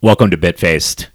Welcome 0.00 0.30
to 0.30 0.38
Bitfaced. 0.38 1.08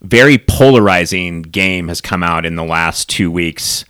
Very 0.00 0.38
polarizing 0.38 1.42
game 1.42 1.88
has 1.88 2.00
come 2.00 2.22
out 2.22 2.46
in 2.46 2.54
the 2.54 2.62
last 2.62 3.08
two 3.08 3.32
weeks. 3.32 3.84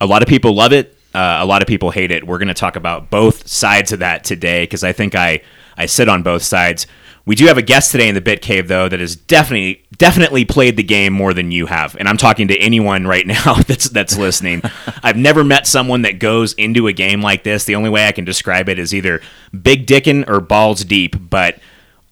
A 0.00 0.06
lot 0.06 0.22
of 0.22 0.28
people 0.28 0.54
love 0.54 0.72
it. 0.72 0.93
Uh, 1.14 1.38
a 1.40 1.46
lot 1.46 1.62
of 1.62 1.68
people 1.68 1.90
hate 1.90 2.10
it. 2.10 2.26
We're 2.26 2.38
going 2.38 2.48
to 2.48 2.54
talk 2.54 2.76
about 2.76 3.10
both 3.10 3.46
sides 3.46 3.92
of 3.92 4.00
that 4.00 4.24
today 4.24 4.64
because 4.64 4.82
I 4.82 4.92
think 4.92 5.14
I 5.14 5.40
I 5.76 5.86
sit 5.86 6.08
on 6.08 6.22
both 6.22 6.42
sides. 6.42 6.86
We 7.26 7.36
do 7.36 7.46
have 7.46 7.56
a 7.56 7.62
guest 7.62 7.90
today 7.90 8.08
in 8.08 8.14
the 8.14 8.20
Bit 8.20 8.42
Cave 8.42 8.68
though 8.68 8.88
that 8.88 9.00
has 9.00 9.16
definitely 9.16 9.84
definitely 9.96 10.44
played 10.44 10.76
the 10.76 10.82
game 10.82 11.12
more 11.12 11.32
than 11.32 11.50
you 11.50 11.66
have, 11.66 11.96
and 11.96 12.08
I'm 12.08 12.16
talking 12.16 12.48
to 12.48 12.58
anyone 12.58 13.06
right 13.06 13.26
now 13.44 13.54
that's 13.66 13.88
that's 13.88 14.18
listening. 14.18 14.62
I've 15.02 15.16
never 15.16 15.44
met 15.44 15.66
someone 15.66 16.02
that 16.02 16.18
goes 16.18 16.52
into 16.54 16.86
a 16.86 16.92
game 16.92 17.22
like 17.22 17.44
this. 17.44 17.64
The 17.64 17.76
only 17.76 17.90
way 17.90 18.06
I 18.06 18.12
can 18.12 18.24
describe 18.24 18.68
it 18.68 18.78
is 18.78 18.94
either 18.94 19.20
big 19.62 19.86
dickin' 19.86 20.28
or 20.28 20.40
balls 20.40 20.84
deep, 20.84 21.16
but 21.18 21.58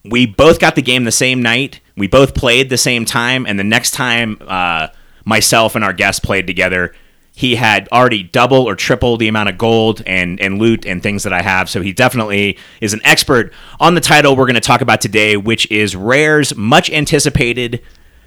we 0.04 0.26
both 0.26 0.58
got 0.58 0.74
the 0.74 0.82
game 0.82 1.04
the 1.04 1.12
same 1.12 1.42
night. 1.42 1.80
We 1.96 2.08
both 2.08 2.34
played 2.34 2.70
the 2.70 2.78
same 2.78 3.04
time, 3.04 3.46
and 3.46 3.58
the 3.58 3.64
next 3.64 3.92
time 3.92 4.38
uh, 4.40 4.88
myself 5.24 5.74
and 5.74 5.84
our 5.84 5.92
guest 5.92 6.22
played 6.22 6.46
together, 6.46 6.94
he 7.34 7.56
had 7.56 7.88
already 7.90 8.22
double 8.22 8.68
or 8.68 8.76
triple 8.76 9.16
the 9.16 9.28
amount 9.28 9.48
of 9.48 9.56
gold 9.56 10.02
and, 10.06 10.38
and 10.40 10.58
loot 10.58 10.84
and 10.84 11.02
things 11.02 11.22
that 11.22 11.32
I 11.32 11.40
have. 11.40 11.70
So 11.70 11.80
he 11.80 11.92
definitely 11.92 12.58
is 12.80 12.92
an 12.92 13.00
expert 13.04 13.52
on 13.80 13.94
the 13.94 14.00
title 14.00 14.36
we're 14.36 14.46
going 14.46 14.54
to 14.54 14.60
talk 14.60 14.82
about 14.82 15.00
today, 15.00 15.36
which 15.36 15.70
is 15.70 15.96
Rare's 15.96 16.54
much 16.54 16.90
anticipated 16.90 17.82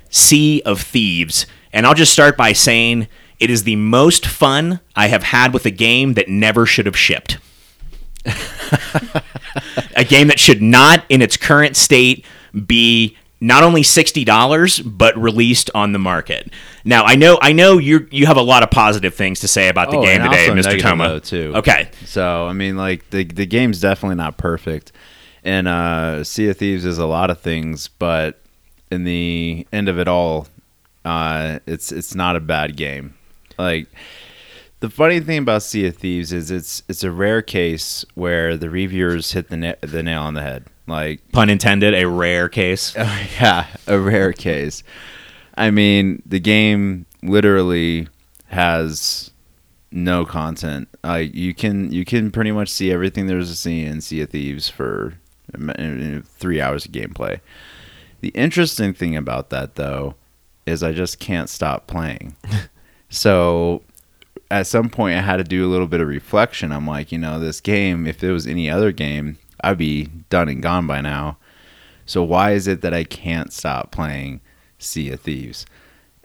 Sea 0.09 0.61
of 0.65 0.81
Thieves. 0.81 1.45
And 1.71 1.85
I'll 1.85 1.93
just 1.93 2.13
start 2.13 2.35
by 2.35 2.53
saying 2.53 3.07
it 3.39 3.49
is 3.49 3.63
the 3.63 3.75
most 3.75 4.25
fun 4.25 4.79
I 4.95 5.07
have 5.07 5.23
had 5.23 5.53
with 5.53 5.65
a 5.65 5.71
game 5.71 6.13
that 6.13 6.27
never 6.27 6.65
should 6.65 6.87
have 6.87 6.97
shipped. 6.97 7.37
a 9.95 10.03
game 10.03 10.29
that 10.29 10.39
should 10.39 10.61
not, 10.61 11.03
in 11.09 11.21
its 11.21 11.37
current 11.37 11.75
state, 11.75 12.25
be 12.65 13.17
not 13.45 13.63
only 13.63 13.83
sixty 13.83 14.23
dollars 14.25 14.79
but 14.79 15.15
released 15.17 15.69
on 15.75 15.91
the 15.93 15.99
market. 15.99 16.51
Now 16.83 17.03
I 17.03 17.15
know 17.15 17.37
I 17.41 17.53
know 17.53 17.77
you 17.77 18.07
you 18.11 18.25
have 18.25 18.37
a 18.37 18.41
lot 18.41 18.63
of 18.63 18.71
positive 18.71 19.13
things 19.13 19.39
to 19.41 19.47
say 19.47 19.69
about 19.69 19.91
the 19.91 19.97
Oh, 19.97 20.03
game 20.03 20.21
today, 20.21 20.47
Mr. 20.49 20.79
Toma. 20.81 21.19
too. 21.19 21.53
Okay, 21.55 21.89
So 22.05 22.47
I 22.47 22.53
mean, 22.53 22.75
like 22.77 23.09
the 23.11 23.23
the 23.23 23.45
game's 23.45 23.79
definitely 23.79 24.15
not 24.15 24.37
perfect, 24.37 24.91
and 25.43 25.67
uh, 25.67 26.23
Sea 26.23 26.49
of 26.49 26.57
Thieves 26.57 26.85
is 26.85 26.97
a 26.97 27.05
lot 27.05 27.29
of 27.29 27.39
things, 27.39 27.87
but 27.87 28.39
in 28.91 29.03
the 29.03 29.67
end 29.73 29.89
of 29.89 29.99
it 29.99 30.07
all, 30.07 30.47
uh, 31.03 31.59
it's 31.65 31.91
it's 31.91 32.15
not 32.15 32.35
a 32.35 32.39
bad 32.39 32.75
game. 32.77 33.13
Like 33.57 33.87
the 34.79 34.89
funny 34.89 35.19
thing 35.19 35.39
about 35.39 35.63
Sea 35.63 35.87
of 35.87 35.97
Thieves 35.97 36.31
is 36.33 36.51
it's 36.51 36.83
it's 36.89 37.03
a 37.03 37.11
rare 37.11 37.41
case 37.41 38.05
where 38.15 38.57
the 38.57 38.69
reviewers 38.69 39.31
hit 39.31 39.49
the 39.49 39.57
na- 39.57 39.75
the 39.81 40.03
nail 40.03 40.21
on 40.23 40.33
the 40.33 40.41
head. 40.41 40.65
Like 40.87 41.21
pun 41.31 41.49
intended, 41.49 41.93
a 41.93 42.07
rare 42.07 42.47
case. 42.49 42.95
yeah, 42.95 43.67
a 43.87 43.99
rare 43.99 44.33
case. 44.33 44.83
I 45.57 45.71
mean, 45.71 46.21
the 46.25 46.39
game 46.39 47.05
literally 47.23 48.07
has 48.47 49.31
no 49.91 50.25
content. 50.25 50.87
Like 51.03 51.33
you 51.33 51.53
can 51.53 51.91
you 51.91 52.05
can 52.05 52.29
pretty 52.31 52.51
much 52.51 52.69
see 52.69 52.91
everything 52.91 53.27
there's 53.27 53.49
to 53.49 53.55
see 53.55 53.83
in 53.83 54.01
Sea 54.01 54.21
of 54.21 54.29
Thieves 54.29 54.69
for 54.69 55.15
uh, 55.53 56.19
three 56.25 56.61
hours 56.61 56.85
of 56.85 56.91
gameplay. 56.91 57.39
The 58.21 58.29
interesting 58.29 58.93
thing 58.93 59.15
about 59.15 59.49
that 59.49 59.75
though 59.75 60.15
is 60.65 60.83
I 60.83 60.91
just 60.91 61.19
can't 61.19 61.49
stop 61.49 61.87
playing. 61.87 62.35
so 63.09 63.81
at 64.51 64.67
some 64.67 64.89
point 64.89 65.17
I 65.17 65.21
had 65.21 65.37
to 65.37 65.43
do 65.43 65.65
a 65.65 65.71
little 65.71 65.87
bit 65.87 66.01
of 66.01 66.07
reflection. 66.07 66.71
I'm 66.71 66.87
like, 66.87 67.11
you 67.11 67.17
know, 67.17 67.39
this 67.39 67.61
game, 67.61 68.05
if 68.05 68.23
it 68.23 68.31
was 68.31 68.45
any 68.47 68.69
other 68.69 68.91
game, 68.91 69.37
I'd 69.61 69.77
be 69.77 70.05
done 70.29 70.49
and 70.49 70.61
gone 70.61 70.87
by 70.87 71.01
now. 71.01 71.37
So 72.05 72.23
why 72.23 72.51
is 72.51 72.67
it 72.67 72.81
that 72.81 72.93
I 72.93 73.03
can't 73.03 73.51
stop 73.51 73.91
playing 73.91 74.41
Sea 74.77 75.11
of 75.11 75.21
Thieves? 75.21 75.65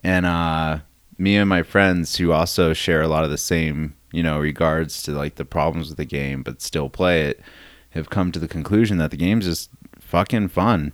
And 0.03 0.27
uh, 0.27 0.81
me 1.19 1.37
and 1.37 1.49
my 1.49 1.63
friends 1.63 2.17
who 2.17 2.33
also 2.33 2.73
share 2.73 3.03
a 3.03 3.09
lot 3.09 3.25
of 3.25 3.31
the 3.31 3.39
same, 3.39 3.95
you 4.13 4.23
know, 4.23 4.39
regards 4.39 5.03
to 5.05 5.13
like 5.13 5.37
the 5.37 5.45
problems 5.45 5.89
with 5.89 5.99
the 5.99 6.05
game, 6.05 6.43
but 6.43 6.61
still 6.63 6.89
play 6.89 7.23
it, 7.23 7.41
have 7.91 8.11
come 8.11 8.33
to 8.33 8.39
the 8.39 8.49
conclusion 8.49 8.99
that 8.99 9.11
the 9.11 9.17
game's 9.17 9.47
just 9.47 9.71
fucking 9.99 10.49
fun. 10.49 10.93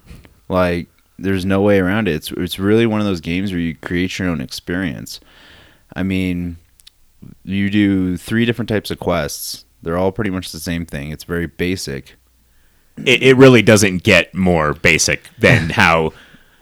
Like 0.49 0.89
there's 1.19 1.45
no 1.45 1.63
way 1.63 1.79
around 1.79 2.09
it. 2.09 2.15
It's 2.15 2.31
it's 2.33 2.59
really 2.59 2.87
one 2.87 3.01
of 3.01 3.07
those 3.07 3.21
games 3.21 3.53
where 3.53 3.61
you 3.61 3.75
create 3.75 4.19
your 4.19 4.29
own 4.29 4.41
experience. 4.41 5.21
I 5.95 6.03
mean, 6.03 6.59
you 7.45 7.71
do 7.71 8.17
three 8.17 8.45
different 8.45 8.69
types 8.69 8.91
of 8.91 8.99
quests. 8.99 9.65
They're 9.83 9.97
all 9.97 10.13
pretty 10.13 10.31
much 10.31 10.53
the 10.53 10.61
same 10.61 10.85
thing. 10.85 11.11
It's 11.11 11.25
very 11.25 11.47
basic. 11.47 12.17
It, 13.05 13.23
it 13.23 13.37
really 13.37 13.63
doesn't 13.63 14.03
get 14.03 14.35
more 14.35 14.75
basic 14.75 15.29
than 15.39 15.71
how 15.71 16.13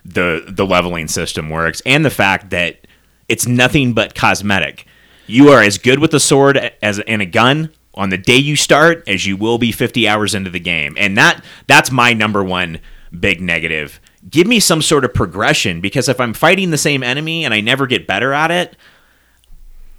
the 0.04 0.44
the 0.48 0.66
leveling 0.66 1.08
system 1.08 1.50
works, 1.50 1.82
and 1.86 2.04
the 2.04 2.10
fact 2.10 2.50
that 2.50 2.86
it's 3.28 3.46
nothing 3.46 3.92
but 3.92 4.14
cosmetic. 4.14 4.86
You 5.26 5.48
are 5.50 5.62
as 5.62 5.78
good 5.78 6.00
with 6.00 6.12
a 6.12 6.20
sword 6.20 6.58
as 6.82 7.00
and 7.00 7.22
a 7.22 7.26
gun 7.26 7.70
on 7.94 8.10
the 8.10 8.18
day 8.18 8.36
you 8.36 8.56
start 8.56 9.04
as 9.06 9.24
you 9.24 9.36
will 9.36 9.56
be 9.56 9.72
50 9.72 10.06
hours 10.06 10.34
into 10.34 10.50
the 10.50 10.60
game, 10.60 10.94
and 10.98 11.16
that 11.16 11.42
that's 11.66 11.90
my 11.90 12.12
number 12.12 12.44
one 12.44 12.80
big 13.18 13.40
negative. 13.40 14.00
Give 14.28 14.46
me 14.46 14.60
some 14.60 14.82
sort 14.82 15.04
of 15.04 15.14
progression 15.14 15.80
because 15.80 16.08
if 16.08 16.20
I'm 16.20 16.34
fighting 16.34 16.70
the 16.70 16.78
same 16.78 17.02
enemy 17.02 17.44
and 17.44 17.54
I 17.54 17.60
never 17.60 17.86
get 17.86 18.06
better 18.06 18.32
at 18.32 18.50
it, 18.50 18.76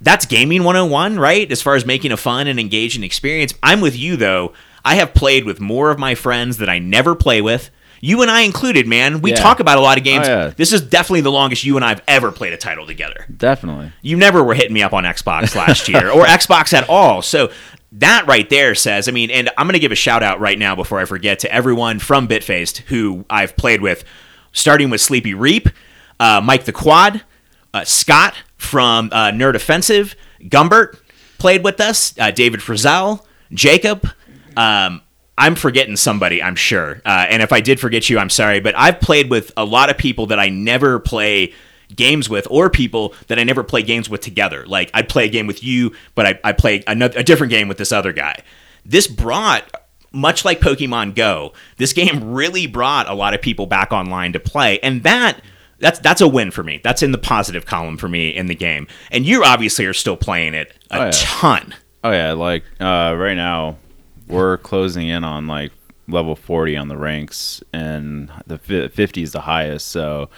that's 0.00 0.26
gaming 0.26 0.64
101, 0.64 1.18
right? 1.18 1.50
As 1.50 1.62
far 1.62 1.74
as 1.74 1.86
making 1.86 2.12
a 2.12 2.16
fun 2.16 2.46
and 2.46 2.60
engaging 2.60 3.02
experience. 3.02 3.54
I'm 3.62 3.80
with 3.80 3.96
you 3.96 4.16
though. 4.16 4.52
I 4.86 4.94
have 4.94 5.12
played 5.14 5.44
with 5.44 5.60
more 5.60 5.90
of 5.90 5.98
my 5.98 6.14
friends 6.14 6.58
that 6.58 6.68
I 6.68 6.78
never 6.78 7.14
play 7.14 7.42
with. 7.42 7.70
You 8.00 8.22
and 8.22 8.30
I 8.30 8.42
included, 8.42 8.86
man. 8.86 9.20
We 9.20 9.30
Yeah. 9.30 9.36
talk 9.36 9.58
about 9.58 9.78
a 9.78 9.80
lot 9.80 9.98
of 9.98 10.04
games. 10.04 10.28
Oh, 10.28 10.30
yeah. 10.30 10.50
This 10.56 10.72
is 10.72 10.80
definitely 10.82 11.22
the 11.22 11.32
longest 11.32 11.64
you 11.64 11.76
and 11.76 11.84
I've 11.84 12.02
ever 12.06 12.30
played 12.30 12.52
a 12.52 12.56
title 12.56 12.86
together. 12.86 13.26
Definitely. 13.36 13.90
You 14.02 14.16
never 14.16 14.44
were 14.44 14.54
hitting 14.54 14.74
me 14.74 14.82
up 14.82 14.92
on 14.92 15.04
Xbox 15.04 15.54
last 15.56 15.88
year 15.88 16.08
or 16.10 16.24
Xbox 16.26 16.72
at 16.72 16.88
all. 16.88 17.20
So 17.22 17.50
that 17.92 18.26
right 18.26 18.48
there 18.50 18.74
says, 18.74 19.08
I 19.08 19.12
mean, 19.12 19.30
and 19.30 19.48
I'm 19.56 19.66
going 19.66 19.72
to 19.72 19.78
give 19.80 19.92
a 19.92 19.96
shout 19.96 20.22
out 20.22 20.38
right 20.40 20.58
now 20.58 20.76
before 20.76 21.00
I 21.00 21.04
forget 21.06 21.38
to 21.40 21.52
everyone 21.52 21.98
from 21.98 22.28
Bitfaced 22.28 22.78
who 22.86 23.24
I've 23.30 23.56
played 23.56 23.80
with, 23.80 24.04
starting 24.52 24.90
with 24.90 25.00
Sleepy 25.00 25.34
Reap, 25.34 25.68
uh, 26.20 26.40
Mike 26.44 26.64
the 26.64 26.72
Quad, 26.72 27.22
uh, 27.74 27.82
Scott 27.84 28.34
from 28.56 29.08
uh, 29.12 29.30
Nerd 29.30 29.54
Offensive, 29.54 30.14
Gumbert 30.42 30.98
played 31.38 31.64
with 31.64 31.80
us, 31.80 32.14
uh, 32.18 32.30
David 32.30 32.60
Frizzell, 32.60 33.24
Jacob. 33.52 34.08
Um, 34.56 35.02
I'm 35.38 35.54
forgetting 35.54 35.96
somebody, 35.96 36.42
I'm 36.42 36.56
sure. 36.56 37.02
Uh, 37.04 37.26
and 37.28 37.42
if 37.42 37.52
I 37.52 37.60
did 37.60 37.78
forget 37.78 38.08
you, 38.08 38.18
I'm 38.18 38.30
sorry. 38.30 38.60
But 38.60 38.74
I've 38.76 39.00
played 39.00 39.30
with 39.30 39.52
a 39.56 39.64
lot 39.64 39.90
of 39.90 39.98
people 39.98 40.26
that 40.26 40.38
I 40.38 40.48
never 40.48 40.98
play 40.98 41.52
games 41.94 42.28
with, 42.30 42.46
or 42.50 42.70
people 42.70 43.14
that 43.28 43.38
I 43.38 43.44
never 43.44 43.62
play 43.62 43.82
games 43.82 44.08
with 44.08 44.20
together. 44.22 44.64
Like 44.66 44.90
I'd 44.94 45.08
play 45.08 45.26
a 45.26 45.28
game 45.28 45.46
with 45.46 45.62
you, 45.62 45.92
but 46.14 46.26
I, 46.26 46.40
I 46.42 46.52
play 46.52 46.82
another, 46.86 47.18
a 47.18 47.22
different 47.22 47.50
game 47.50 47.68
with 47.68 47.76
this 47.78 47.92
other 47.92 48.12
guy. 48.12 48.42
This 48.84 49.06
brought, 49.06 49.70
much 50.10 50.44
like 50.44 50.60
Pokemon 50.60 51.14
Go, 51.14 51.52
this 51.76 51.92
game 51.92 52.32
really 52.32 52.66
brought 52.66 53.08
a 53.08 53.14
lot 53.14 53.34
of 53.34 53.42
people 53.42 53.66
back 53.66 53.92
online 53.92 54.32
to 54.32 54.40
play, 54.40 54.78
and 54.80 55.02
that. 55.02 55.40
That's 55.78 55.98
that's 55.98 56.22
a 56.22 56.28
win 56.28 56.52
for 56.52 56.62
me. 56.62 56.80
That's 56.82 57.02
in 57.02 57.12
the 57.12 57.18
positive 57.18 57.66
column 57.66 57.98
for 57.98 58.08
me 58.08 58.30
in 58.34 58.46
the 58.46 58.54
game. 58.54 58.86
And 59.10 59.26
you 59.26 59.44
obviously 59.44 59.84
are 59.84 59.92
still 59.92 60.16
playing 60.16 60.54
it 60.54 60.72
a 60.90 60.98
Oh, 60.98 61.04
yeah. 61.04 61.10
ton. 61.12 61.74
Oh 62.02 62.10
yeah, 62.12 62.32
like 62.32 62.64
uh, 62.80 63.14
right 63.14 63.34
now 63.36 63.76
we're 64.28 64.58
closing 64.58 65.08
in 65.08 65.24
on 65.24 65.46
like 65.46 65.72
level 66.08 66.36
40 66.36 66.76
on 66.76 66.88
the 66.88 66.96
ranks 66.96 67.62
and 67.72 68.30
the 68.46 68.58
50 68.58 69.22
is 69.22 69.32
the 69.32 69.40
highest. 69.42 69.88
So 69.88 70.28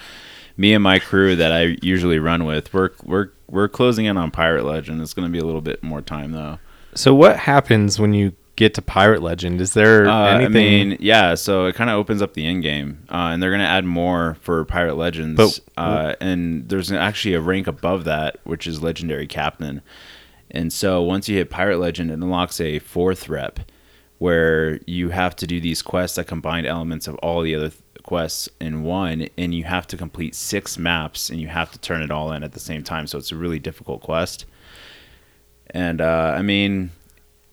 me 0.57 0.73
and 0.73 0.83
my 0.83 0.99
crew 0.99 1.35
that 1.35 1.51
I 1.51 1.77
usually 1.81 2.19
run 2.19 2.45
with, 2.45 2.73
we're 2.73 2.91
we're 3.03 3.29
we're 3.47 3.67
closing 3.67 4.05
in 4.05 4.17
on 4.17 4.31
Pirate 4.31 4.65
Legend. 4.65 5.01
It's 5.01 5.13
going 5.13 5.27
to 5.27 5.31
be 5.31 5.39
a 5.39 5.45
little 5.45 5.61
bit 5.61 5.81
more 5.83 6.01
time 6.01 6.31
though. 6.31 6.59
So 6.95 7.13
what 7.13 7.37
happens 7.37 7.99
when 7.99 8.13
you 8.13 8.33
get 8.55 8.73
to 8.73 8.81
Pirate 8.81 9.21
Legend? 9.21 9.61
Is 9.61 9.73
there 9.73 10.07
Uh, 10.07 10.25
anything? 10.35 10.51
I 10.51 10.85
mean, 10.89 10.97
yeah. 10.99 11.35
So 11.35 11.65
it 11.67 11.75
kind 11.75 11.89
of 11.89 11.95
opens 11.97 12.21
up 12.21 12.33
the 12.33 12.45
end 12.45 12.61
game, 12.61 13.03
uh, 13.09 13.29
and 13.31 13.41
they're 13.41 13.51
going 13.51 13.61
to 13.61 13.65
add 13.65 13.85
more 13.85 14.35
for 14.41 14.65
Pirate 14.65 14.95
Legends. 14.97 15.37
But- 15.37 15.59
uh, 15.81 16.15
and 16.19 16.67
there's 16.67 16.91
actually 16.91 17.35
a 17.35 17.41
rank 17.41 17.67
above 17.67 18.03
that, 18.03 18.37
which 18.43 18.67
is 18.67 18.81
Legendary 18.83 19.27
Captain. 19.27 19.81
And 20.51 20.73
so 20.73 21.01
once 21.01 21.29
you 21.29 21.37
hit 21.37 21.49
Pirate 21.49 21.77
Legend, 21.79 22.09
it 22.11 22.15
unlocks 22.15 22.59
a 22.59 22.79
fourth 22.79 23.29
rep, 23.29 23.59
where 24.19 24.79
you 24.85 25.09
have 25.09 25.35
to 25.37 25.47
do 25.47 25.59
these 25.59 25.81
quests 25.81 26.17
that 26.17 26.27
combine 26.27 26.65
elements 26.65 27.07
of 27.07 27.15
all 27.15 27.41
the 27.41 27.55
other 27.55 27.69
th- 27.69 27.81
quests 28.03 28.49
in 28.61 28.83
one, 28.83 29.27
and 29.37 29.53
you 29.53 29.63
have 29.63 29.87
to 29.87 29.97
complete 29.97 30.35
six 30.35 30.77
maps, 30.77 31.29
and 31.29 31.39
you 31.41 31.47
have 31.47 31.71
to 31.71 31.79
turn 31.79 32.01
it 32.01 32.11
all 32.11 32.31
in 32.31 32.43
at 32.43 32.51
the 32.51 32.59
same 32.59 32.83
time. 32.83 33.07
So 33.07 33.17
it's 33.17 33.31
a 33.31 33.35
really 33.35 33.59
difficult 33.59 34.01
quest. 34.01 34.45
And 35.71 36.01
uh, 36.01 36.33
I 36.35 36.41
mean, 36.41 36.91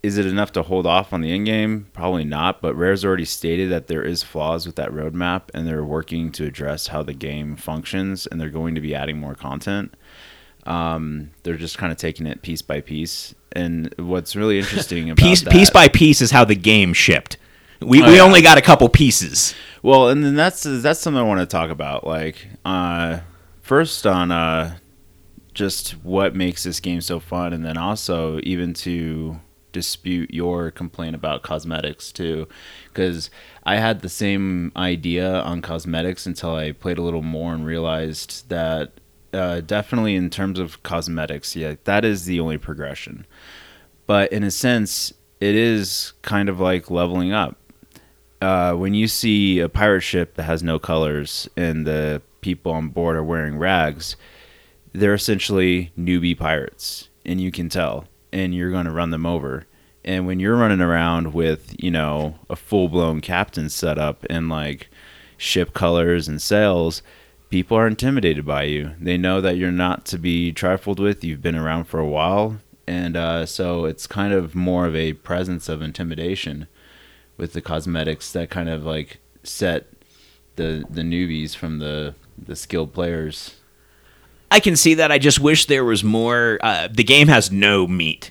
is 0.03 0.19
it 0.19 0.27
enough 0.27 0.53
to 0.53 0.63
hold 0.63 0.87
off 0.87 1.13
on 1.13 1.21
the 1.21 1.33
end 1.33 1.47
game? 1.47 1.89
Probably 1.93 2.25
not. 2.25 2.63
But 2.63 2.75
Rare's 2.75 3.05
already 3.05 3.25
stated 3.25 3.71
that 3.71 3.89
there 3.89 4.03
is 4.03 4.23
flaws 4.23 4.67
with 4.67 4.77
that 4.77 4.91
roadmap, 4.91 5.43
and 5.53 5.67
they're 5.67 5.85
working 5.85 6.31
to 6.33 6.47
address 6.47 6.89
how 6.89 7.03
the 7.03 7.15
game 7.15 7.57
functions, 7.57 8.27
and 8.27 8.41
they're 8.41 8.49
going 8.51 8.75
to 8.75 8.81
be 8.81 8.95
adding 8.95 9.19
more 9.19 9.35
content. 9.35 9.95
Um, 10.65 11.31
they're 11.43 11.57
just 11.57 11.79
kind 11.79 11.93
of 11.93 11.99
taking 11.99 12.27
it 12.27 12.43
piece 12.43 12.63
by 12.63 12.81
piece. 12.81 13.35
And 13.57 13.93
what's 13.99 14.37
really 14.37 14.59
interesting 14.59 15.11
about 15.11 15.25
piece 15.25 15.41
that, 15.41 15.53
piece 15.53 15.71
by 15.71 15.89
piece 15.89 16.21
is 16.21 16.31
how 16.31 16.45
the 16.45 16.55
game 16.55 16.93
shipped. 16.93 17.39
We, 17.81 18.03
Oh, 18.03 18.07
we 18.07 18.17
yeah. 18.17 18.23
only 18.23 18.43
got 18.43 18.59
a 18.59 18.63
couple 18.63 18.89
pieces. 18.89 19.55
Well, 19.83 20.09
and 20.09 20.25
then 20.25 20.35
that's 20.35 20.63
that's 20.65 21.01
something 21.01 21.21
I 21.21 21.25
want 21.25 21.41
to 21.41 21.47
talk 21.47 21.71
about. 21.71 22.07
Like, 22.07 22.49
uh, 22.65 23.21
first 23.63 24.07
on 24.07 24.31
uh, 24.31 24.79
just 25.55 25.93
what 26.05 26.35
makes 26.35 26.65
this 26.65 26.81
game 26.81 27.01
so 27.01 27.19
fun, 27.19 27.53
and 27.53 27.65
then 27.65 27.77
also 27.77 28.41
even 28.43 28.75
to 28.75 29.41
dispute 29.73 30.33
your 30.33 30.71
complaint 30.71 31.15
about 31.15 31.43
cosmetics 31.43 32.11
too, 32.13 32.49
because 32.89 33.31
I 33.65 33.77
had 33.77 34.01
the 34.01 34.09
same 34.09 34.73
idea 34.75 35.41
on 35.43 35.61
cosmetics 35.63 36.27
until 36.27 36.55
I 36.55 36.73
played 36.73 36.99
a 36.99 37.03
little 37.03 37.23
more 37.23 37.53
and 37.55 37.67
realized 37.67 38.49
that 38.49 38.93
uh, 39.37 39.61
definitely 39.61 40.17
in 40.17 40.31
terms 40.31 40.59
of 40.59 40.83
cosmetics, 40.83 41.55
yeah, 41.55 41.77
that 41.85 42.05
is 42.05 42.25
the 42.25 42.41
only 42.41 42.59
progression. 42.59 43.27
But 44.07 44.33
in 44.33 44.43
a 44.43 44.51
sense, 44.51 45.13
it 45.41 45.55
is 45.55 46.15
kind 46.23 46.49
of 46.49 46.59
like 46.59 46.91
leveling 46.91 47.33
up 47.33 47.59
uh, 48.41 48.75
when 48.75 48.95
you 48.95 49.09
see 49.09 49.61
a 49.61 49.69
pirate 49.69 50.03
ship 50.03 50.35
that 50.35 50.45
has 50.45 50.63
no 50.63 50.79
colors 50.79 51.49
and 51.57 51.87
the 51.87 52.23
people 52.41 52.73
on 52.73 52.89
board 52.89 53.17
are 53.17 53.25
wearing 53.25 53.59
rags, 53.59 54.17
they're 54.93 55.15
essentially 55.15 55.91
newbie 55.99 56.39
pirates, 56.39 57.09
and 57.25 57.41
you 57.41 57.51
can 57.51 57.69
tell, 57.69 58.07
and 58.33 58.55
you're 58.55 58.71
going 58.71 58.87
to 58.87 58.93
run 58.93 59.11
them 59.11 59.27
over. 59.27 59.67
And 60.05 60.27
when 60.27 60.39
you're 60.39 60.57
running 60.57 60.81
around 60.81 61.35
with, 61.35 61.75
you 61.83 61.91
know, 61.91 62.39
a 62.49 62.57
full 62.57 62.89
blown 62.89 63.21
captain 63.21 63.69
setup 63.69 64.25
and 64.31 64.49
like 64.49 64.89
ship 65.37 65.75
colors 65.75 66.29
and 66.29 66.41
sails, 66.41 67.03
people 67.51 67.77
are 67.77 67.87
intimidated 67.87 68.45
by 68.45 68.65
you. 68.65 68.93
They 69.01 69.17
know 69.17 69.41
that 69.41 69.57
you're 69.57 69.71
not 69.73 70.05
to 70.07 70.19
be 70.19 70.53
trifled 70.53 70.99
with. 70.99 71.25
You've 71.25 71.43
been 71.43 71.57
around 71.57 71.85
for 71.85 72.01
a 72.01 72.09
while. 72.09 72.59
And 72.87 73.17
uh, 73.17 73.47
so 73.47 73.85
it's 73.85 74.07
kind 74.07 74.33
of 74.33 74.55
more 74.55 74.87
of 74.87 74.95
a 74.95 75.15
presence 75.15 75.69
of 75.69 75.83
intimidation 75.83 76.69
with 77.37 77.53
the 77.53 77.61
cosmetics 77.61 78.33
that 78.33 78.51
kind 78.51 78.69
of 78.69 78.85
like 78.85 79.19
set 79.43 79.87
the 80.57 80.85
the 80.89 81.03
newbies 81.03 81.55
from 81.55 81.79
the 81.79 82.15
the 82.39 82.57
skilled 82.57 82.93
players. 82.93 83.57
I 84.51 84.61
can 84.61 84.77
see 84.77 84.95
that. 84.95 85.11
I 85.11 85.19
just 85.19 85.41
wish 85.41 85.67
there 85.67 85.85
was 85.85 86.05
more. 86.05 86.59
Uh, 86.63 86.89
the 86.91 87.05
game 87.05 87.29
has 87.29 87.51
no 87.51 87.87
meat. 87.87 88.31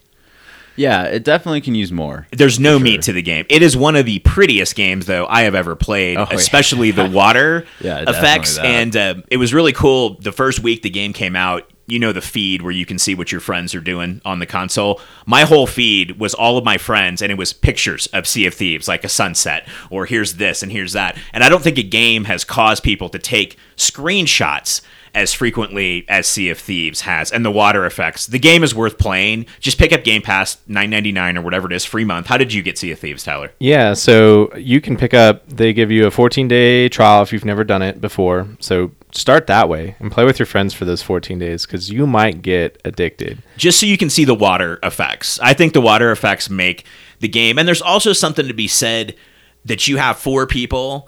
Yeah, 0.75 1.03
it 1.03 1.23
definitely 1.23 1.61
can 1.61 1.75
use 1.75 1.91
more. 1.91 2.27
There's 2.31 2.59
no 2.59 2.77
For 2.77 2.83
meat 2.83 3.01
to 3.03 3.13
the 3.13 3.21
game. 3.21 3.45
It 3.49 3.61
is 3.61 3.77
one 3.77 3.95
of 3.95 4.05
the 4.05 4.19
prettiest 4.19 4.75
games, 4.75 5.05
though, 5.05 5.25
I 5.27 5.41
have 5.43 5.55
ever 5.55 5.75
played, 5.75 6.17
Oh, 6.17 6.27
yeah. 6.29 6.35
especially 6.35 6.91
the 6.91 7.09
water 7.09 7.65
Yeah, 7.79 8.01
effects. 8.07 8.57
And 8.57 8.95
uh, 8.95 9.15
it 9.29 9.37
was 9.37 9.53
really 9.53 9.73
cool. 9.73 10.15
The 10.19 10.31
first 10.31 10.59
week 10.59 10.81
the 10.81 10.89
game 10.89 11.13
came 11.13 11.35
out, 11.35 11.69
you 11.87 11.99
know, 11.99 12.11
the 12.11 12.21
feed 12.21 12.61
where 12.63 12.71
you 12.71 12.85
can 12.85 12.97
see 12.97 13.13
what 13.13 13.31
your 13.31 13.39
friends 13.41 13.75
are 13.75 13.79
doing 13.79 14.19
on 14.25 14.39
the 14.39 14.45
console. 14.47 14.99
My 15.27 15.43
whole 15.43 15.67
feed 15.67 16.17
was 16.19 16.33
all 16.33 16.57
of 16.57 16.65
my 16.65 16.77
friends, 16.77 17.21
and 17.21 17.31
it 17.31 17.37
was 17.37 17.53
pictures 17.53 18.07
of 18.07 18.25
Sea 18.27 18.47
of 18.47 18.53
Thieves, 18.55 18.87
like 18.87 19.03
a 19.03 19.09
sunset, 19.09 19.67
or 19.91 20.05
here's 20.07 20.33
this 20.33 20.63
and 20.63 20.71
here's 20.71 20.93
that. 20.93 21.15
And 21.31 21.43
I 21.43 21.49
don't 21.49 21.61
think 21.63 21.77
a 21.77 21.83
game 21.83 22.23
has 22.23 22.43
caused 22.43 22.81
people 22.83 23.07
to 23.09 23.19
take 23.19 23.57
screenshots 23.77 24.81
as 25.15 25.33
frequently 25.33 26.05
as 26.07 26.27
Sea 26.27 26.49
of 26.49 26.59
Thieves 26.59 27.01
has, 27.01 27.31
and 27.31 27.43
the 27.43 27.51
water 27.51 27.85
effects. 27.85 28.27
The 28.27 28.37
game 28.37 28.63
is 28.63 28.75
worth 28.75 28.97
playing. 28.97 29.45
Just 29.59 29.79
pick 29.79 29.93
up 29.93 30.03
Game 30.03 30.21
Pass, 30.21 30.57
nine 30.67 30.89
ninety 30.89 31.11
nine 31.11 31.37
or 31.37 31.41
whatever 31.41 31.67
it 31.71 31.73
is, 31.73 31.85
free 31.85 32.05
month. 32.05 32.27
How 32.27 32.37
did 32.37 32.53
you 32.53 32.61
get 32.61 32.77
Sea 32.77 32.91
of 32.91 32.99
Thieves, 32.99 33.23
Tyler? 33.23 33.51
Yeah, 33.59 33.93
so 33.93 34.55
you 34.55 34.81
can 34.81 34.97
pick 34.97 35.13
up. 35.13 35.47
They 35.47 35.73
give 35.73 35.89
you 35.89 36.05
a 36.05 36.11
14 36.11 36.47
day 36.47 36.89
trial 36.89 37.23
if 37.23 37.31
you've 37.33 37.45
never 37.45 37.63
done 37.63 37.81
it 37.81 38.01
before. 38.01 38.47
So 38.59 38.91
start 39.13 39.47
that 39.47 39.69
way 39.69 39.95
and 39.99 40.11
play 40.11 40.25
with 40.25 40.37
your 40.37 40.45
friends 40.45 40.73
for 40.73 40.85
those 40.85 41.01
14 41.01 41.39
days 41.39 41.65
because 41.65 41.89
you 41.89 42.05
might 42.05 42.41
get 42.41 42.81
addicted. 42.83 43.41
Just 43.57 43.79
so 43.79 43.85
you 43.85 43.97
can 43.97 44.09
see 44.09 44.25
the 44.25 44.35
water 44.35 44.79
effects. 44.83 45.39
I 45.39 45.53
think 45.53 45.73
the 45.73 45.81
water 45.81 46.11
effects 46.11 46.49
make 46.49 46.85
the 47.21 47.29
game, 47.29 47.57
and 47.57 47.67
there's 47.67 47.81
also 47.81 48.11
something 48.13 48.47
to 48.47 48.53
be 48.53 48.67
said 48.67 49.15
that 49.63 49.87
you 49.87 49.97
have 49.97 50.17
four 50.17 50.45
people. 50.45 51.07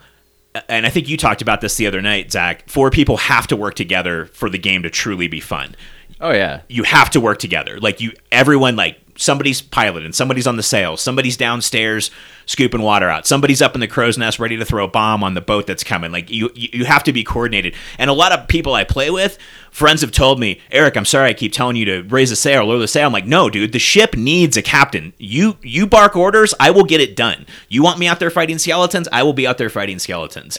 And 0.67 0.85
I 0.85 0.89
think 0.89 1.09
you 1.09 1.17
talked 1.17 1.41
about 1.41 1.61
this 1.61 1.75
the 1.75 1.87
other 1.87 2.01
night, 2.01 2.31
Zach. 2.31 2.69
Four 2.69 2.89
people 2.91 3.17
have 3.17 3.47
to 3.47 3.55
work 3.55 3.75
together 3.75 4.27
for 4.27 4.49
the 4.49 4.57
game 4.57 4.83
to 4.83 4.89
truly 4.89 5.27
be 5.27 5.39
fun. 5.39 5.75
Oh 6.19 6.31
yeah, 6.31 6.61
you 6.67 6.83
have 6.83 7.11
to 7.11 7.19
work 7.19 7.39
together. 7.39 7.79
Like 7.79 8.01
you, 8.01 8.11
everyone, 8.31 8.75
like 8.75 8.99
somebody's 9.17 9.61
piloting, 9.61 10.13
somebody's 10.13 10.47
on 10.47 10.55
the 10.55 10.63
sail, 10.63 10.97
somebody's 10.97 11.37
downstairs 11.37 12.09
scooping 12.45 12.81
water 12.81 13.09
out, 13.09 13.27
somebody's 13.27 13.61
up 13.61 13.75
in 13.75 13.81
the 13.81 13.87
crow's 13.87 14.17
nest 14.17 14.39
ready 14.39 14.57
to 14.57 14.65
throw 14.65 14.85
a 14.85 14.87
bomb 14.87 15.23
on 15.23 15.35
the 15.35 15.41
boat 15.41 15.67
that's 15.67 15.83
coming. 15.83 16.11
Like 16.11 16.31
you, 16.31 16.49
you 16.55 16.69
you 16.73 16.85
have 16.85 17.03
to 17.03 17.13
be 17.13 17.23
coordinated. 17.23 17.75
And 17.99 18.09
a 18.09 18.13
lot 18.13 18.31
of 18.31 18.47
people 18.47 18.73
I 18.73 18.83
play 18.83 19.11
with, 19.11 19.37
friends 19.77 20.01
have 20.01 20.11
told 20.11 20.39
me, 20.39 20.59
Eric, 20.71 20.97
I'm 20.97 21.05
sorry, 21.05 21.29
I 21.29 21.33
keep 21.33 21.53
telling 21.53 21.75
you 21.75 21.85
to 21.85 22.01
raise 22.01 22.31
the 22.31 22.35
sail, 22.35 22.61
or 22.61 22.63
lower 22.63 22.79
the 22.79 22.87
sail. 22.87 23.05
I'm 23.05 23.13
like, 23.13 23.27
no, 23.27 23.47
dude, 23.47 23.73
the 23.73 23.79
ship 23.79 24.15
needs 24.15 24.57
a 24.57 24.63
captain. 24.63 25.13
You 25.19 25.57
you 25.61 25.85
bark 25.85 26.15
orders, 26.15 26.55
I 26.59 26.71
will 26.71 26.83
get 26.83 26.99
it 26.99 27.15
done. 27.15 27.45
You 27.69 27.83
want 27.83 27.99
me 27.99 28.07
out 28.07 28.19
there 28.19 28.31
fighting 28.31 28.57
skeletons, 28.57 29.07
I 29.11 29.21
will 29.21 29.33
be 29.33 29.45
out 29.45 29.59
there 29.59 29.69
fighting 29.69 29.99
skeletons. 29.99 30.57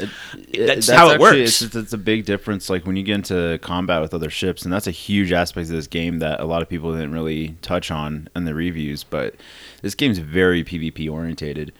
that's, 0.54 0.88
how 0.88 1.08
it 1.08 1.14
actually- 1.14 1.40
works. 1.40 1.62
It's, 1.62 1.74
it's 1.74 1.92
a 1.92 1.98
big 1.98 2.26
difference. 2.26 2.70
Like 2.70 2.86
when 2.86 2.94
you 2.94 3.02
get 3.02 3.16
into 3.16 3.58
combat 3.60 4.00
with 4.00 4.14
other 4.14 4.30
ships, 4.30 4.62
and 4.62 4.72
that's 4.72 4.86
a 4.86 4.92
huge 4.92 5.32
aspect 5.32 5.68
of 5.68 5.74
this 5.74 5.88
game 5.88 6.20
that 6.20 6.38
a 6.38 6.44
lot 6.44 6.62
of 6.62 6.68
people 6.68 6.92
didn't 6.92 7.12
really 7.12 7.56
touch 7.60 7.90
on 7.90 8.28
in 8.36 8.44
the 8.44 8.54
reviews. 8.54 9.02
But 9.02 9.34
this 9.82 9.96
game's 9.96 10.18
very 10.18 10.62
PvP 10.62 11.10
orientated, 11.10 11.72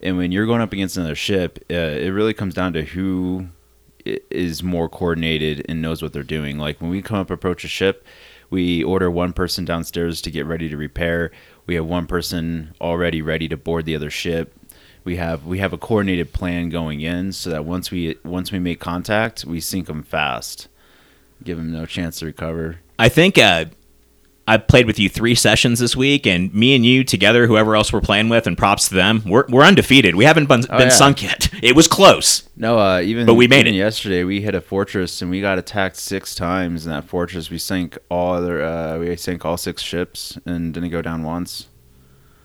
and 0.00 0.16
when 0.16 0.30
you're 0.30 0.46
going 0.46 0.60
up 0.60 0.72
against 0.72 0.96
another 0.96 1.16
ship, 1.16 1.58
uh, 1.72 1.74
it 1.74 2.10
really 2.10 2.34
comes 2.34 2.54
down 2.54 2.72
to 2.74 2.84
who 2.84 3.48
is 4.04 4.62
more 4.62 4.88
coordinated 4.88 5.64
and 5.68 5.80
knows 5.80 6.02
what 6.02 6.12
they're 6.12 6.22
doing. 6.22 6.58
Like 6.58 6.80
when 6.80 6.90
we 6.90 7.02
come 7.02 7.18
up 7.18 7.30
approach 7.30 7.64
a 7.64 7.68
ship, 7.68 8.04
we 8.50 8.84
order 8.84 9.10
one 9.10 9.32
person 9.32 9.64
downstairs 9.64 10.20
to 10.22 10.30
get 10.30 10.46
ready 10.46 10.68
to 10.68 10.76
repair. 10.76 11.30
We 11.66 11.74
have 11.76 11.86
one 11.86 12.06
person 12.06 12.74
already 12.80 13.22
ready 13.22 13.48
to 13.48 13.56
board 13.56 13.84
the 13.84 13.96
other 13.96 14.10
ship. 14.10 14.54
We 15.04 15.16
have 15.16 15.44
we 15.44 15.58
have 15.58 15.72
a 15.72 15.78
coordinated 15.78 16.32
plan 16.32 16.70
going 16.70 17.00
in 17.00 17.32
so 17.32 17.50
that 17.50 17.64
once 17.64 17.90
we 17.90 18.16
once 18.24 18.52
we 18.52 18.58
make 18.58 18.80
contact, 18.80 19.44
we 19.44 19.60
sink 19.60 19.86
them 19.86 20.02
fast, 20.02 20.68
give 21.42 21.58
them 21.58 21.72
no 21.72 21.84
chance 21.84 22.20
to 22.20 22.26
recover. 22.26 22.80
I 22.98 23.08
think 23.08 23.36
uh, 23.36 23.66
I 24.46 24.58
played 24.58 24.86
with 24.86 24.98
you 24.98 25.08
three 25.08 25.34
sessions 25.34 25.78
this 25.78 25.96
week, 25.96 26.26
and 26.26 26.52
me 26.52 26.74
and 26.76 26.84
you 26.84 27.02
together, 27.02 27.46
whoever 27.46 27.74
else 27.76 27.92
we're 27.94 28.02
playing 28.02 28.28
with, 28.28 28.46
and 28.46 28.58
props 28.58 28.88
to 28.90 28.94
them, 28.94 29.22
we're, 29.24 29.44
we're 29.48 29.62
undefeated. 29.62 30.16
We 30.16 30.26
haven't 30.26 30.46
been, 30.46 30.64
Oh, 30.68 30.76
been 30.78 30.88
yeah. 30.88 30.94
sunk 30.94 31.22
yet. 31.22 31.48
It 31.62 31.74
was 31.74 31.88
close. 31.88 32.46
No, 32.54 32.78
uh, 32.78 33.00
even 33.00 33.24
But 33.24 33.34
we 33.34 33.48
made 33.48 33.66
it. 33.66 33.72
yesterday. 33.72 34.22
We 34.22 34.42
hit 34.42 34.54
a 34.54 34.60
fortress 34.60 35.22
and 35.22 35.30
we 35.30 35.40
got 35.40 35.58
attacked 35.58 35.96
six 35.96 36.34
times 36.34 36.84
in 36.84 36.92
that 36.92 37.04
fortress. 37.04 37.48
We 37.48 37.56
sank 37.56 37.96
all 38.10 38.34
other 38.34 38.62
uh, 38.62 38.98
we 38.98 39.16
sank 39.16 39.46
all 39.46 39.56
six 39.56 39.80
ships 39.80 40.38
and 40.44 40.74
didn't 40.74 40.90
go 40.90 41.00
down 41.00 41.22
once. 41.22 41.68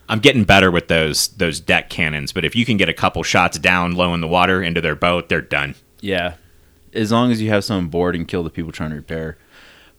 I'm 0.08 0.20
getting 0.20 0.46
better 0.46 0.72
with 0.72 0.88
those 0.88 1.27
those 1.29 1.60
deck 1.60 1.89
cannons, 1.89 2.32
but 2.32 2.46
if 2.46 2.56
you 2.56 2.65
can 2.65 2.77
get 2.77 2.88
a 2.88 2.94
couple 2.94 3.22
shots 3.24 3.60
down 3.60 3.91
low 3.91 4.13
in 4.13 4.22
the 4.22 4.27
water 4.27 4.63
into 4.63 4.79
their 4.79 4.96
boat, 4.96 5.27
they're 5.29 5.41
done. 5.41 5.75
Yeah, 6.00 6.36
as 6.94 7.12
long 7.12 7.29
as 7.32 7.41
you 7.41 7.50
have 7.50 7.63
someone 7.65 7.89
board 7.89 8.15
and 8.15 8.25
kill 8.27 8.41
the 8.44 8.50
people 8.50 8.72
trying 8.72 8.91
to 8.91 8.96
repair. 8.96 9.38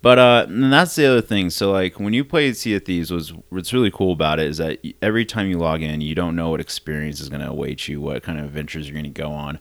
But 0.02 0.18
uh, 0.18 0.46
and 0.48 0.72
that's 0.72 0.94
the 0.94 1.06
other 1.06 1.20
thing. 1.20 1.50
So 1.50 1.70
like 1.72 2.00
when 2.00 2.14
you 2.14 2.24
played 2.24 2.56
Sea 2.56 2.76
of 2.76 2.84
Thieves, 2.84 3.10
was 3.10 3.34
what's 3.50 3.72
really 3.74 3.90
cool 3.90 4.12
about 4.12 4.40
it 4.40 4.46
is 4.46 4.56
that 4.56 4.78
every 5.02 5.26
time 5.26 5.48
you 5.48 5.58
log 5.58 5.82
in, 5.82 6.00
you 6.00 6.14
don't 6.14 6.34
know 6.34 6.48
what 6.50 6.60
experience 6.60 7.20
is 7.20 7.28
going 7.28 7.42
to 7.42 7.50
await 7.50 7.86
you, 7.86 8.00
what 8.00 8.22
kind 8.22 8.38
of 8.38 8.46
adventures 8.46 8.88
you're 8.88 8.94
going 8.94 9.12
to 9.12 9.20
go 9.22 9.30
on. 9.30 9.58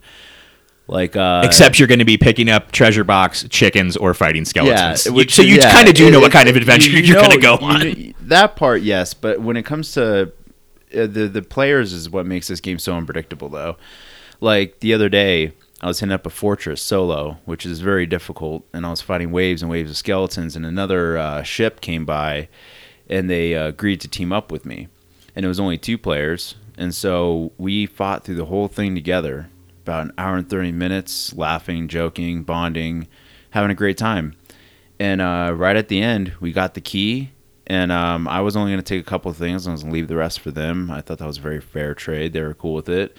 Like 0.87 1.15
uh, 1.17 1.41
Except 1.45 1.77
you're 1.77 1.87
going 1.89 1.99
to 1.99 2.05
be 2.05 2.17
picking 2.17 2.49
up 2.49 2.71
treasure 2.71 3.03
box, 3.03 3.45
chickens, 3.49 3.97
or 3.97 4.13
fighting 4.13 4.45
skeletons. 4.45 5.05
You- 5.05 5.13
which- 5.13 5.35
so 5.35 5.41
you 5.41 5.55
yeah, 5.57 5.71
kind 5.73 5.87
of 5.89 5.93
do 5.93 6.07
it- 6.07 6.11
know 6.11 6.19
what 6.21 6.31
kind 6.31 6.47
of 6.49 6.55
adventure 6.55 6.89
you 6.89 6.99
you 6.99 7.17
are 7.17 7.21
going 7.21 7.31
to 7.31 7.37
go 7.41 7.55
on. 7.57 7.81
kn- 7.81 8.15
that 8.21 8.55
part, 8.55 8.81
yes, 8.81 9.13
but 9.13 9.41
when 9.41 9.57
it 9.57 9.63
comes 9.63 9.91
to 9.93 10.21
uh, 10.23 10.27
the 11.05 11.29
the 11.31 11.41
players, 11.43 11.91
is 11.93 12.09
what 12.09 12.25
makes 12.25 12.47
this 12.47 12.59
game 12.61 12.79
so 12.79 12.95
unpredictable. 12.95 13.49
Though, 13.49 13.75
like 14.41 14.79
the 14.79 14.93
other 14.95 15.09
day, 15.09 15.51
I 15.81 15.87
was 15.87 15.99
hitting 15.99 16.13
up 16.13 16.25
a 16.25 16.29
fortress 16.29 16.81
solo, 16.81 17.37
which 17.45 17.65
is 17.65 17.79
very 17.79 18.05
difficult, 18.05 18.65
and 18.73 18.85
I 18.85 18.89
was 18.89 19.01
fighting 19.01 19.31
waves 19.31 19.61
and 19.61 19.71
waves 19.71 19.89
of 19.89 19.97
skeletons, 19.97 20.55
and 20.55 20.65
another 20.65 21.17
uh, 21.17 21.43
ship 21.43 21.79
came 21.79 22.05
by, 22.05 22.49
and 23.09 23.29
they 23.29 23.55
uh, 23.55 23.67
agreed 23.67 24.01
to 24.01 24.09
team 24.09 24.33
up 24.33 24.51
with 24.51 24.65
me, 24.65 24.89
and 25.35 25.45
it 25.45 25.47
was 25.47 25.59
only 25.59 25.77
two 25.77 25.97
players, 25.97 26.55
and 26.77 26.93
so 26.93 27.53
we 27.57 27.85
fought 27.85 28.25
through 28.25 28.35
the 28.35 28.45
whole 28.45 28.67
thing 28.67 28.93
together, 28.93 29.49
about 29.83 30.05
an 30.05 30.11
hour 30.17 30.35
and 30.35 30.49
thirty 30.49 30.73
minutes, 30.73 31.33
laughing, 31.33 31.87
joking, 31.87 32.43
bonding, 32.43 33.07
having 33.51 33.71
a 33.71 33.75
great 33.75 33.97
time. 33.97 34.35
And 34.99 35.21
uh, 35.21 35.53
right 35.55 35.77
at 35.77 35.87
the 35.87 36.01
end 36.01 36.33
we 36.41 36.51
got 36.51 36.73
the 36.73 36.81
key 36.81 37.31
and 37.67 37.89
um, 37.89 38.27
i 38.27 38.41
was 38.41 38.57
only 38.57 38.71
going 38.71 38.83
to 38.83 38.95
take 38.95 38.99
a 38.99 39.09
couple 39.09 39.31
of 39.31 39.37
things 39.37 39.65
i 39.65 39.71
was 39.71 39.81
going 39.81 39.91
to 39.91 39.95
leave 39.95 40.09
the 40.09 40.15
rest 40.17 40.41
for 40.41 40.51
them. 40.51 40.91
I 40.91 40.99
thought 40.99 41.19
that 41.19 41.25
was 41.25 41.37
a 41.37 41.41
very 41.41 41.61
fair 41.61 41.93
trade 41.93 42.33
they 42.33 42.41
were 42.41 42.53
cool 42.53 42.73
with 42.73 42.89
it 42.89 43.15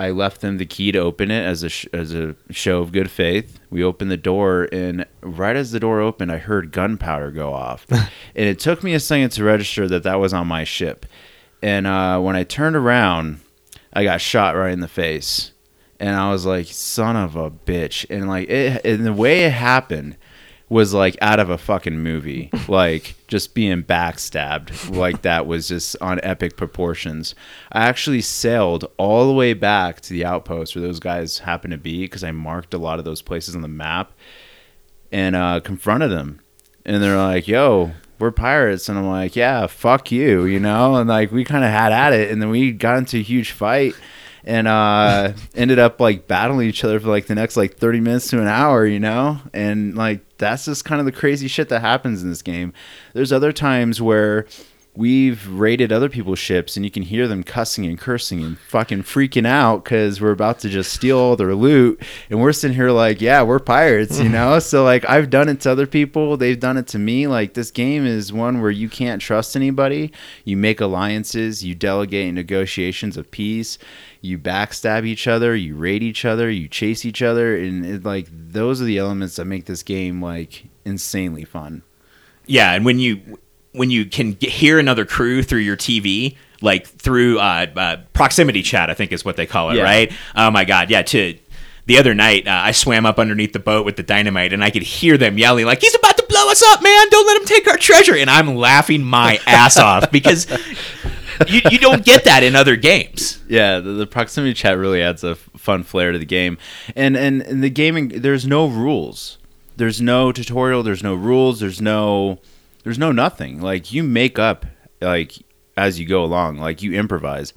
i 0.00 0.10
left 0.10 0.40
them 0.40 0.56
the 0.56 0.64
key 0.64 0.90
to 0.92 0.98
open 0.98 1.30
it 1.30 1.44
as 1.44 1.62
a, 1.62 1.68
sh- 1.68 1.86
as 1.92 2.14
a 2.14 2.34
show 2.50 2.80
of 2.80 2.90
good 2.90 3.10
faith. 3.10 3.60
We 3.68 3.84
opened 3.84 4.10
the 4.10 4.16
door 4.16 4.66
and 4.72 5.04
right 5.20 5.54
as 5.54 5.72
the 5.72 5.80
door 5.80 6.00
opened 6.00 6.32
i 6.32 6.38
heard 6.38 6.72
gunpowder 6.72 7.30
go 7.30 7.52
off. 7.52 7.86
And 8.36 8.48
it 8.48 8.60
took 8.60 8.82
me 8.82 8.94
a 8.94 9.00
second 9.00 9.30
to 9.30 9.44
register 9.44 9.88
that 9.88 10.04
that 10.04 10.20
was 10.20 10.32
on 10.32 10.46
my 10.46 10.64
ship. 10.64 11.04
And 11.62 11.86
uh, 11.86 12.20
when 12.20 12.36
I 12.36 12.44
turned 12.44 12.76
around, 12.76 13.40
I 13.92 14.04
got 14.04 14.20
shot 14.20 14.54
right 14.56 14.72
in 14.72 14.80
the 14.80 14.88
face, 14.88 15.52
and 15.98 16.16
I 16.16 16.30
was 16.30 16.46
like, 16.46 16.66
"Son 16.66 17.16
of 17.16 17.36
a 17.36 17.50
bitch!" 17.50 18.06
And 18.08 18.28
like, 18.28 18.48
it, 18.48 18.84
and 18.86 19.04
the 19.04 19.12
way 19.12 19.44
it 19.44 19.52
happened 19.52 20.16
was 20.70 20.94
like 20.94 21.18
out 21.20 21.40
of 21.40 21.50
a 21.50 21.58
fucking 21.58 21.98
movie. 21.98 22.48
like 22.68 23.16
just 23.26 23.54
being 23.54 23.82
backstabbed 23.82 24.96
like 24.96 25.22
that 25.22 25.46
was 25.46 25.68
just 25.68 25.96
on 26.00 26.20
epic 26.22 26.56
proportions. 26.56 27.34
I 27.70 27.86
actually 27.86 28.22
sailed 28.22 28.90
all 28.96 29.26
the 29.26 29.34
way 29.34 29.52
back 29.52 30.00
to 30.02 30.10
the 30.10 30.24
outpost 30.24 30.74
where 30.74 30.82
those 30.82 31.00
guys 31.00 31.40
happened 31.40 31.72
to 31.72 31.78
be 31.78 32.04
because 32.04 32.24
I 32.24 32.30
marked 32.30 32.72
a 32.72 32.78
lot 32.78 32.98
of 32.98 33.04
those 33.04 33.20
places 33.20 33.54
on 33.54 33.62
the 33.62 33.68
map 33.68 34.12
and 35.12 35.36
uh, 35.36 35.60
confronted 35.60 36.10
them. 36.10 36.40
And 36.86 37.02
they're 37.02 37.16
like, 37.16 37.46
"Yo, 37.46 37.92
we're 38.18 38.30
pirates," 38.30 38.88
and 38.88 38.98
I'm 38.98 39.06
like, 39.06 39.36
"Yeah, 39.36 39.66
fuck 39.66 40.10
you," 40.10 40.46
you 40.46 40.58
know. 40.58 40.96
And 40.96 41.08
like 41.08 41.30
we 41.30 41.44
kind 41.44 41.62
of 41.62 41.70
had 41.70 41.92
at 41.92 42.14
it, 42.14 42.30
and 42.30 42.40
then 42.40 42.48
we 42.48 42.72
got 42.72 42.96
into 42.96 43.18
a 43.18 43.22
huge 43.22 43.50
fight 43.50 43.94
and 44.44 44.66
uh 44.68 45.32
ended 45.54 45.78
up 45.78 46.00
like 46.00 46.26
battling 46.26 46.68
each 46.68 46.84
other 46.84 46.98
for 47.00 47.08
like 47.08 47.26
the 47.26 47.34
next 47.34 47.56
like 47.56 47.76
30 47.76 48.00
minutes 48.00 48.28
to 48.28 48.40
an 48.40 48.46
hour 48.46 48.86
you 48.86 49.00
know? 49.00 49.38
And 49.52 49.94
like 49.96 50.20
that's 50.38 50.64
just 50.64 50.84
kind 50.84 51.00
of 51.00 51.06
the 51.06 51.12
crazy 51.12 51.48
shit 51.48 51.68
that 51.68 51.80
happens 51.80 52.22
in 52.22 52.30
this 52.30 52.42
game. 52.42 52.72
There's 53.12 53.32
other 53.32 53.52
times 53.52 54.00
where 54.00 54.46
we've 54.96 55.46
raided 55.48 55.92
other 55.92 56.08
people's 56.08 56.38
ships 56.38 56.76
and 56.76 56.84
you 56.84 56.90
can 56.90 57.04
hear 57.04 57.28
them 57.28 57.44
cussing 57.44 57.86
and 57.86 57.96
cursing 57.98 58.42
and 58.42 58.58
fucking 58.58 59.04
freaking 59.04 59.46
out 59.46 59.84
because 59.84 60.20
we're 60.20 60.32
about 60.32 60.58
to 60.58 60.68
just 60.68 60.92
steal 60.92 61.16
all 61.16 61.36
their 61.36 61.54
loot 61.54 62.02
and 62.28 62.40
we're 62.40 62.52
sitting 62.52 62.74
here 62.74 62.90
like 62.90 63.20
yeah 63.20 63.40
we're 63.40 63.60
pirates 63.60 64.18
you 64.18 64.28
know? 64.28 64.58
So 64.70 64.82
like 64.84 65.08
i've 65.08 65.30
done 65.30 65.48
it 65.48 65.60
to 65.60 65.70
other 65.70 65.86
people. 65.86 66.36
They've 66.36 66.58
done 66.58 66.76
it 66.76 66.86
to 66.88 66.98
me. 66.98 67.26
Like 67.26 67.54
this 67.54 67.70
game 67.70 68.04
is 68.04 68.32
one 68.32 68.60
where 68.60 68.70
you 68.70 68.88
can't 68.88 69.22
trust 69.22 69.54
anybody. 69.56 70.12
You 70.44 70.56
make 70.56 70.80
alliances. 70.80 71.64
You 71.64 71.74
delegate 71.74 72.34
negotiations 72.34 73.16
of 73.16 73.30
peace 73.30 73.78
you 74.22 74.38
backstab 74.38 75.06
each 75.06 75.26
other 75.26 75.54
you 75.56 75.74
raid 75.76 76.02
each 76.02 76.24
other 76.24 76.50
you 76.50 76.68
chase 76.68 77.04
each 77.04 77.22
other 77.22 77.56
and 77.56 77.86
it, 77.86 78.04
like 78.04 78.26
those 78.30 78.80
are 78.80 78.84
the 78.84 78.98
elements 78.98 79.36
that 79.36 79.44
make 79.46 79.64
this 79.64 79.82
game 79.82 80.20
like 80.22 80.64
insanely 80.84 81.44
fun 81.44 81.82
Yeah, 82.46 82.72
and 82.72 82.84
when 82.84 82.98
you 82.98 83.38
when 83.72 83.90
you 83.90 84.04
can 84.04 84.32
get, 84.32 84.50
hear 84.50 84.78
another 84.80 85.04
crew 85.04 85.42
through 85.44 85.60
your 85.60 85.76
TV, 85.76 86.36
like 86.60 86.86
through 86.88 87.38
uh, 87.38 87.66
uh, 87.76 87.96
proximity 88.12 88.62
chat, 88.62 88.90
I 88.90 88.94
think 88.94 89.12
is 89.12 89.24
what 89.24 89.36
they 89.36 89.46
call 89.46 89.70
it, 89.70 89.76
Yeah. 89.76 89.84
right? 89.84 90.12
Oh 90.34 90.50
my 90.50 90.64
god, 90.64 90.90
yeah. 90.90 91.02
To 91.02 91.38
the 91.86 91.98
other 91.98 92.12
night, 92.12 92.48
uh, 92.48 92.50
I 92.50 92.72
swam 92.72 93.06
up 93.06 93.18
underneath 93.20 93.52
the 93.52 93.58
boat 93.60 93.86
with 93.86 93.94
the 93.96 94.02
dynamite, 94.02 94.52
and 94.52 94.62
I 94.64 94.70
could 94.70 94.82
hear 94.82 95.16
them 95.16 95.38
yelling 95.38 95.66
like, 95.66 95.80
"He's 95.80 95.94
about 95.94 96.16
to 96.16 96.26
blow 96.28 96.50
us 96.50 96.62
up, 96.72 96.82
man! 96.82 97.08
Don't 97.10 97.26
let 97.26 97.36
him 97.40 97.46
take 97.46 97.68
our 97.68 97.76
treasure!" 97.78 98.16
And 98.16 98.28
I'm 98.28 98.56
laughing 98.56 99.04
my 99.04 99.38
ass 99.46 99.76
off 99.76 100.10
because 100.10 100.46
you, 101.48 101.60
you 101.70 101.78
don't 101.78 102.04
get 102.04 102.24
that 102.24 102.42
in 102.42 102.54
other 102.54 102.76
games. 102.76 103.42
Yeah, 103.48 103.80
the, 103.80 103.92
the 103.92 104.06
proximity 104.06 104.54
chat 104.54 104.76
really 104.76 105.02
adds 105.02 105.24
a 105.24 105.30
f- 105.30 105.50
fun 105.56 105.82
flair 105.82 106.12
to 106.12 106.18
the 106.18 106.26
game, 106.26 106.58
and 106.94 107.16
and 107.16 107.42
in 107.42 107.60
the 107.60 107.70
gaming, 107.70 108.08
there's 108.08 108.46
no 108.46 108.66
rules. 108.66 109.38
There's 109.76 110.00
no 110.00 110.30
tutorial. 110.32 110.82
There's 110.82 111.02
no 111.02 111.14
rules. 111.14 111.60
There's 111.60 111.80
no, 111.80 112.38
there's 112.84 112.98
no 112.98 113.12
nothing. 113.12 113.62
Like 113.62 113.92
you 113.92 114.02
make 114.02 114.38
up 114.38 114.66
like 115.00 115.34
as 115.76 115.98
you 115.98 116.06
go 116.06 116.22
along. 116.22 116.58
Like 116.58 116.82
you 116.82 116.92
improvise. 116.92 117.54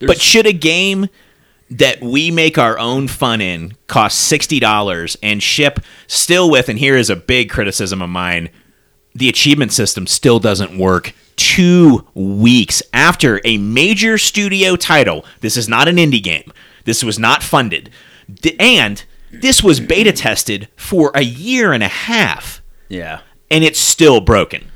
But 0.00 0.20
should 0.20 0.46
a 0.46 0.52
game 0.52 1.08
that 1.70 2.02
we 2.02 2.30
make 2.30 2.58
our 2.58 2.78
own 2.78 3.08
fun 3.08 3.40
in 3.40 3.74
cost 3.86 4.18
sixty 4.18 4.60
dollars 4.60 5.16
and 5.22 5.42
ship 5.42 5.80
still 6.06 6.50
with? 6.50 6.68
And 6.68 6.78
here 6.78 6.96
is 6.96 7.08
a 7.08 7.16
big 7.16 7.48
criticism 7.48 8.02
of 8.02 8.10
mine: 8.10 8.50
the 9.14 9.28
achievement 9.28 9.72
system 9.72 10.06
still 10.06 10.38
doesn't 10.38 10.78
work. 10.78 11.12
Two 11.36 12.06
weeks 12.14 12.82
after 12.92 13.40
a 13.44 13.56
major 13.58 14.18
studio 14.18 14.76
title, 14.76 15.24
this 15.40 15.56
is 15.56 15.68
not 15.68 15.88
an 15.88 15.96
indie 15.96 16.22
game. 16.22 16.52
This 16.84 17.02
was 17.02 17.18
not 17.18 17.42
funded, 17.42 17.90
and 18.58 19.02
this 19.32 19.62
was 19.62 19.80
beta 19.80 20.12
tested 20.12 20.68
for 20.76 21.12
a 21.14 21.22
year 21.22 21.72
and 21.72 21.82
a 21.82 21.88
half 21.88 22.62
Yeah. 22.88 23.20
and 23.50 23.62
it's 23.64 23.78
still 23.80 24.20
broken. 24.20 24.66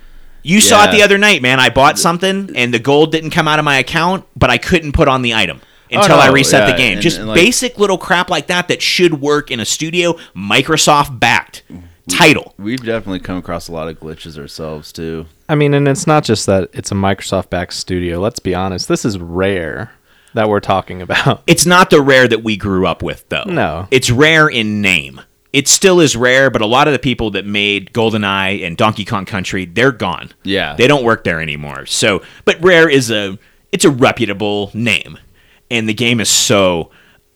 You 0.42 0.60
saw 0.60 0.84
it 0.84 0.92
the 0.92 1.02
other 1.02 1.16
night, 1.18 1.40
man. 1.42 1.58
I 1.58 1.70
bought 1.70 1.98
something 1.98 2.50
and 2.54 2.72
the 2.72 2.78
gold 2.78 3.10
didn't 3.12 3.30
come 3.30 3.48
out 3.48 3.58
of 3.58 3.64
my 3.64 3.78
account, 3.78 4.26
but 4.36 4.50
I 4.50 4.58
couldn't 4.58 4.92
put 4.92 5.08
on 5.08 5.22
the 5.22 5.32
item 5.34 5.60
oh, 5.62 6.00
until 6.00 6.16
no, 6.18 6.22
I 6.22 6.28
reset 6.30 6.68
the 6.70 6.76
game. 6.76 6.94
and- 6.94 7.02
Just 7.02 7.18
and, 7.18 7.28
like- 7.28 7.36
basic 7.36 7.78
little 7.78 7.96
crap 7.98 8.28
like 8.30 8.46
that 8.48 8.68
that 8.68 8.82
should 8.82 9.20
work 9.22 9.50
in 9.50 9.58
a 9.58 9.64
studio 9.64 10.16
Microsoft 10.36 11.18
backed 11.18 11.62
title. 12.08 12.54
We've 12.58 12.82
definitely 12.82 13.20
come 13.20 13.38
across 13.38 13.68
a 13.68 13.72
lot 13.72 13.88
of 13.88 13.98
glitches 14.00 14.38
ourselves 14.38 14.92
too. 14.92 15.26
I 15.48 15.54
mean, 15.54 15.74
and 15.74 15.88
it's 15.88 16.06
not 16.06 16.24
just 16.24 16.46
that 16.46 16.70
it's 16.72 16.90
a 16.90 16.94
Microsoft 16.94 17.50
backed 17.50 17.74
studio. 17.74 18.20
Let's 18.20 18.38
be 18.38 18.54
honest. 18.54 18.88
This 18.88 19.04
is 19.04 19.18
rare 19.18 19.92
that 20.34 20.48
we're 20.48 20.60
talking 20.60 21.00
about. 21.00 21.42
It's 21.46 21.66
not 21.66 21.90
the 21.90 22.00
rare 22.00 22.26
that 22.26 22.42
we 22.42 22.56
grew 22.56 22.86
up 22.86 23.02
with, 23.02 23.28
though. 23.28 23.44
No. 23.46 23.86
It's 23.90 24.10
rare 24.10 24.48
in 24.48 24.80
name. 24.80 25.20
It 25.52 25.68
still 25.68 26.00
is 26.00 26.16
rare, 26.16 26.50
but 26.50 26.62
a 26.62 26.66
lot 26.66 26.88
of 26.88 26.92
the 26.92 26.98
people 26.98 27.30
that 27.32 27.46
made 27.46 27.92
GoldenEye 27.92 28.66
and 28.66 28.76
Donkey 28.76 29.04
Kong 29.04 29.24
Country, 29.24 29.66
they're 29.66 29.92
gone. 29.92 30.32
Yeah. 30.42 30.74
They 30.74 30.88
don't 30.88 31.04
work 31.04 31.22
there 31.22 31.40
anymore. 31.40 31.86
So, 31.86 32.22
but 32.44 32.60
Rare 32.60 32.88
is 32.88 33.10
a 33.10 33.38
it's 33.70 33.84
a 33.84 33.90
reputable 33.90 34.72
name. 34.74 35.18
And 35.70 35.88
the 35.88 35.94
game 35.94 36.20
is 36.20 36.28
so 36.28 36.90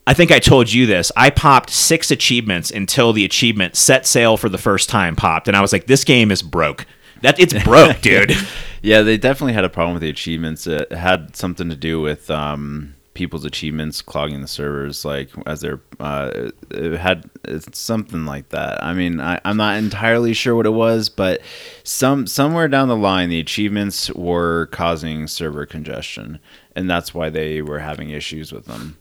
I 0.08 0.14
think 0.14 0.32
I 0.32 0.38
told 0.38 0.72
you 0.72 0.86
this. 0.86 1.12
I 1.16 1.28
popped 1.28 1.68
6 1.68 2.10
achievements 2.10 2.70
until 2.70 3.12
the 3.12 3.26
achievement 3.26 3.76
set 3.76 4.06
sail 4.06 4.38
for 4.38 4.48
the 4.48 4.56
first 4.56 4.88
time 4.88 5.14
popped 5.14 5.48
and 5.48 5.54
I 5.56 5.60
was 5.60 5.70
like 5.70 5.86
this 5.86 6.02
game 6.02 6.30
is 6.30 6.40
broke. 6.40 6.86
That 7.20 7.38
it's 7.38 7.52
broke, 7.62 8.00
dude. 8.00 8.34
Yeah, 8.80 9.02
they 9.02 9.18
definitely 9.18 9.52
had 9.52 9.64
a 9.64 9.68
problem 9.68 9.92
with 9.92 10.00
the 10.00 10.08
achievements. 10.08 10.66
It 10.66 10.90
had 10.92 11.36
something 11.36 11.68
to 11.68 11.76
do 11.76 12.00
with 12.00 12.30
um, 12.30 12.94
people's 13.12 13.44
achievements 13.44 14.00
clogging 14.00 14.40
the 14.40 14.48
servers, 14.48 15.04
like 15.04 15.28
as 15.44 15.60
they're. 15.60 15.82
Uh, 16.00 16.52
it 16.70 16.96
had 16.96 17.28
something 17.74 18.24
like 18.24 18.48
that. 18.48 18.82
I 18.82 18.94
mean, 18.94 19.20
I, 19.20 19.40
I'm 19.44 19.58
not 19.58 19.76
entirely 19.76 20.32
sure 20.32 20.54
what 20.54 20.64
it 20.64 20.70
was, 20.70 21.10
but 21.10 21.42
some 21.82 22.26
somewhere 22.26 22.68
down 22.68 22.88
the 22.88 22.96
line, 22.96 23.28
the 23.28 23.40
achievements 23.40 24.10
were 24.12 24.66
causing 24.66 25.26
server 25.26 25.66
congestion, 25.66 26.38
and 26.74 26.88
that's 26.88 27.12
why 27.12 27.28
they 27.28 27.60
were 27.60 27.80
having 27.80 28.08
issues 28.08 28.52
with 28.52 28.64
them. 28.64 28.96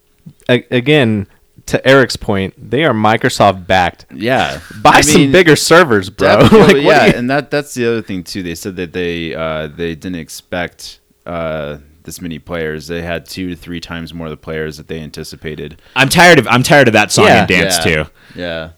A- 0.50 0.66
again, 0.72 1.28
to 1.68 1.86
Eric's 1.88 2.16
point, 2.16 2.54
they 2.58 2.84
are 2.86 2.94
Microsoft 2.94 3.68
backed. 3.68 4.06
Yeah, 4.14 4.62
Buy 4.82 4.92
I 4.92 5.02
some 5.02 5.22
mean, 5.22 5.32
bigger 5.32 5.56
servers, 5.56 6.10
bro. 6.10 6.38
Like, 6.42 6.52
what 6.52 6.76
yeah, 6.82 7.06
you- 7.08 7.14
and 7.14 7.30
that 7.30 7.52
that's 7.52 7.74
the 7.74 7.86
other 7.88 8.02
thing 8.02 8.24
too. 8.24 8.44
They 8.44 8.56
said 8.56 8.76
that 8.78 8.94
they 8.94 9.34
uh, 9.36 9.68
they 9.68 9.96
didn't 9.96 10.16
expect 10.20 11.00
uh, 11.26 11.78
this 12.04 12.22
many 12.22 12.40
players. 12.40 12.88
They 12.88 13.02
had 13.02 13.26
two 13.26 13.50
to 13.50 13.56
three 13.56 13.80
times 13.82 14.14
more 14.14 14.28
of 14.28 14.32
the 14.32 14.38
players 14.38 14.78
that 14.78 14.88
they 14.88 15.00
anticipated. 15.02 15.82
I'm 15.96 16.10
tired 16.10 16.40
of 16.40 16.48
I'm 16.48 16.64
tired 16.64 16.88
of 16.88 16.94
that 16.94 17.12
song 17.12 17.26
Yeah. 17.26 17.40
and 17.40 17.48
dance 17.48 17.78
yeah. 17.86 18.04
too. 18.04 18.10
Yeah. 18.36 18.70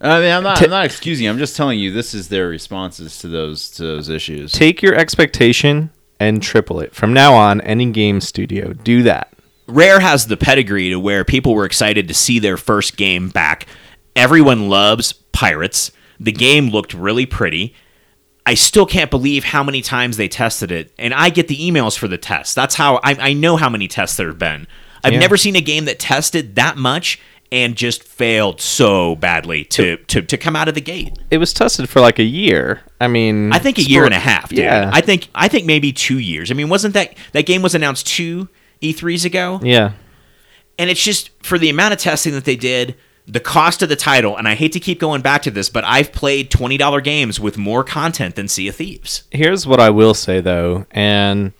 I 0.00 0.18
mean, 0.20 0.32
I'm 0.32 0.42
not. 0.42 0.56
Ta- 0.56 0.64
I'm 0.64 0.70
not 0.70 0.84
excusing. 0.84 1.24
you. 1.26 1.30
I'm 1.30 1.38
just 1.38 1.56
telling 1.56 1.78
you 1.78 1.92
this 1.92 2.12
is 2.12 2.28
their 2.28 2.48
responses 2.48 3.18
to 3.18 3.28
those 3.28 3.70
to 3.72 3.84
those 3.84 4.08
issues. 4.08 4.50
Take 4.50 4.82
your 4.82 4.96
expectation 4.96 5.90
and 6.18 6.42
triple 6.42 6.80
it. 6.80 6.92
From 6.92 7.12
now 7.12 7.34
on, 7.34 7.60
any 7.60 7.88
game 7.92 8.20
studio, 8.20 8.72
do 8.72 9.04
that. 9.04 9.32
Rare 9.66 10.00
has 10.00 10.26
the 10.26 10.36
pedigree 10.36 10.90
to 10.90 10.98
where 10.98 11.24
people 11.24 11.54
were 11.54 11.64
excited 11.64 12.08
to 12.08 12.14
see 12.14 12.38
their 12.38 12.56
first 12.56 12.96
game 12.96 13.28
back. 13.28 13.66
Everyone 14.16 14.68
loves 14.68 15.12
Pirates. 15.12 15.92
The 16.20 16.32
game 16.32 16.68
looked 16.68 16.94
really 16.94 17.26
pretty. 17.26 17.74
I 18.44 18.54
still 18.54 18.86
can't 18.86 19.10
believe 19.10 19.44
how 19.44 19.62
many 19.62 19.82
times 19.82 20.16
they 20.16 20.26
tested 20.28 20.72
it, 20.72 20.92
and 20.98 21.14
I 21.14 21.30
get 21.30 21.46
the 21.48 21.56
emails 21.56 21.96
for 21.96 22.08
the 22.08 22.18
tests. 22.18 22.54
That's 22.54 22.74
how 22.74 22.96
I, 22.96 23.16
I 23.18 23.32
know 23.34 23.56
how 23.56 23.68
many 23.68 23.86
tests 23.86 24.16
there 24.16 24.26
have 24.28 24.38
been. 24.38 24.66
I've 25.04 25.12
Yeah. 25.12 25.20
never 25.20 25.36
seen 25.36 25.54
a 25.56 25.60
game 25.60 25.84
that 25.84 25.98
tested 26.00 26.56
that 26.56 26.76
much 26.76 27.20
and 27.52 27.76
just 27.76 28.02
failed 28.02 28.60
so 28.60 29.14
badly 29.16 29.64
to, 29.64 29.96
to, 30.08 30.22
to 30.22 30.36
come 30.36 30.56
out 30.56 30.68
of 30.68 30.74
the 30.74 30.80
gate. 30.80 31.16
It 31.30 31.38
was 31.38 31.52
tested 31.52 31.88
for 31.88 32.00
like 32.00 32.18
a 32.18 32.24
year. 32.24 32.80
I 33.00 33.08
mean, 33.08 33.52
I 33.52 33.58
think 33.58 33.78
a 33.78 33.82
year 33.82 34.04
and 34.04 34.14
a 34.14 34.18
half, 34.18 34.48
dude. 34.48 34.60
Yeah. 34.60 34.90
I 34.92 35.00
think 35.02 35.28
I 35.34 35.48
think 35.48 35.64
maybe 35.66 35.92
two 35.92 36.18
years. 36.18 36.50
I 36.50 36.54
mean, 36.54 36.68
wasn't 36.68 36.94
that 36.94 37.14
that 37.32 37.46
game 37.46 37.62
was 37.62 37.74
announced 37.76 38.06
two 38.06 38.48
E3s 38.82 39.24
ago? 39.24 39.60
yeah. 39.62 39.92
And 40.78 40.90
it's 40.90 41.02
just 41.02 41.30
for 41.42 41.58
the 41.58 41.70
amount 41.70 41.92
of 41.92 42.00
testing 42.00 42.32
that 42.32 42.44
they 42.44 42.56
did, 42.56 42.96
the 43.26 43.40
cost 43.40 43.82
of 43.82 43.88
the 43.88 43.96
title, 43.96 44.36
and 44.36 44.48
I 44.48 44.54
hate 44.54 44.72
to 44.72 44.80
keep 44.80 44.98
going 44.98 45.20
back 45.22 45.42
to 45.42 45.50
this, 45.50 45.68
but 45.68 45.84
I've 45.84 46.12
played 46.12 46.50
$20 46.50 47.04
games 47.04 47.38
with 47.38 47.56
more 47.56 47.84
content 47.84 48.34
than 48.34 48.48
Sea 48.48 48.68
of 48.68 48.76
Thieves. 48.76 49.24
Here's 49.30 49.66
what 49.66 49.80
I 49.80 49.90
will 49.90 50.14
say 50.14 50.40
though, 50.40 50.86
and 50.90 51.52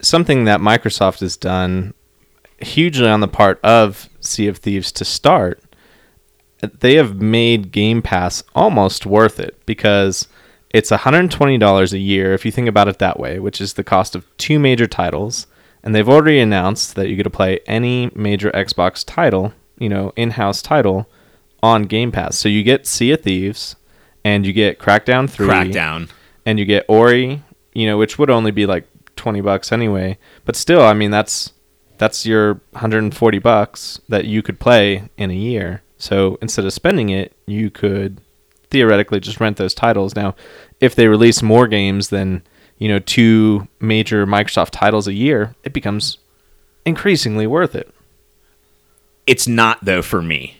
something 0.00 0.44
that 0.44 0.60
Microsoft 0.60 1.20
has 1.20 1.36
done 1.36 1.94
hugely 2.60 3.08
on 3.08 3.20
the 3.20 3.28
part 3.28 3.60
of 3.62 4.08
Sea 4.20 4.46
of 4.46 4.58
Thieves 4.58 4.92
to 4.92 5.04
start, 5.04 5.62
they 6.60 6.94
have 6.94 7.20
made 7.20 7.72
Game 7.72 8.02
Pass 8.02 8.42
almost 8.54 9.06
worth 9.06 9.40
it 9.40 9.60
because 9.66 10.28
it's 10.70 10.90
$120 10.90 11.92
a 11.92 11.98
year 11.98 12.32
if 12.32 12.44
you 12.44 12.52
think 12.52 12.68
about 12.68 12.88
it 12.88 12.98
that 12.98 13.18
way, 13.18 13.38
which 13.38 13.60
is 13.60 13.74
the 13.74 13.84
cost 13.84 14.14
of 14.14 14.26
two 14.36 14.58
major 14.58 14.86
titles. 14.86 15.46
And 15.82 15.94
they've 15.94 16.08
already 16.08 16.38
announced 16.40 16.94
that 16.96 17.08
you 17.08 17.16
get 17.16 17.22
to 17.24 17.30
play 17.30 17.60
any 17.66 18.10
major 18.14 18.50
Xbox 18.50 19.04
title, 19.06 19.54
you 19.78 19.88
know, 19.88 20.12
in-house 20.16 20.60
title 20.62 21.08
on 21.62 21.84
Game 21.84 22.12
Pass. 22.12 22.36
So 22.36 22.48
you 22.48 22.62
get 22.62 22.86
Sea 22.86 23.12
of 23.12 23.22
Thieves 23.22 23.76
and 24.24 24.46
you 24.46 24.52
get 24.52 24.78
Crackdown 24.78 25.28
3 25.28 25.46
Crackdown. 25.46 26.10
and 26.44 26.58
you 26.58 26.64
get 26.64 26.84
Ori, 26.88 27.42
you 27.72 27.86
know, 27.86 27.96
which 27.96 28.18
would 28.18 28.30
only 28.30 28.50
be 28.50 28.66
like 28.66 28.86
twenty 29.16 29.40
bucks 29.40 29.72
anyway. 29.72 30.18
But 30.44 30.56
still, 30.56 30.82
I 30.82 30.92
mean 30.94 31.10
that's 31.10 31.52
that's 31.98 32.24
your 32.26 32.54
140 32.72 33.38
bucks 33.38 34.00
that 34.08 34.24
you 34.24 34.42
could 34.42 34.58
play 34.58 35.08
in 35.18 35.30
a 35.30 35.34
year. 35.34 35.82
So 35.98 36.38
instead 36.40 36.64
of 36.64 36.72
spending 36.72 37.10
it, 37.10 37.34
you 37.46 37.70
could 37.70 38.20
theoretically 38.70 39.20
just 39.20 39.38
rent 39.40 39.58
those 39.58 39.74
titles. 39.74 40.14
Now, 40.16 40.34
if 40.80 40.94
they 40.94 41.08
release 41.08 41.42
more 41.42 41.66
games 41.66 42.08
than 42.08 42.42
you 42.80 42.88
know 42.88 42.98
two 42.98 43.68
major 43.78 44.26
Microsoft 44.26 44.70
titles 44.70 45.06
a 45.06 45.12
year, 45.12 45.54
it 45.62 45.72
becomes 45.72 46.18
increasingly 46.84 47.46
worth 47.46 47.76
it. 47.76 47.94
It's 49.28 49.46
not 49.46 49.84
though 49.84 50.02
for 50.02 50.20
me 50.20 50.56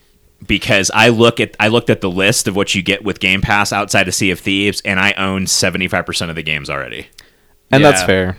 because 0.47 0.91
I 0.95 1.09
look 1.09 1.41
at 1.41 1.57
I 1.59 1.69
looked 1.69 1.91
at 1.91 2.01
the 2.01 2.11
list 2.11 2.47
of 2.47 2.55
what 2.55 2.75
you 2.75 2.83
get 2.83 3.03
with 3.03 3.19
Game 3.19 3.41
Pass 3.41 3.73
outside 3.73 4.07
of 4.07 4.15
Sea 4.15 4.31
of 4.31 4.39
Thieves, 4.39 4.81
and 4.85 5.01
I 5.01 5.13
own 5.13 5.47
seventy 5.47 5.89
five 5.89 6.07
percent 6.07 6.31
of 6.31 6.37
the 6.37 6.43
games 6.43 6.71
already. 6.71 7.09
And 7.73 7.85
that's 7.85 8.03
fair. 8.03 8.37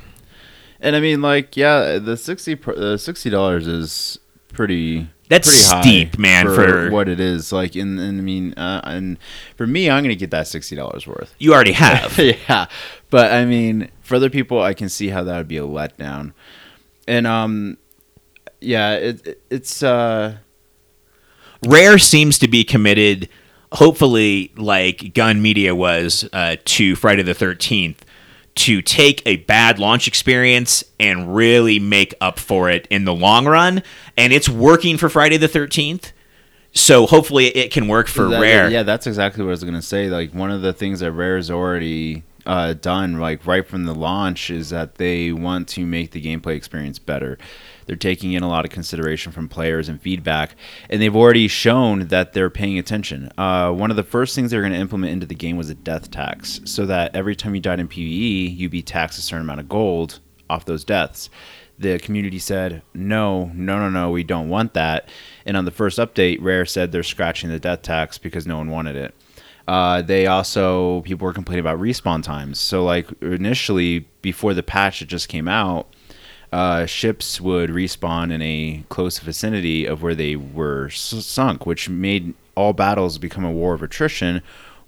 And 0.80 0.96
I 0.96 1.00
mean, 1.00 1.22
like, 1.22 1.56
yeah, 1.56 2.00
the 2.00 2.18
sixty 2.18 2.56
the 2.56 2.98
sixty 2.98 3.30
dollars 3.30 3.68
is 3.68 4.20
pretty. 4.54 5.08
That's 5.32 5.48
pretty 5.48 5.66
high 5.66 5.82
steep, 5.82 6.20
man, 6.20 6.46
for- 6.46 6.92
what 6.92 7.08
it 7.08 7.22
is. 7.22 7.54
Like, 7.54 7.78
in, 7.78 7.98
and 7.98 8.20
I 8.20 8.22
mean, 8.22 8.54
uh, 8.56 8.82
and 8.84 9.18
for 9.56 9.66
me, 9.66 9.90
I'm 9.90 10.04
gonna 10.04 10.16
get 10.16 10.32
that 10.32 10.46
sixty 10.46 10.76
dollars 10.76 11.08
worth. 11.08 11.34
You 11.40 11.54
already 11.54 11.72
have. 11.72 12.18
yeah, 12.50 12.66
but 13.10 13.32
I 13.32 13.46
mean, 13.46 13.90
for 14.02 14.16
other 14.16 14.30
people, 14.30 14.62
I 14.62 14.74
can 14.74 14.90
see 14.90 15.08
how 15.08 15.24
that 15.24 15.38
would 15.38 15.48
be 15.48 15.56
a 15.56 15.62
letdown. 15.62 16.34
And 17.08 17.26
um, 17.26 17.78
yeah, 18.60 18.96
it, 18.96 19.26
it 19.26 19.42
it's 19.50 19.82
uh, 19.82 20.36
Rare 21.66 21.98
seems 21.98 22.38
to 22.40 22.50
be 22.50 22.66
committed, 22.66 23.30
hopefully, 23.72 24.52
like 24.58 25.14
Gun 25.14 25.42
Media 25.42 25.74
was 25.74 26.28
uh, 26.34 26.58
to 26.66 26.96
Friday 26.98 27.24
the 27.24 27.34
13th, 27.34 28.00
to 28.54 28.82
take 28.82 29.22
a 29.26 29.38
bad 29.38 29.80
launch 29.80 30.08
experience 30.08 30.84
and 31.00 31.34
really 31.36 31.80
make 31.80 32.14
up 32.20 32.38
for 32.38 32.70
it 32.70 32.88
in 32.90 33.06
the 33.06 33.14
long 33.14 33.46
run. 33.46 33.82
And 34.18 34.34
it's 34.34 34.50
working 34.50 34.98
for 34.98 35.10
Friday 35.10 35.38
the 35.38 35.48
13th. 35.48 36.12
So 36.74 37.06
hopefully 37.06 37.48
it 37.48 37.72
can 37.72 37.88
work 37.88 38.08
for 38.08 38.30
that- 38.30 38.42
Rare. 38.42 38.70
Yeah, 38.70 38.84
that's 38.84 39.08
exactly 39.08 39.44
what 39.44 39.50
I 39.50 39.52
was 39.52 39.64
gonna 39.64 39.82
say. 39.82 40.10
Like 40.10 40.34
one 40.34 40.52
of 40.52 40.62
the 40.62 40.74
things 40.74 41.00
that 41.02 41.12
Rare's 41.12 41.50
already 41.52 42.24
uh, 42.46 42.74
done, 42.74 43.20
like 43.20 43.46
right 43.46 43.68
from 43.68 43.84
the 43.86 43.94
launch, 43.94 44.50
is 44.50 44.70
that 44.72 44.96
they 44.96 45.32
want 45.32 45.68
to 45.70 45.86
make 45.86 46.12
the 46.12 46.22
gameplay 46.22 46.56
experience 46.56 46.98
better. 46.98 47.38
They're 47.92 47.98
taking 47.98 48.32
in 48.32 48.42
a 48.42 48.48
lot 48.48 48.64
of 48.64 48.72
consideration 48.72 49.34
from 49.34 49.50
players 49.50 49.90
and 49.90 50.02
feedback, 50.02 50.56
and 50.90 51.02
they've 51.02 51.14
already 51.14 51.50
shown 51.50 52.08
that 52.08 52.32
they're 52.32 52.50
paying 52.50 52.80
attention. 52.80 53.30
Uh, 53.38 53.74
one 53.74 53.90
of 53.90 53.98
the 53.98 54.04
first 54.04 54.34
things 54.34 54.50
they're 54.50 54.62
going 54.62 54.72
to 54.72 54.80
implement 54.80 55.12
into 55.12 55.26
the 55.26 55.36
game 55.36 55.58
was 55.58 55.70
a 55.70 55.76
death 55.76 56.10
tax, 56.10 56.62
so 56.64 56.86
that 56.86 57.14
every 57.14 57.36
time 57.36 57.54
you 57.54 57.60
died 57.60 57.82
in 57.82 57.90
PVE, 57.90 58.58
you'd 58.58 58.72
be 58.72 58.82
taxed 58.82 59.20
a 59.20 59.22
certain 59.22 59.42
amount 59.42 59.60
of 59.60 59.68
gold 59.68 60.22
off 60.50 60.64
those 60.64 60.86
deaths 60.86 61.30
the 61.80 62.00
community 62.00 62.40
said 62.40 62.82
no 62.94 63.46
no 63.56 63.80
no 63.80 63.90
no 63.90 64.12
we 64.12 64.24
don't 64.24 64.50
want 64.50 64.74
that 64.74 65.10
and 65.46 65.58
on 65.58 65.66
the 65.66 65.72
first 65.72 65.98
update 65.98 66.38
rare 66.40 66.66
said 66.66 66.92
they're 66.92 67.04
scratching 67.04 67.50
the 67.50 67.58
death 67.60 67.82
tax 67.82 68.18
because 68.18 68.46
no 68.46 68.58
one 68.58 68.70
wanted 68.70 68.96
it 68.96 69.16
uh, 69.68 70.02
they 70.02 70.28
also 70.28 71.02
people 71.02 71.26
were 71.26 71.34
complaining 71.34 71.62
about 71.62 71.80
respawn 71.80 72.22
times 72.22 72.60
so 72.60 72.84
like 72.84 73.08
initially 73.22 74.00
before 74.22 74.54
the 74.54 74.62
patch 74.62 75.00
that 75.00 75.08
just 75.08 75.30
came 75.30 75.48
out 75.48 75.88
uh, 76.52 76.86
ships 76.86 77.40
would 77.40 77.70
respawn 77.70 78.32
in 78.32 78.42
a 78.42 78.84
close 78.90 79.20
vicinity 79.20 79.86
of 79.86 80.02
where 80.04 80.16
they 80.16 80.36
were 80.36 80.90
sunk 80.90 81.66
which 81.66 81.88
made 81.90 82.34
all 82.56 82.74
battles 82.74 83.18
become 83.18 83.46
a 83.46 83.52
war 83.52 83.74
of 83.74 83.82
attrition 83.82 84.42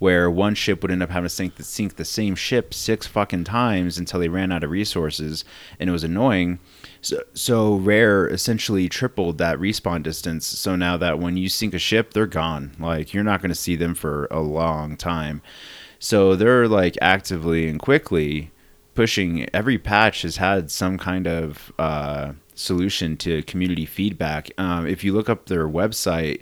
where 0.03 0.29
one 0.29 0.53
ship 0.53 0.81
would 0.81 0.91
end 0.91 1.01
up 1.01 1.11
having 1.11 1.29
to 1.29 1.33
sink 1.33 1.55
the, 1.55 1.63
sink 1.63 1.95
the 1.95 2.03
same 2.03 2.35
ship 2.35 2.73
six 2.73 3.07
fucking 3.07 3.45
times 3.45 3.97
until 3.97 4.19
they 4.19 4.27
ran 4.27 4.51
out 4.51 4.61
of 4.61 4.69
resources 4.69 5.45
and 5.79 5.89
it 5.89 5.93
was 5.93 6.03
annoying. 6.03 6.59
So, 6.99 7.23
so 7.33 7.75
rare 7.75 8.27
essentially 8.27 8.89
tripled 8.89 9.37
that 9.37 9.57
respawn 9.59 10.03
distance. 10.03 10.45
So 10.45 10.75
now 10.75 10.97
that 10.97 11.19
when 11.19 11.37
you 11.37 11.47
sink 11.47 11.73
a 11.73 11.79
ship 11.79 12.11
they're 12.11 12.27
gone. 12.27 12.73
Like 12.77 13.13
you're 13.13 13.23
not 13.23 13.41
going 13.41 13.47
to 13.47 13.55
see 13.55 13.77
them 13.77 13.95
for 13.95 14.27
a 14.29 14.41
long 14.41 14.97
time. 14.97 15.41
So 15.99 16.35
they're 16.35 16.67
like 16.67 16.97
actively 17.01 17.69
and 17.69 17.79
quickly 17.79 18.51
pushing 18.93 19.47
every 19.53 19.77
patch 19.77 20.21
has 20.21 20.37
had 20.37 20.69
some 20.69 20.97
kind 20.97 21.27
of 21.27 21.71
uh, 21.79 22.33
solution 22.55 23.17
to 23.17 23.41
community 23.43 23.85
feedback 23.85 24.51
um, 24.57 24.85
if 24.87 25.03
you 25.03 25.13
look 25.13 25.29
up 25.29 25.45
their 25.45 25.67
website 25.67 26.41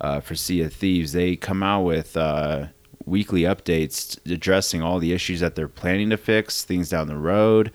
uh, 0.00 0.20
for 0.20 0.34
sea 0.34 0.62
of 0.62 0.72
thieves 0.72 1.12
they 1.12 1.36
come 1.36 1.62
out 1.62 1.82
with 1.82 2.16
uh, 2.16 2.66
weekly 3.06 3.42
updates 3.42 4.18
addressing 4.30 4.82
all 4.82 4.98
the 4.98 5.12
issues 5.12 5.40
that 5.40 5.54
they're 5.54 5.68
planning 5.68 6.10
to 6.10 6.16
fix 6.16 6.64
things 6.64 6.88
down 6.88 7.06
the 7.06 7.16
road 7.16 7.70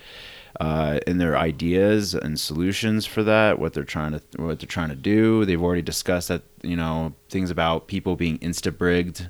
uh, 0.59 0.99
and 1.05 1.21
their 1.21 1.37
ideas 1.37 2.13
and 2.13 2.39
solutions 2.39 3.05
for 3.05 3.23
that, 3.23 3.59
what 3.59 3.73
they're 3.73 3.83
trying 3.83 4.13
to 4.13 4.21
what 4.37 4.59
they're 4.59 4.67
trying 4.67 4.89
to 4.89 4.95
do. 4.95 5.45
They've 5.45 5.61
already 5.61 5.81
discussed 5.81 6.29
that 6.29 6.41
you 6.63 6.75
know 6.75 7.13
things 7.29 7.51
about 7.51 7.87
people 7.87 8.15
being 8.15 8.39
insta 8.39 8.75
brigged, 8.75 9.29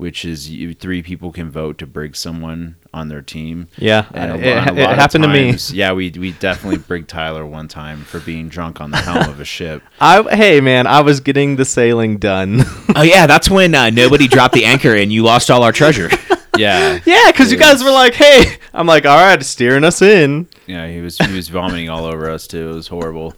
which 0.00 0.24
is 0.24 0.50
you, 0.50 0.74
three 0.74 1.02
people 1.02 1.30
can 1.30 1.50
vote 1.50 1.78
to 1.78 1.86
brig 1.86 2.16
someone 2.16 2.76
on 2.92 3.08
their 3.08 3.22
team. 3.22 3.68
Yeah, 3.76 4.06
And 4.12 4.32
a 4.32 4.34
it- 4.34 4.56
lot- 4.56 4.68
a 4.68 4.72
it 4.72 4.82
lot 4.82 4.92
of 4.92 4.98
happened 4.98 5.24
to 5.24 5.28
me. 5.28 5.54
Yeah, 5.72 5.92
we 5.92 6.10
we 6.10 6.32
definitely 6.32 6.78
brigged 6.88 7.08
Tyler 7.08 7.44
one 7.46 7.68
time 7.68 8.02
for 8.04 8.18
being 8.20 8.48
drunk 8.48 8.80
on 8.80 8.90
the 8.90 8.96
helm 8.96 9.28
of 9.28 9.38
a 9.40 9.44
ship. 9.44 9.82
I 10.00 10.22
hey 10.34 10.60
man, 10.60 10.86
I 10.86 11.00
was 11.02 11.20
getting 11.20 11.56
the 11.56 11.64
sailing 11.64 12.18
done. 12.18 12.62
Oh, 12.96 13.02
yeah. 13.02 13.26
That's 13.28 13.48
when 13.48 13.74
uh, 13.74 13.90
nobody 13.90 14.26
dropped 14.26 14.52
the 14.54 14.64
anchor 14.64 14.94
and 14.96 15.12
you 15.12 15.22
lost 15.22 15.48
all 15.50 15.62
our 15.62 15.70
treasure. 15.72 16.10
Yeah, 16.58 16.98
yeah, 17.06 17.30
because 17.30 17.52
you 17.52 17.56
guys 17.56 17.82
were 17.84 17.92
like, 17.92 18.14
hey, 18.14 18.56
I'm 18.74 18.86
like, 18.86 19.06
all 19.06 19.16
right, 19.16 19.40
steering 19.44 19.84
us 19.84 20.02
in. 20.02 20.48
Yeah, 20.66 20.88
he 20.88 21.00
was 21.00 21.16
he 21.18 21.32
was 21.32 21.48
vomiting 21.48 21.88
all 21.88 22.04
over 22.04 22.28
us 22.28 22.46
too. 22.48 22.70
It 22.70 22.74
was 22.74 22.88
horrible. 22.88 23.34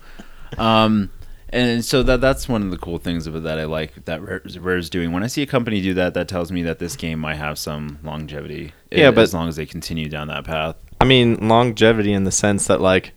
Um, 0.58 1.10
and 1.52 1.84
so 1.84 2.02
that 2.02 2.20
that's 2.20 2.48
one 2.48 2.62
of 2.62 2.70
the 2.70 2.78
cool 2.78 2.98
things 2.98 3.26
it 3.26 3.42
that 3.42 3.58
I 3.58 3.64
like 3.64 4.04
that 4.06 4.22
Rare's, 4.22 4.90
doing. 4.90 5.12
When 5.12 5.22
I 5.22 5.26
see 5.26 5.42
a 5.42 5.46
company 5.46 5.80
do 5.80 5.94
that, 5.94 6.14
that 6.14 6.28
tells 6.28 6.50
me 6.50 6.62
that 6.62 6.78
this 6.78 6.96
game 6.96 7.18
might 7.18 7.36
have 7.36 7.58
some 7.58 7.98
longevity. 8.02 8.72
Yeah, 8.90 9.08
a- 9.08 9.12
but- 9.12 9.22
as 9.22 9.34
long 9.34 9.48
as 9.48 9.56
they 9.56 9.66
continue 9.66 10.08
down 10.08 10.28
that 10.28 10.44
path. 10.44 10.76
I 11.00 11.04
mean, 11.04 11.48
longevity 11.48 12.12
in 12.12 12.24
the 12.24 12.30
sense 12.30 12.66
that 12.68 12.80
like 12.80 13.12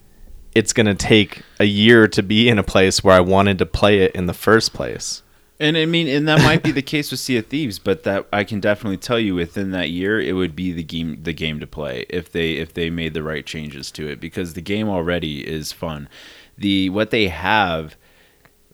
it's 0.54 0.74
gonna 0.74 0.95
take 0.95 1.41
a 1.60 1.65
year 1.65 2.08
to 2.08 2.24
be 2.24 2.50
in 2.50 2.58
a 2.58 2.63
place 2.63 3.04
where 3.04 3.15
I 3.15 3.19
wanted 3.19 3.58
to 3.60 3.65
play 3.65 4.00
it 4.00 4.13
in 4.15 4.26
the 4.26 4.34
first 4.34 4.74
place. 4.74 5.21
And 5.60 5.78
I 5.78 5.86
mean, 5.86 6.08
and 6.08 6.28
that 6.28 6.41
might 6.41 6.63
be 6.63 6.71
the 6.71 6.82
case 6.82 7.12
with 7.12 7.19
Sea 7.21 7.38
of 7.38 7.45
Thieves, 7.48 7.80
but 7.80 8.04
that 8.04 8.28
I 8.34 8.43
can 8.43 8.60
definitely 8.60 8.98
tell 8.98 9.19
you 9.19 9.36
within 9.36 9.71
that 9.71 9.89
year, 9.89 10.19
it 10.19 10.34
would 10.34 10.54
be 10.56 10.74
the 10.74 10.84
game 10.84 11.19
the 11.24 11.32
game 11.34 11.60
to 11.62 11.67
play 11.67 12.06
if 12.10 12.32
they 12.32 12.54
if 12.54 12.74
they 12.74 12.89
made 12.89 13.13
the 13.13 13.24
right 13.24 13.45
changes 13.45 13.89
to 13.91 14.08
it 14.08 14.19
because 14.19 14.54
the 14.54 14.62
game 14.62 14.89
already 14.89 15.48
is 15.48 15.71
fun. 15.71 16.10
The 16.58 16.89
what 16.89 17.12
they 17.12 17.28
have 17.30 17.95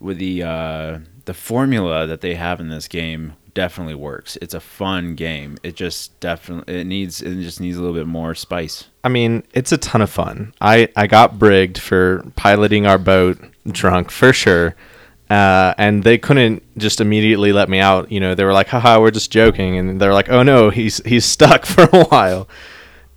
with 0.01 0.17
the 0.17 0.43
uh, 0.43 0.99
the 1.25 1.33
formula 1.33 2.07
that 2.07 2.21
they 2.21 2.35
have 2.35 2.59
in 2.59 2.69
this 2.69 2.87
game 2.87 3.33
definitely 3.53 3.95
works. 3.95 4.37
It's 4.41 4.53
a 4.53 4.59
fun 4.59 5.15
game. 5.15 5.57
It 5.63 5.75
just 5.75 6.19
definitely 6.19 6.81
it 6.81 6.85
needs 6.85 7.21
it 7.21 7.35
just 7.41 7.59
needs 7.59 7.77
a 7.77 7.81
little 7.81 7.95
bit 7.95 8.07
more 8.07 8.35
spice. 8.35 8.85
I 9.03 9.09
mean, 9.09 9.43
it's 9.53 9.71
a 9.71 9.77
ton 9.77 10.01
of 10.01 10.09
fun. 10.09 10.53
I, 10.61 10.89
I 10.95 11.07
got 11.07 11.39
brigged 11.39 11.77
for 11.77 12.23
piloting 12.35 12.85
our 12.85 12.97
boat 12.97 13.39
drunk 13.67 14.11
for 14.11 14.33
sure. 14.33 14.75
Uh, 15.29 15.73
and 15.77 16.03
they 16.03 16.17
couldn't 16.17 16.61
just 16.77 16.99
immediately 16.99 17.53
let 17.53 17.69
me 17.69 17.79
out. 17.79 18.11
You 18.11 18.19
know, 18.19 18.35
they 18.35 18.43
were 18.43 18.51
like, 18.53 18.67
haha, 18.67 18.99
we're 18.99 19.11
just 19.11 19.31
joking. 19.31 19.77
And 19.77 19.99
they're 19.99 20.13
like, 20.13 20.29
oh 20.29 20.43
no, 20.43 20.69
he's, 20.69 20.97
he's 21.05 21.25
stuck 21.37 21.65
for 21.65 21.83
a 21.83 22.03
while. 22.05 22.49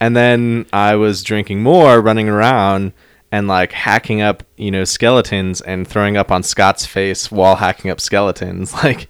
And 0.01 0.17
then 0.17 0.67
I 0.73 0.97
was 0.97 1.23
drinking 1.23 1.63
more, 1.63 2.01
running 2.01 2.29
around 2.29 2.93
and 3.35 3.49
like 3.49 3.73
hacking 3.73 4.23
up, 4.23 4.45
you 4.57 4.71
know, 4.71 4.85
skeletons 4.85 5.61
and 5.61 5.89
throwing 5.89 6.17
up 6.17 6.31
on 6.31 6.45
Scott's 6.45 6.87
face 6.87 7.33
while 7.33 7.57
hacking 7.57 7.91
up 7.91 8.01
skeletons. 8.01 8.73
Like, 8.85 9.09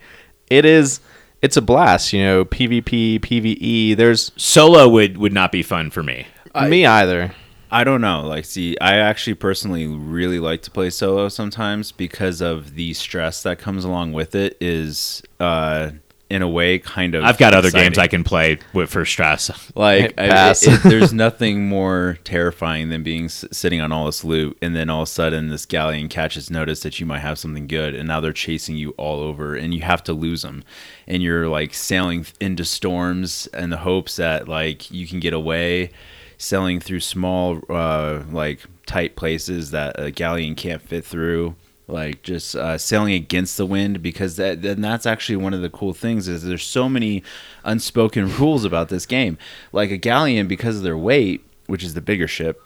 it 0.48 0.64
is, 0.64 1.00
it's 1.42 1.56
a 1.56 1.62
blast, 1.62 2.12
you 2.12 2.22
know, 2.22 2.44
PvP, 2.44 3.18
PvE. 3.20 3.96
There's 3.96 4.30
Solo 4.36 4.88
would, 4.88 5.18
would 5.18 5.32
not 5.32 5.50
be 5.52 5.62
fun 5.62 5.90
for 5.90 6.02
me. 6.02 6.26
me 6.68 6.86
either. 6.86 7.34
I 7.70 7.82
don't 7.84 8.00
know. 8.00 8.20
Like, 8.20 8.44
see, 8.46 8.78
I 8.80 8.96
actually 8.96 9.34
personally 9.34 9.88
really 9.88 10.38
like 10.38 10.62
to 10.62 10.70
play 10.70 10.90
solo 10.90 11.28
sometimes 11.28 11.92
because 11.92 12.40
of 12.40 12.76
the 12.76 12.94
stress 12.94 13.42
that 13.42 13.58
comes 13.58 13.84
along 13.84 14.12
with 14.12 14.34
it. 14.36 14.56
Is 14.60 15.22
uh, 15.40 15.90
in 16.30 16.40
a 16.42 16.48
way 16.48 16.78
kind 16.78 17.14
of. 17.14 17.22
I've 17.24 17.38
got 17.38 17.52
other 17.54 17.70
games 17.70 17.98
I 17.98 18.06
can 18.08 18.24
play 18.24 18.58
with 18.72 18.90
for 18.90 19.04
stress. 19.04 19.50
like. 19.74 20.14
I- 20.18 20.26
it- 20.62 20.72
it- 20.74 20.82
there's 20.82 21.12
nothing 21.12 21.68
more 21.68 22.18
terrifying 22.24 22.88
than 22.88 23.02
being 23.02 23.26
s- 23.26 23.44
sitting 23.52 23.80
on 23.80 23.92
all 23.92 24.06
this 24.06 24.24
loot, 24.24 24.56
and 24.62 24.74
then 24.74 24.88
all 24.90 25.02
of 25.02 25.08
a 25.08 25.10
sudden 25.10 25.48
this 25.48 25.66
galleon 25.66 26.08
catches 26.08 26.50
notice 26.50 26.80
that 26.80 26.98
you 26.98 27.06
might 27.06 27.18
have 27.20 27.38
something 27.38 27.66
good, 27.66 27.94
and 27.94 28.08
now 28.08 28.20
they're 28.20 28.32
chasing 28.32 28.76
you 28.76 28.90
all 28.96 29.20
over, 29.20 29.54
and 29.54 29.74
you 29.74 29.82
have 29.82 30.02
to 30.04 30.12
lose 30.12 30.42
them, 30.42 30.64
and 31.06 31.22
you're 31.22 31.48
like 31.48 31.74
sailing 31.74 32.26
into 32.40 32.64
storms 32.64 33.46
in 33.54 33.70
the 33.70 33.76
hopes 33.78 34.16
that 34.16 34.48
like 34.48 34.90
you 34.90 35.06
can 35.06 35.20
get 35.20 35.32
away 35.34 35.90
sailing 36.36 36.80
through 36.80 36.98
small 37.00 37.60
uh 37.70 38.22
like 38.32 38.60
tight 38.86 39.14
places 39.14 39.70
that 39.70 39.94
a 39.98 40.10
galleon 40.10 40.54
can't 40.56 40.82
fit 40.82 41.04
through 41.04 41.54
like 41.86 42.22
just 42.22 42.56
uh, 42.56 42.78
sailing 42.78 43.12
against 43.12 43.56
the 43.56 43.66
wind 43.66 44.02
because 44.02 44.36
that 44.36 44.62
then 44.62 44.80
that's 44.80 45.04
actually 45.04 45.36
one 45.36 45.52
of 45.52 45.60
the 45.60 45.68
cool 45.68 45.92
things 45.92 46.28
is 46.28 46.42
there's 46.42 46.64
so 46.64 46.88
many 46.88 47.22
unspoken 47.62 48.34
rules 48.38 48.64
about 48.64 48.88
this 48.88 49.04
game 49.04 49.36
like 49.72 49.90
a 49.90 49.98
galleon 49.98 50.48
because 50.48 50.78
of 50.78 50.82
their 50.82 50.96
weight 50.96 51.44
which 51.66 51.84
is 51.84 51.94
the 51.94 52.00
bigger 52.00 52.26
ship 52.26 52.60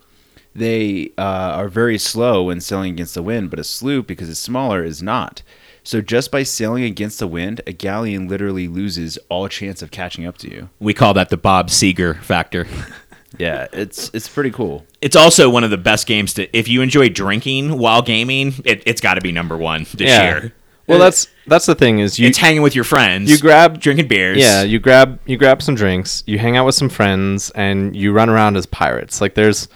they 0.54 1.12
uh, 1.16 1.22
are 1.22 1.68
very 1.68 1.98
slow 1.98 2.44
when 2.44 2.60
sailing 2.60 2.92
against 2.92 3.14
the 3.14 3.22
wind, 3.22 3.50
but 3.50 3.58
a 3.58 3.64
sloop, 3.64 4.06
because 4.06 4.28
it's 4.28 4.40
smaller, 4.40 4.82
is 4.84 5.02
not. 5.02 5.42
So 5.82 6.00
just 6.00 6.30
by 6.30 6.42
sailing 6.42 6.84
against 6.84 7.18
the 7.18 7.26
wind, 7.28 7.60
a 7.66 7.72
galleon 7.72 8.28
literally 8.28 8.68
loses 8.68 9.18
all 9.28 9.48
chance 9.48 9.82
of 9.82 9.90
catching 9.90 10.26
up 10.26 10.36
to 10.38 10.50
you. 10.50 10.68
We 10.80 10.94
call 10.94 11.14
that 11.14 11.30
the 11.30 11.36
Bob 11.36 11.68
Seger 11.68 12.20
factor. 12.22 12.66
Yeah, 13.36 13.66
it's 13.72 14.10
it's 14.14 14.28
pretty 14.28 14.50
cool. 14.50 14.86
It's 15.02 15.16
also 15.16 15.50
one 15.50 15.64
of 15.64 15.70
the 15.70 15.76
best 15.76 16.06
games 16.06 16.34
to 16.34 16.56
if 16.56 16.66
you 16.68 16.80
enjoy 16.80 17.08
drinking 17.10 17.78
while 17.78 18.00
gaming, 18.02 18.54
it, 18.64 18.82
it's 18.86 19.00
got 19.00 19.14
to 19.14 19.20
be 19.20 19.32
number 19.32 19.56
one 19.56 19.84
this 19.94 20.08
year. 20.08 20.54
Well, 20.86 20.98
that's 20.98 21.28
that's 21.46 21.66
the 21.66 21.74
thing 21.74 21.98
is 21.98 22.18
you 22.18 22.28
it's 22.28 22.38
hanging 22.38 22.62
with 22.62 22.74
your 22.74 22.84
friends. 22.84 23.30
you 23.30 23.38
grab 23.38 23.78
drinking 23.78 24.08
beers. 24.08 24.38
Yeah, 24.38 24.62
you 24.62 24.78
grab 24.78 25.20
you 25.26 25.36
grab 25.36 25.60
some 25.62 25.74
drinks, 25.74 26.24
you 26.26 26.38
hang 26.38 26.56
out 26.56 26.64
with 26.64 26.74
some 26.74 26.88
friends, 26.88 27.50
and 27.50 27.94
you 27.94 28.12
run 28.12 28.30
around 28.30 28.56
as 28.56 28.64
pirates. 28.64 29.20
Like 29.20 29.34
there's, 29.34 29.68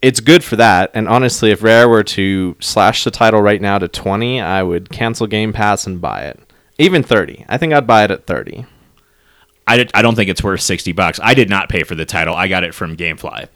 it's 0.00 0.20
good 0.20 0.44
for 0.44 0.54
that. 0.54 0.92
And 0.94 1.08
honestly, 1.08 1.50
if 1.50 1.64
Rare 1.64 1.88
were 1.88 2.04
to 2.04 2.56
slash 2.60 3.02
the 3.02 3.10
title 3.10 3.42
right 3.42 3.60
now 3.60 3.78
to 3.78 3.88
twenty, 3.88 4.40
I 4.40 4.62
would 4.62 4.90
cancel 4.90 5.26
Game 5.26 5.52
Pass 5.52 5.84
and 5.88 6.00
buy 6.00 6.22
it. 6.26 6.38
Even 6.78 7.02
thirty, 7.02 7.44
I 7.48 7.58
think 7.58 7.72
I'd 7.72 7.88
buy 7.88 8.04
it 8.04 8.12
at 8.12 8.26
thirty. 8.28 8.66
I, 9.70 9.86
I 9.94 10.02
don't 10.02 10.16
think 10.16 10.28
it's 10.28 10.42
worth 10.42 10.60
60 10.60 10.92
bucks. 10.92 11.20
I 11.22 11.34
did 11.34 11.48
not 11.48 11.68
pay 11.68 11.84
for 11.84 11.94
the 11.94 12.04
title. 12.04 12.34
I 12.34 12.48
got 12.48 12.64
it 12.64 12.74
from 12.74 12.96
GameFly. 12.96 13.48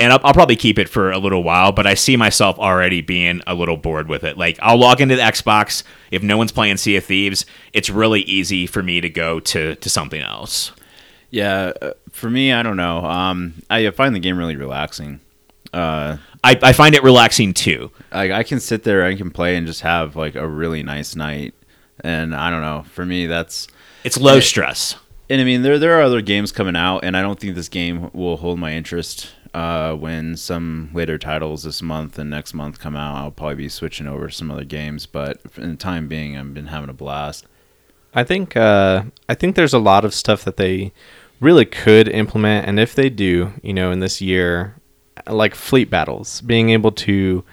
And 0.00 0.12
I'll, 0.12 0.20
I'll 0.24 0.34
probably 0.34 0.56
keep 0.56 0.78
it 0.78 0.88
for 0.88 1.12
a 1.12 1.18
little 1.18 1.44
while, 1.44 1.70
but 1.70 1.86
I 1.86 1.94
see 1.94 2.16
myself 2.16 2.58
already 2.58 3.02
being 3.02 3.40
a 3.46 3.54
little 3.54 3.76
bored 3.76 4.08
with 4.08 4.24
it. 4.24 4.36
Like, 4.36 4.58
I'll 4.60 4.78
log 4.78 5.00
into 5.00 5.14
the 5.14 5.22
Xbox. 5.22 5.84
If 6.10 6.22
no 6.22 6.36
one's 6.36 6.50
playing 6.50 6.78
Sea 6.78 6.96
of 6.96 7.04
Thieves, 7.04 7.46
it's 7.72 7.88
really 7.88 8.22
easy 8.22 8.66
for 8.66 8.82
me 8.82 9.00
to 9.00 9.08
go 9.08 9.38
to, 9.38 9.76
to 9.76 9.88
something 9.88 10.20
else. 10.20 10.72
Yeah, 11.30 11.72
uh, 11.80 11.92
for 12.10 12.28
me, 12.28 12.52
I 12.52 12.62
don't 12.62 12.76
know. 12.76 13.04
Um, 13.04 13.54
I 13.70 13.88
find 13.90 14.14
the 14.14 14.20
game 14.20 14.36
really 14.36 14.56
relaxing. 14.56 15.20
Uh, 15.72 16.16
I, 16.44 16.58
I 16.62 16.72
find 16.72 16.94
it 16.94 17.02
relaxing 17.02 17.54
too. 17.54 17.90
I, 18.10 18.32
I 18.32 18.42
can 18.42 18.60
sit 18.60 18.82
there, 18.82 19.04
I 19.04 19.14
can 19.14 19.30
play, 19.30 19.56
and 19.56 19.66
just 19.66 19.80
have 19.82 20.16
like 20.16 20.34
a 20.34 20.46
really 20.46 20.82
nice 20.82 21.14
night. 21.14 21.54
And 22.00 22.34
I 22.34 22.50
don't 22.50 22.62
know. 22.62 22.84
For 22.90 23.06
me, 23.06 23.26
that's 23.26 23.68
It's 24.02 24.18
low 24.18 24.40
stress. 24.40 24.96
And 25.28 25.40
I 25.40 25.44
mean 25.44 25.62
there 25.62 25.78
there 25.78 25.98
are 25.98 26.02
other 26.02 26.20
games 26.20 26.52
coming 26.52 26.76
out, 26.76 27.04
and 27.04 27.16
I 27.16 27.22
don't 27.22 27.38
think 27.38 27.54
this 27.54 27.68
game 27.68 28.10
will 28.12 28.36
hold 28.36 28.58
my 28.58 28.72
interest. 28.72 29.30
Uh, 29.54 29.94
when 29.94 30.34
some 30.34 30.88
later 30.94 31.18
titles 31.18 31.64
this 31.64 31.82
month 31.82 32.18
and 32.18 32.30
next 32.30 32.54
month 32.54 32.80
come 32.80 32.96
out, 32.96 33.16
I'll 33.16 33.30
probably 33.30 33.56
be 33.56 33.68
switching 33.68 34.06
over 34.06 34.28
to 34.28 34.32
some 34.32 34.50
other 34.50 34.64
games. 34.64 35.04
But 35.04 35.42
in 35.58 35.72
the 35.72 35.76
time 35.76 36.08
being, 36.08 36.38
I've 36.38 36.54
been 36.54 36.68
having 36.68 36.88
a 36.88 36.94
blast. 36.94 37.46
I 38.14 38.24
think 38.24 38.56
uh, 38.56 39.04
I 39.28 39.34
think 39.34 39.56
there's 39.56 39.74
a 39.74 39.78
lot 39.78 40.04
of 40.04 40.14
stuff 40.14 40.44
that 40.44 40.56
they 40.56 40.92
really 41.40 41.64
could 41.64 42.08
implement, 42.08 42.66
and 42.66 42.78
if 42.78 42.94
they 42.94 43.10
do, 43.10 43.52
you 43.62 43.74
know, 43.74 43.90
in 43.90 44.00
this 44.00 44.20
year, 44.20 44.76
like 45.26 45.54
fleet 45.54 45.90
battles, 45.90 46.40
being 46.42 46.70
able 46.70 46.92
to, 46.92 47.44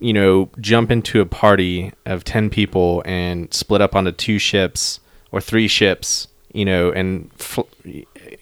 you 0.00 0.12
know, 0.12 0.50
jump 0.60 0.90
into 0.90 1.20
a 1.20 1.26
party 1.26 1.92
of 2.04 2.24
ten 2.24 2.50
people 2.50 3.02
and 3.04 3.52
split 3.52 3.80
up 3.80 3.96
onto 3.96 4.12
two 4.12 4.38
ships 4.38 5.00
or 5.30 5.40
three 5.40 5.66
ships, 5.68 6.28
you 6.52 6.64
know, 6.64 6.90
and 6.90 7.30
fl- 7.34 7.62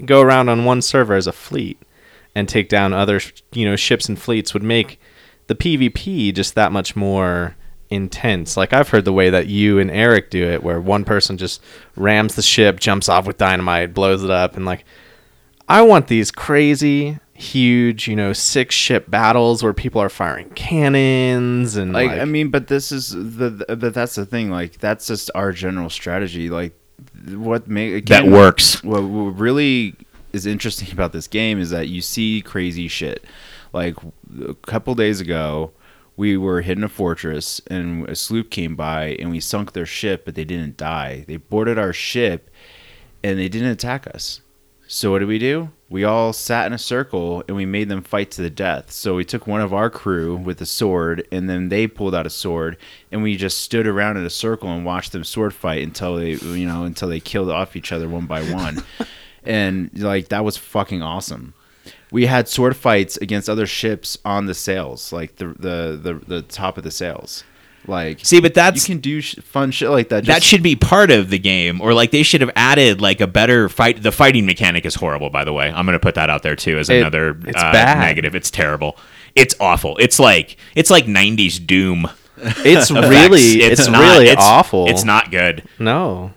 go 0.05 0.21
around 0.21 0.49
on 0.49 0.65
one 0.65 0.83
server 0.83 1.15
as 1.15 1.27
a 1.27 1.33
fleet 1.33 1.81
and 2.35 2.49
take 2.49 2.69
down 2.69 2.93
other, 2.93 3.21
you 3.53 3.65
know, 3.65 3.77
ships 3.77 4.09
and 4.09 4.19
fleets 4.19 4.55
would 4.55 4.63
make 4.63 5.01
the 5.47 5.55
PvP 5.55 6.35
just 6.35 6.55
that 6.55 6.73
much 6.73 6.95
more 6.95 7.57
intense. 7.91 8.57
Like 8.57 8.73
I've 8.73 8.89
heard 8.89 9.05
the 9.05 9.13
way 9.13 9.31
that 9.31 9.49
you 9.49 9.79
and 9.79 9.91
Eric 9.91 10.31
do 10.31 10.45
it, 10.45 10.63
where 10.63 10.81
one 10.81 11.05
person 11.05 11.37
just 11.37 11.61
rams 11.97 12.37
the 12.37 12.43
ship, 12.43 12.79
jumps 12.79 13.09
off 13.09 13.27
with 13.27 13.39
dynamite, 13.39 13.95
blows 13.95 14.23
it 14.23 14.31
up, 14.31 14.57
and 14.57 14.65
like 14.65 14.85
I 15.69 15.83
want 15.83 16.09
these 16.09 16.31
crazy, 16.31 17.19
huge, 17.35 18.09
you 18.09 18.17
know, 18.17 18.33
six 18.33 18.75
ship 18.75 19.11
battles 19.11 19.63
where 19.63 19.73
people 19.73 20.01
are 20.03 20.09
firing 20.09 20.51
cannons 20.51 21.77
and 21.77 21.93
Like, 21.93 22.11
like, 22.11 22.21
I 22.21 22.25
mean, 22.25 22.51
but 22.51 22.69
this 22.69 22.93
is 22.93 23.11
the, 23.11 23.51
the 23.51 23.77
but 23.77 23.95
that's 23.95 24.15
the 24.15 24.27
thing. 24.27 24.51
Like 24.51 24.79
that's 24.79 25.07
just 25.07 25.31
our 25.35 25.53
general 25.53 25.91
strategy. 25.91 26.51
Like 26.51 26.75
what 27.29 27.69
make 27.69 28.07
That 28.07 28.27
works. 28.27 28.83
What, 28.83 29.03
what 29.03 29.39
really 29.39 29.95
is 30.33 30.47
interesting 30.47 30.91
about 30.93 31.13
this 31.13 31.27
game 31.27 31.61
is 31.61 31.71
that 31.71 31.89
you 31.89 32.01
see 32.01 32.43
crazy 32.43 32.89
shit. 32.89 33.25
Like 33.73 33.97
a 34.47 34.55
couple 34.55 34.95
days 34.95 35.21
ago, 35.21 35.73
we 36.17 36.37
were 36.37 36.61
hitting 36.61 36.85
a 36.85 36.89
fortress 36.89 37.61
and 37.69 38.09
a 38.09 38.17
sloop 38.17 38.51
came 38.51 38.77
by 38.77 39.17
and 39.19 39.31
we 39.31 39.41
sunk 39.41 39.73
their 39.73 39.87
ship, 39.87 40.25
but 40.25 40.35
they 40.35 40.45
didn't 40.45 40.77
die. 40.77 41.25
They 41.27 41.37
boarded 41.37 41.79
our 41.79 41.93
ship 41.93 42.51
and 43.23 43.39
they 43.39 43.49
didn't 43.49 43.69
attack 43.69 44.07
us. 44.07 44.41
So 44.87 45.13
what 45.13 45.21
did 45.21 45.29
we 45.29 45.39
do? 45.39 45.71
We 45.91 46.05
all 46.05 46.33
sat 46.33 46.67
in 46.67 46.73
a 46.73 46.79
circle 46.79 47.43
and 47.49 47.57
we 47.57 47.67
made 47.67 47.89
them 47.89 48.03
fight 48.03 48.31
to 48.33 48.43
the 48.43 48.49
death. 48.49 48.93
So 48.93 49.17
we 49.17 49.25
took 49.25 49.49
one 49.49 49.61
of 49.61 49.75
our 49.75 49.91
crew 49.91 50.37
with 50.37 50.61
a 50.61 50.67
sword 50.67 51.27
and 51.33 51.51
then 51.51 51.69
they 51.69 51.89
pulled 51.89 52.15
out 52.15 52.27
a 52.27 52.31
sword 52.31 52.77
and 53.11 53.25
we 53.25 53.37
just 53.37 53.59
stood 53.59 53.89
around 53.89 54.17
in 54.17 54.25
a 54.25 54.31
circle 54.31 54.69
and 54.69 54.85
watched 54.85 55.11
them 55.11 55.25
sword 55.25 55.53
fight 55.53 55.83
until 55.83 56.15
they 56.15 56.35
you 56.35 56.67
know 56.67 56.85
until 56.85 57.09
they 57.09 57.19
killed 57.19 57.51
off 57.51 57.75
each 57.75 57.91
other 57.91 58.09
one 58.09 58.27
by 58.27 58.41
one. 58.53 58.85
and 59.45 59.91
like 59.99 60.29
that 60.29 60.45
was 60.45 60.57
fucking 60.57 61.03
awesome. 61.03 61.55
We 62.13 62.27
had 62.27 62.47
sword 62.47 62.77
fights 62.77 63.17
against 63.17 63.49
other 63.49 63.67
ships 63.67 64.17
on 64.25 64.47
the 64.47 64.55
sails, 64.55 65.13
like 65.13 65.37
the 65.37 65.47
the 65.47 66.01
the, 66.01 66.21
the 66.27 66.43
top 66.43 66.79
of 66.79 66.85
the 66.85 66.93
sails. 66.93 67.43
Like 67.87 68.21
See, 68.25 68.41
but 68.41 68.53
that's 68.55 68.87
you 68.89 68.95
can 68.95 69.01
do 69.01 69.21
sh- 69.21 69.37
fun 69.43 69.71
shit 69.71 69.89
like 69.89 70.11
that. 70.11 70.27
that 70.27 70.43
should 70.43 70.63
be 70.63 70.77
part 70.77 71.11
of 71.11 71.31
the 71.31 71.39
game 71.39 71.81
or 71.81 71.95
like 71.95 72.11
they 72.11 72.23
should 72.23 72.43
have 72.43 72.51
added 72.55 73.01
like 73.01 73.21
a 73.21 73.27
better 73.27 73.69
fight 73.69 74.03
the 74.03 74.13
fighting 74.13 74.45
mechanic 74.47 74.85
is 74.85 74.95
horrible 74.95 75.31
by 75.31 75.45
the 75.45 75.53
way 75.53 75.73
i'm 75.75 75.87
gonna 75.87 75.99
put 75.99 76.15
that 76.15 76.29
out 76.29 76.43
there 76.43 76.55
too 76.55 76.79
as 76.79 76.91
It- 76.91 76.99
another 77.01 77.31
it's 77.47 77.57
uh, 77.57 77.73
bad. 77.73 77.99
negative 77.99 78.35
it's 78.35 78.51
terrible 78.51 78.97
it's 79.35 79.55
awful 79.59 79.97
it's 79.97 80.19
like 80.19 80.59
it's 80.75 80.91
like 80.91 81.07
90s 81.07 81.67
doom 81.67 82.07
it's 82.37 82.91
really 82.91 83.63
it's, 83.63 83.89
not- 83.89 84.01
really 84.01 84.27
it's- 84.29 84.47
awful. 84.47 84.87
it's 84.89 85.05
not 85.05 85.31
good 85.31 85.63
No, 85.79 86.33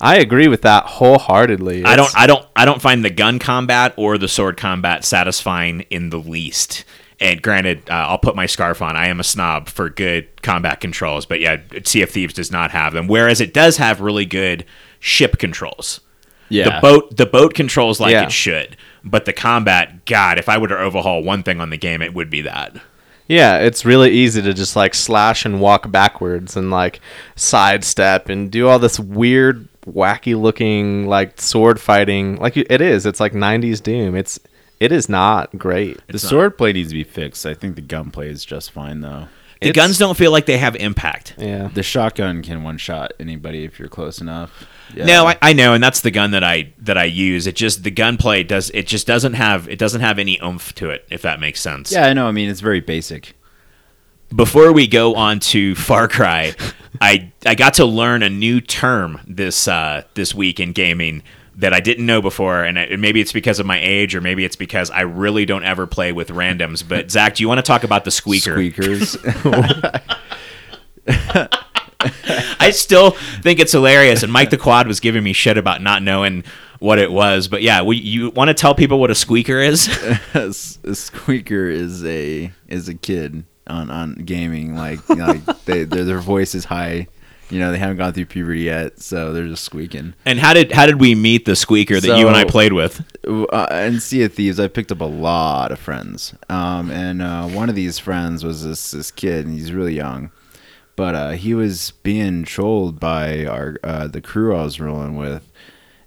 I 0.00 0.16
agree 0.18 0.46
with 0.48 0.62
that 0.62 0.84
wholeheartedly. 0.86 1.84
i 1.84 1.96
don't 1.96 2.16
i 2.16 2.26
don't 2.26 2.46
i 2.54 2.64
don't 2.64 2.80
find 2.80 3.04
the 3.04 3.10
gun 3.10 3.38
combat 3.40 3.94
or 3.96 4.16
the 4.16 4.28
sword 4.28 4.56
combat 4.56 5.04
satisfying 5.04 5.80
in 5.90 6.10
the 6.10 6.18
least 6.18 6.84
and 7.20 7.40
granted, 7.42 7.88
uh, 7.88 7.92
I'll 8.08 8.18
put 8.18 8.34
my 8.36 8.46
scarf 8.46 8.82
on. 8.82 8.96
I 8.96 9.08
am 9.08 9.20
a 9.20 9.24
snob 9.24 9.68
for 9.68 9.88
good 9.88 10.42
combat 10.42 10.80
controls, 10.80 11.26
but 11.26 11.40
yeah, 11.40 11.58
Sea 11.84 12.02
of 12.02 12.10
Thieves 12.10 12.34
does 12.34 12.50
not 12.50 12.70
have 12.72 12.92
them. 12.92 13.06
Whereas 13.06 13.40
it 13.40 13.54
does 13.54 13.76
have 13.76 14.00
really 14.00 14.24
good 14.26 14.64
ship 15.00 15.38
controls. 15.38 16.00
yeah. 16.48 16.64
The 16.76 16.80
boat 16.80 17.16
the 17.16 17.26
boat 17.26 17.54
controls 17.54 18.00
like 18.00 18.12
Yeah. 18.12 18.24
it 18.24 18.32
should, 18.32 18.76
but 19.04 19.24
the 19.24 19.32
combat, 19.32 20.04
God, 20.06 20.38
if 20.38 20.48
I 20.48 20.58
were 20.58 20.68
to 20.68 20.78
overhaul 20.78 21.22
one 21.22 21.42
thing 21.42 21.60
on 21.60 21.70
the 21.70 21.76
game, 21.78 22.02
it 22.02 22.14
would 22.14 22.30
be 22.30 22.42
that. 22.42 22.76
Yeah, 23.26 23.58
it's 23.58 23.86
really 23.86 24.10
easy 24.10 24.42
to 24.42 24.52
just 24.52 24.76
like 24.76 24.92
slash 24.94 25.46
and 25.46 25.58
walk 25.60 25.90
backwards 25.90 26.56
and 26.58 26.70
like 26.70 27.00
sidestep 27.36 28.28
and 28.28 28.50
do 28.50 28.68
all 28.68 28.78
this 28.78 28.98
weird, 29.00 29.68
wacky 29.86 30.38
looking 30.40 31.06
like 31.06 31.40
sword 31.40 31.80
fighting. 31.80 32.36
Like 32.36 32.56
it 32.56 32.80
is. 32.80 33.06
It's 33.06 33.20
like 33.20 33.32
'90s 33.32 33.82
Doom. 33.82 34.14
It's 34.14 34.38
it 34.80 34.92
is 34.92 35.08
not 35.08 35.56
great. 35.58 36.00
the 36.08 36.18
sword 36.18 36.58
play 36.58 36.72
needs 36.72 36.88
to 36.90 36.94
be 36.94 37.04
fixed. 37.04 37.46
I 37.46 37.54
think 37.54 37.76
the 37.76 37.82
gunplay 37.82 38.28
is 38.30 38.44
just 38.44 38.70
fine 38.70 39.00
though. 39.00 39.28
The 39.60 39.70
It's- 39.70 39.74
guns 39.86 39.98
don't 39.98 40.16
feel 40.16 40.30
like 40.32 40.44
they 40.46 40.58
have 40.58 40.76
impact. 40.76 41.34
Yeah. 41.38 41.68
The 41.72 41.82
shotgun 41.82 42.42
can 42.42 42.64
one 42.64 42.76
shot 42.76 43.12
anybody 43.18 43.64
if 43.64 43.78
you're 43.78 43.88
close 43.88 44.20
enough. 44.20 44.66
Yeah. 44.94 45.06
No, 45.06 45.26
I, 45.28 45.36
I 45.40 45.52
know, 45.54 45.72
and 45.72 45.82
that's 45.82 46.00
the 46.02 46.10
gun 46.10 46.32
that 46.32 46.44
I 46.44 46.72
that 46.80 46.98
I 46.98 47.04
use. 47.04 47.46
It 47.46 47.56
just 47.56 47.82
the 47.82 47.90
gunplay 47.90 48.42
does 48.42 48.70
it 48.74 48.86
just 48.86 49.06
doesn't 49.06 49.34
have 49.34 49.66
it 49.68 49.78
doesn't 49.78 50.02
have 50.02 50.18
any 50.18 50.38
oomph 50.44 50.74
to 50.74 50.90
it, 50.90 51.06
if 51.10 51.22
that 51.22 51.40
makes 51.40 51.60
sense. 51.60 51.90
yeah, 51.92 52.06
I 52.06 52.12
know. 52.12 52.26
I 52.26 52.32
mean, 52.32 52.50
it's 52.50 52.60
very 52.60 52.80
basic. 52.80 53.34
Before 54.34 54.72
we 54.72 54.86
go 54.86 55.14
on 55.14 55.38
to 55.40 55.74
Far 55.76 56.08
Cry, 56.08 56.54
I 57.00 57.32
I 57.46 57.54
got 57.54 57.74
to 57.74 57.84
learn 57.86 58.22
a 58.22 58.28
new 58.28 58.60
term 58.60 59.20
this 59.26 59.66
uh, 59.68 60.02
this 60.14 60.34
week 60.34 60.60
in 60.60 60.72
gaming 60.72 61.22
that 61.56 61.72
I 61.72 61.80
didn't 61.80 62.06
know 62.06 62.20
before, 62.20 62.64
and 62.64 62.78
it, 62.78 62.98
maybe 62.98 63.20
it's 63.20 63.32
because 63.32 63.60
of 63.60 63.66
my 63.66 63.78
age, 63.80 64.14
or 64.14 64.20
maybe 64.20 64.44
it's 64.44 64.56
because 64.56 64.90
I 64.90 65.02
really 65.02 65.44
don't 65.44 65.64
ever 65.64 65.86
play 65.86 66.12
with 66.12 66.28
randoms. 66.28 66.86
But 66.86 67.10
Zach, 67.12 67.36
do 67.36 67.42
you 67.42 67.48
want 67.48 67.58
to 67.58 67.62
talk 67.62 67.84
about 67.84 68.04
the 68.04 68.10
squeaker? 68.10 68.52
Squeakers. 68.52 69.16
I 72.60 72.70
still 72.70 73.10
think 73.42 73.60
it's 73.60 73.72
hilarious. 73.72 74.22
And 74.22 74.32
Mike 74.32 74.50
the 74.50 74.58
Quad 74.58 74.86
was 74.86 75.00
giving 75.00 75.22
me 75.22 75.32
shit 75.32 75.58
about 75.58 75.82
not 75.82 76.02
knowing 76.02 76.44
what 76.78 76.98
it 76.98 77.10
was. 77.10 77.48
But 77.48 77.62
yeah, 77.62 77.82
we, 77.82 77.96
you 77.96 78.30
want 78.30 78.48
to 78.48 78.54
tell 78.54 78.74
people 78.74 78.98
what 78.98 79.10
a 79.10 79.14
squeaker 79.14 79.58
is? 79.60 79.88
a 80.34 80.52
squeaker 80.52 81.68
is 81.68 82.04
a 82.04 82.52
is 82.68 82.88
a 82.88 82.94
kid 82.94 83.44
on 83.66 83.90
on 83.90 84.14
gaming. 84.14 84.74
Like 84.74 85.08
like 85.08 85.64
they 85.64 85.84
their 85.84 86.04
their 86.04 86.20
voice 86.20 86.54
is 86.54 86.64
high. 86.64 87.08
You 87.50 87.60
know, 87.60 87.70
they 87.72 87.78
haven't 87.78 87.98
gone 87.98 88.12
through 88.12 88.26
puberty 88.26 88.62
yet, 88.62 89.00
so 89.00 89.32
they're 89.32 89.46
just 89.46 89.64
squeaking. 89.64 90.14
and 90.24 90.38
how 90.38 90.54
did 90.54 90.72
how 90.72 90.86
did 90.86 90.98
we 91.00 91.14
meet 91.14 91.44
the 91.44 91.54
squeaker 91.56 92.00
that 92.00 92.18
you 92.18 92.26
and 92.26 92.36
I 92.36 92.44
played 92.44 92.72
with? 92.72 93.04
uh, 93.26 93.66
in 93.86 94.00
Sea 94.00 94.22
of 94.24 94.32
Thieves, 94.34 94.58
I 94.58 94.68
picked 94.68 94.90
up 94.90 95.00
a 95.00 95.04
lot 95.04 95.70
of 95.70 95.78
friends, 95.78 96.34
um, 96.48 96.90
and 96.90 97.20
uh, 97.22 97.46
one 97.48 97.68
of 97.68 97.74
these 97.74 97.98
friends 97.98 98.44
was 98.44 98.64
this 98.64 98.90
this 98.92 99.10
kid, 99.10 99.44
and 99.46 99.54
he's 99.54 99.72
really 99.72 99.94
young, 99.94 100.30
but 100.96 101.14
uh, 101.14 101.30
he 101.32 101.54
was 101.54 101.92
being 102.02 102.44
trolled 102.44 102.98
by 102.98 103.44
our 103.44 103.76
uh, 103.84 104.08
the 104.08 104.20
crew 104.22 104.56
I 104.56 104.62
was 104.64 104.80
rolling 104.80 105.16
with, 105.16 105.50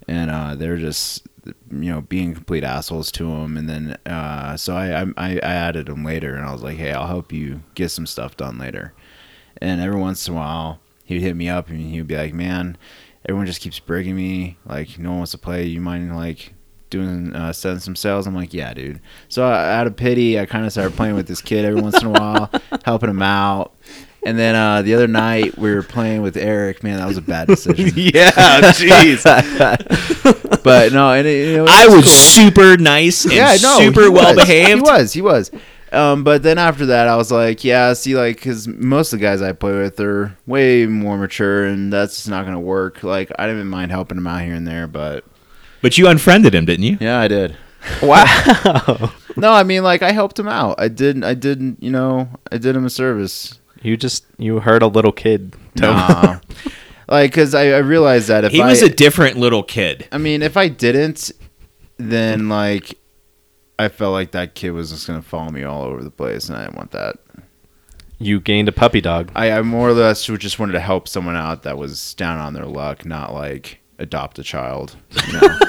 and 0.08 0.30
uh, 0.30 0.54
they're 0.56 0.76
just 0.76 1.26
you 1.70 1.90
know 1.92 2.00
being 2.02 2.34
complete 2.34 2.64
assholes 2.64 3.10
to 3.12 3.30
him. 3.30 3.56
And 3.56 3.68
then 3.68 3.96
uh, 4.06 4.56
so 4.56 4.74
I, 4.74 5.02
I 5.02 5.06
I 5.16 5.38
added 5.40 5.88
him 5.88 6.04
later, 6.04 6.34
and 6.34 6.44
I 6.44 6.52
was 6.52 6.62
like, 6.62 6.78
hey, 6.78 6.92
I'll 6.92 7.06
help 7.06 7.32
you 7.32 7.62
get 7.74 7.90
some 7.90 8.06
stuff 8.06 8.36
done 8.36 8.58
later. 8.58 8.92
And 9.60 9.80
every 9.80 9.98
once 10.00 10.26
in 10.28 10.34
a 10.34 10.36
while, 10.36 10.80
he'd 11.08 11.22
hit 11.22 11.34
me 11.34 11.48
up 11.48 11.68
and 11.68 11.80
he'd 11.80 12.06
be 12.06 12.16
like, 12.16 12.34
man, 12.34 12.76
everyone 13.24 13.46
just 13.46 13.62
keeps 13.62 13.78
breaking 13.78 14.14
me. 14.14 14.58
Like 14.66 14.98
no 14.98 15.08
one 15.08 15.18
wants 15.20 15.32
to 15.32 15.38
play. 15.38 15.64
You 15.64 15.80
mind 15.80 16.14
like 16.14 16.52
doing 16.90 17.34
uh, 17.34 17.54
setting 17.54 17.78
some 17.78 17.96
sails. 17.96 18.26
I'm 18.26 18.34
like, 18.34 18.52
yeah, 18.52 18.74
dude. 18.74 19.00
So 19.28 19.46
uh, 19.46 19.48
out 19.48 19.86
of 19.86 19.96
pity, 19.96 20.38
I 20.38 20.44
kind 20.44 20.66
of 20.66 20.72
started 20.72 20.94
playing 20.94 21.14
with 21.14 21.26
this 21.26 21.40
kid 21.40 21.64
every 21.64 21.80
once 21.80 22.00
in 22.02 22.08
a 22.08 22.10
while, 22.10 22.50
helping 22.84 23.08
him 23.08 23.22
out. 23.22 23.74
And 24.26 24.38
then 24.38 24.54
uh, 24.54 24.82
the 24.82 24.94
other 24.94 25.06
night 25.06 25.56
we 25.56 25.72
were 25.74 25.82
playing 25.82 26.20
with 26.20 26.36
Eric. 26.36 26.82
Man, 26.82 26.98
that 26.98 27.06
was 27.06 27.16
a 27.16 27.22
bad 27.22 27.48
decision. 27.48 27.86
yeah, 27.96 28.30
jeez. 28.72 29.24
but 30.62 30.92
no, 30.92 31.12
and 31.12 31.26
it, 31.26 31.56
it 31.56 31.68
I 31.68 31.86
was 31.86 32.04
cool. 32.04 32.12
super 32.12 32.76
nice 32.76 33.24
and 33.24 33.32
yeah, 33.32 33.56
no, 33.62 33.78
super 33.78 34.10
well 34.10 34.34
behaved. 34.34 34.68
He 34.68 34.80
was, 34.82 35.12
he 35.14 35.22
was. 35.22 35.50
Um, 35.92 36.22
but 36.24 36.42
then 36.42 36.58
after 36.58 36.86
that, 36.86 37.08
I 37.08 37.16
was 37.16 37.32
like, 37.32 37.64
yeah, 37.64 37.92
see, 37.94 38.14
like, 38.16 38.36
because 38.36 38.68
most 38.68 39.12
of 39.12 39.18
the 39.18 39.24
guys 39.24 39.40
I 39.42 39.52
play 39.52 39.72
with 39.76 39.98
are 40.00 40.36
way 40.46 40.86
more 40.86 41.16
mature, 41.16 41.64
and 41.64 41.92
that's 41.92 42.16
just 42.16 42.28
not 42.28 42.44
gonna 42.44 42.60
work. 42.60 43.02
Like, 43.02 43.32
I 43.38 43.46
didn't 43.46 43.68
mind 43.68 43.90
helping 43.90 44.18
him 44.18 44.26
out 44.26 44.42
here 44.42 44.54
and 44.54 44.66
there, 44.66 44.86
but 44.86 45.24
But 45.80 45.96
you 45.96 46.06
unfriended 46.08 46.54
him, 46.54 46.64
didn't 46.66 46.84
you? 46.84 46.98
yeah, 47.00 47.18
I 47.18 47.28
did. 47.28 47.56
wow. 48.02 49.12
No, 49.36 49.52
I 49.52 49.62
mean, 49.62 49.84
like, 49.84 50.02
I 50.02 50.10
helped 50.10 50.36
him 50.36 50.48
out. 50.48 50.80
I 50.80 50.88
didn't, 50.88 51.22
I 51.22 51.34
didn't, 51.34 51.80
you 51.80 51.92
know, 51.92 52.28
I 52.50 52.58
did 52.58 52.74
him 52.74 52.84
a 52.84 52.90
service. 52.90 53.56
You 53.82 53.96
just 53.96 54.24
you 54.36 54.58
hurt 54.58 54.82
a 54.82 54.88
little 54.88 55.12
kid. 55.12 55.54
tell- 55.76 55.92
Nah. 55.92 56.40
like, 57.08 57.30
because 57.30 57.54
I, 57.54 57.66
I 57.68 57.78
realized 57.78 58.26
that 58.26 58.44
if 58.44 58.50
He 58.50 58.60
I, 58.60 58.66
was 58.68 58.82
a 58.82 58.88
different 58.88 59.36
little 59.36 59.62
kid. 59.62 60.08
I 60.10 60.18
mean, 60.18 60.42
if 60.42 60.56
I 60.56 60.66
didn't, 60.66 61.30
then 61.98 62.48
like, 62.48 62.97
I 63.78 63.88
felt 63.88 64.12
like 64.12 64.32
that 64.32 64.54
kid 64.54 64.70
was 64.72 64.90
just 64.90 65.06
gonna 65.06 65.22
follow 65.22 65.50
me 65.50 65.62
all 65.62 65.82
over 65.84 66.02
the 66.02 66.10
place, 66.10 66.48
and 66.48 66.58
I 66.58 66.64
didn't 66.64 66.76
want 66.76 66.90
that. 66.92 67.16
You 68.18 68.40
gained 68.40 68.68
a 68.68 68.72
puppy 68.72 69.00
dog. 69.00 69.30
I, 69.36 69.52
I 69.52 69.62
more 69.62 69.88
or 69.90 69.92
less 69.92 70.24
just 70.26 70.58
wanted 70.58 70.72
to 70.72 70.80
help 70.80 71.06
someone 71.06 71.36
out 71.36 71.62
that 71.62 71.78
was 71.78 72.14
down 72.14 72.38
on 72.40 72.52
their 72.52 72.66
luck, 72.66 73.04
not 73.06 73.32
like 73.32 73.78
adopt 74.00 74.38
a 74.40 74.42
child. 74.42 74.96
You 75.26 75.32
know? 75.40 75.58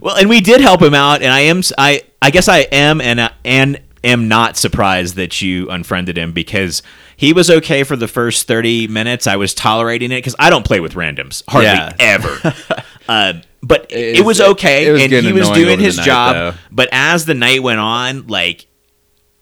Well, 0.00 0.16
and 0.16 0.28
we 0.28 0.40
did 0.40 0.60
help 0.60 0.80
him 0.80 0.94
out, 0.94 1.22
and 1.22 1.32
I 1.32 1.40
am 1.40 1.60
I 1.76 2.02
I 2.22 2.30
guess 2.30 2.48
I 2.48 2.58
am 2.70 3.00
and 3.00 3.18
uh, 3.18 3.30
and 3.44 3.80
am 4.04 4.28
not 4.28 4.56
surprised 4.56 5.16
that 5.16 5.42
you 5.42 5.68
unfriended 5.70 6.16
him 6.16 6.30
because 6.32 6.84
he 7.16 7.32
was 7.32 7.50
okay 7.50 7.82
for 7.82 7.96
the 7.96 8.06
first 8.06 8.46
30 8.46 8.86
minutes. 8.86 9.26
I 9.26 9.34
was 9.34 9.54
tolerating 9.54 10.12
it 10.12 10.18
because 10.18 10.36
I 10.38 10.50
don't 10.50 10.64
play 10.64 10.78
with 10.78 10.94
randoms 10.94 11.42
hardly 11.48 11.70
Yeah. 11.70 11.92
ever. 11.98 12.54
uh, 13.08 13.34
but 13.62 13.90
it, 13.90 14.16
It 14.18 14.24
was 14.24 14.38
was- 14.38 14.50
okay, 14.52 14.86
it 14.86 14.92
was 14.92 15.02
and 15.02 15.12
he 15.12 15.32
was 15.32 15.50
doing 15.50 15.80
his 15.80 15.96
night, 15.96 16.06
job. 16.06 16.34
though. 16.34 16.54
But 16.70 16.88
as 16.92 17.24
the 17.24 17.34
night 17.34 17.62
went 17.62 17.80
on, 17.80 18.26
like 18.28 18.66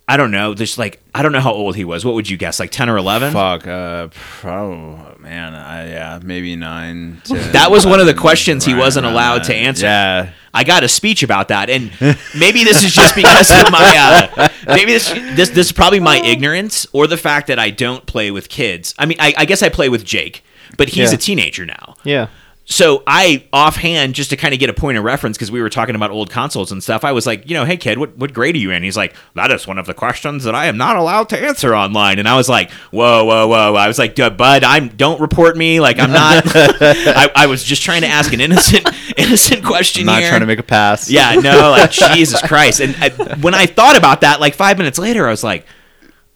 I 0.09 0.17
don't 0.17 0.31
know, 0.31 0.55
just 0.55 0.79
like 0.79 1.03
I 1.15 1.23
don't 1.23 1.33
know 1.33 1.41
how 1.41 1.53
old 1.53 1.75
he 1.77 1.85
was. 1.85 2.05
What 2.05 2.15
would 2.15 2.29
you 2.31 2.37
guess? 2.37 2.61
Like 2.61 2.71
10 2.71 2.89
or 2.89 2.97
11? 2.97 3.33
Fuck. 3.33 3.67
Uh, 3.67 4.09
oh 4.45 5.15
man. 5.19 5.53
I 5.55 5.89
yeah, 5.91 6.21
maybe 6.23 6.55
nine. 6.57 7.21
10, 7.25 7.53
That 7.53 7.71
was 7.73 7.85
one 7.85 7.99
of 8.01 8.07
the 8.07 8.15
questions 8.15 8.65
he 8.65 8.73
wasn't 8.75 9.05
around 9.05 9.15
allowed 9.15 9.45
to 9.45 9.55
answer. 9.55 9.87
Yeah. 9.87 10.31
I 10.55 10.65
got 10.65 10.85
a 10.85 10.89
speech 10.89 11.23
about 11.23 11.49
that, 11.49 11.69
and 11.69 11.91
maybe 12.35 12.65
this 12.65 12.83
is 12.83 12.95
just 12.95 13.15
because 13.15 13.51
of 13.51 13.71
my 13.71 14.29
uh, 14.39 14.49
maybe 14.69 14.93
this 14.93 15.11
this 15.11 15.51
this 15.51 15.67
is 15.67 15.73
probably 15.73 16.01
my 16.01 16.17
ignorance 16.19 16.87
or 16.95 17.07
the 17.07 17.19
fact 17.19 17.49
that 17.49 17.59
I 17.59 17.69
don't 17.71 18.07
play 18.07 18.31
with 18.31 18.49
kids. 18.49 18.95
I 18.99 19.05
mean, 19.05 19.19
I, 19.21 19.35
I 19.37 19.45
guess 19.45 19.63
I 19.63 19.69
play 19.69 19.91
with 19.91 20.05
Jake, 20.05 20.43
but 20.79 20.89
he's 20.89 21.11
Yeah. 21.11 21.17
a 21.17 21.19
teenager 21.19 21.67
now. 21.67 21.97
Yeah. 22.05 22.29
So 22.69 23.05
I 23.07 23.45
offhand, 23.53 24.17
just 24.17 24.31
to 24.31 24.37
kind 24.37 24.53
of 24.53 24.59
get 24.59 24.69
a 24.69 24.75
point 24.75 24.99
of 24.99 25.05
reference, 25.05 25.37
because 25.37 25.53
we 25.53 25.63
were 25.63 25.71
talking 25.71 25.95
about 25.95 26.11
old 26.11 26.31
consoles 26.31 26.73
and 26.73 26.83
stuff, 26.83 27.05
I 27.05 27.13
was 27.13 27.25
like, 27.25 27.49
you 27.49 27.55
know, 27.55 27.65
hey 27.65 27.77
kid, 27.77 27.97
what, 27.97 28.17
what 28.19 28.33
grade 28.33 28.57
are 28.57 28.59
you 28.59 28.73
in? 28.73 28.83
He's 28.83 28.97
like, 28.97 29.15
that 29.35 29.53
is 29.53 29.69
one 29.69 29.79
of 29.79 29.87
the 29.87 29.95
questions 29.95 30.43
that 30.43 30.55
I 30.57 30.67
am 30.67 30.77
not 30.77 30.97
allowed 30.97 31.29
to 31.29 31.39
answer 31.39 31.77
online. 31.77 32.19
And 32.19 32.29
I 32.29 32.37
was 32.37 32.49
like, 32.49 32.73
whoa, 32.91 33.25
whoa, 33.25 33.47
whoa. 33.47 33.75
I 33.77 33.87
was 33.87 34.01
like, 34.01 34.17
bud, 34.17 34.65
I'm 34.65 34.89
don't 34.89 35.21
report 35.21 35.57
me. 35.57 35.79
Like 35.79 36.01
I'm 36.01 36.11
not. 36.11 36.43
I, 36.55 37.31
I 37.37 37.47
was 37.47 37.63
just 37.63 37.83
trying 37.83 38.01
to 38.01 38.09
ask 38.09 38.33
an 38.33 38.41
innocent 38.41 38.89
innocent 39.17 39.65
question 39.65 40.01
I'm 40.01 40.07
not 40.07 40.21
here. 40.23 40.31
trying 40.31 40.41
to 40.41 40.47
make 40.47 40.59
a 40.59 40.65
pass. 40.65 41.09
Yeah, 41.09 41.37
no, 41.37 41.71
like 41.71 41.93
Jesus 41.93 42.43
Christ. 42.43 42.81
And 42.81 42.97
I, 42.97 43.11
when 43.37 43.55
I 43.55 43.67
thought 43.67 43.97
about 43.97 44.23
that, 44.23 44.41
like 44.41 44.57
five 44.57 44.77
minutes 44.77 44.99
later, 44.99 45.29
I 45.29 45.31
was 45.31 45.45
like, 45.45 45.67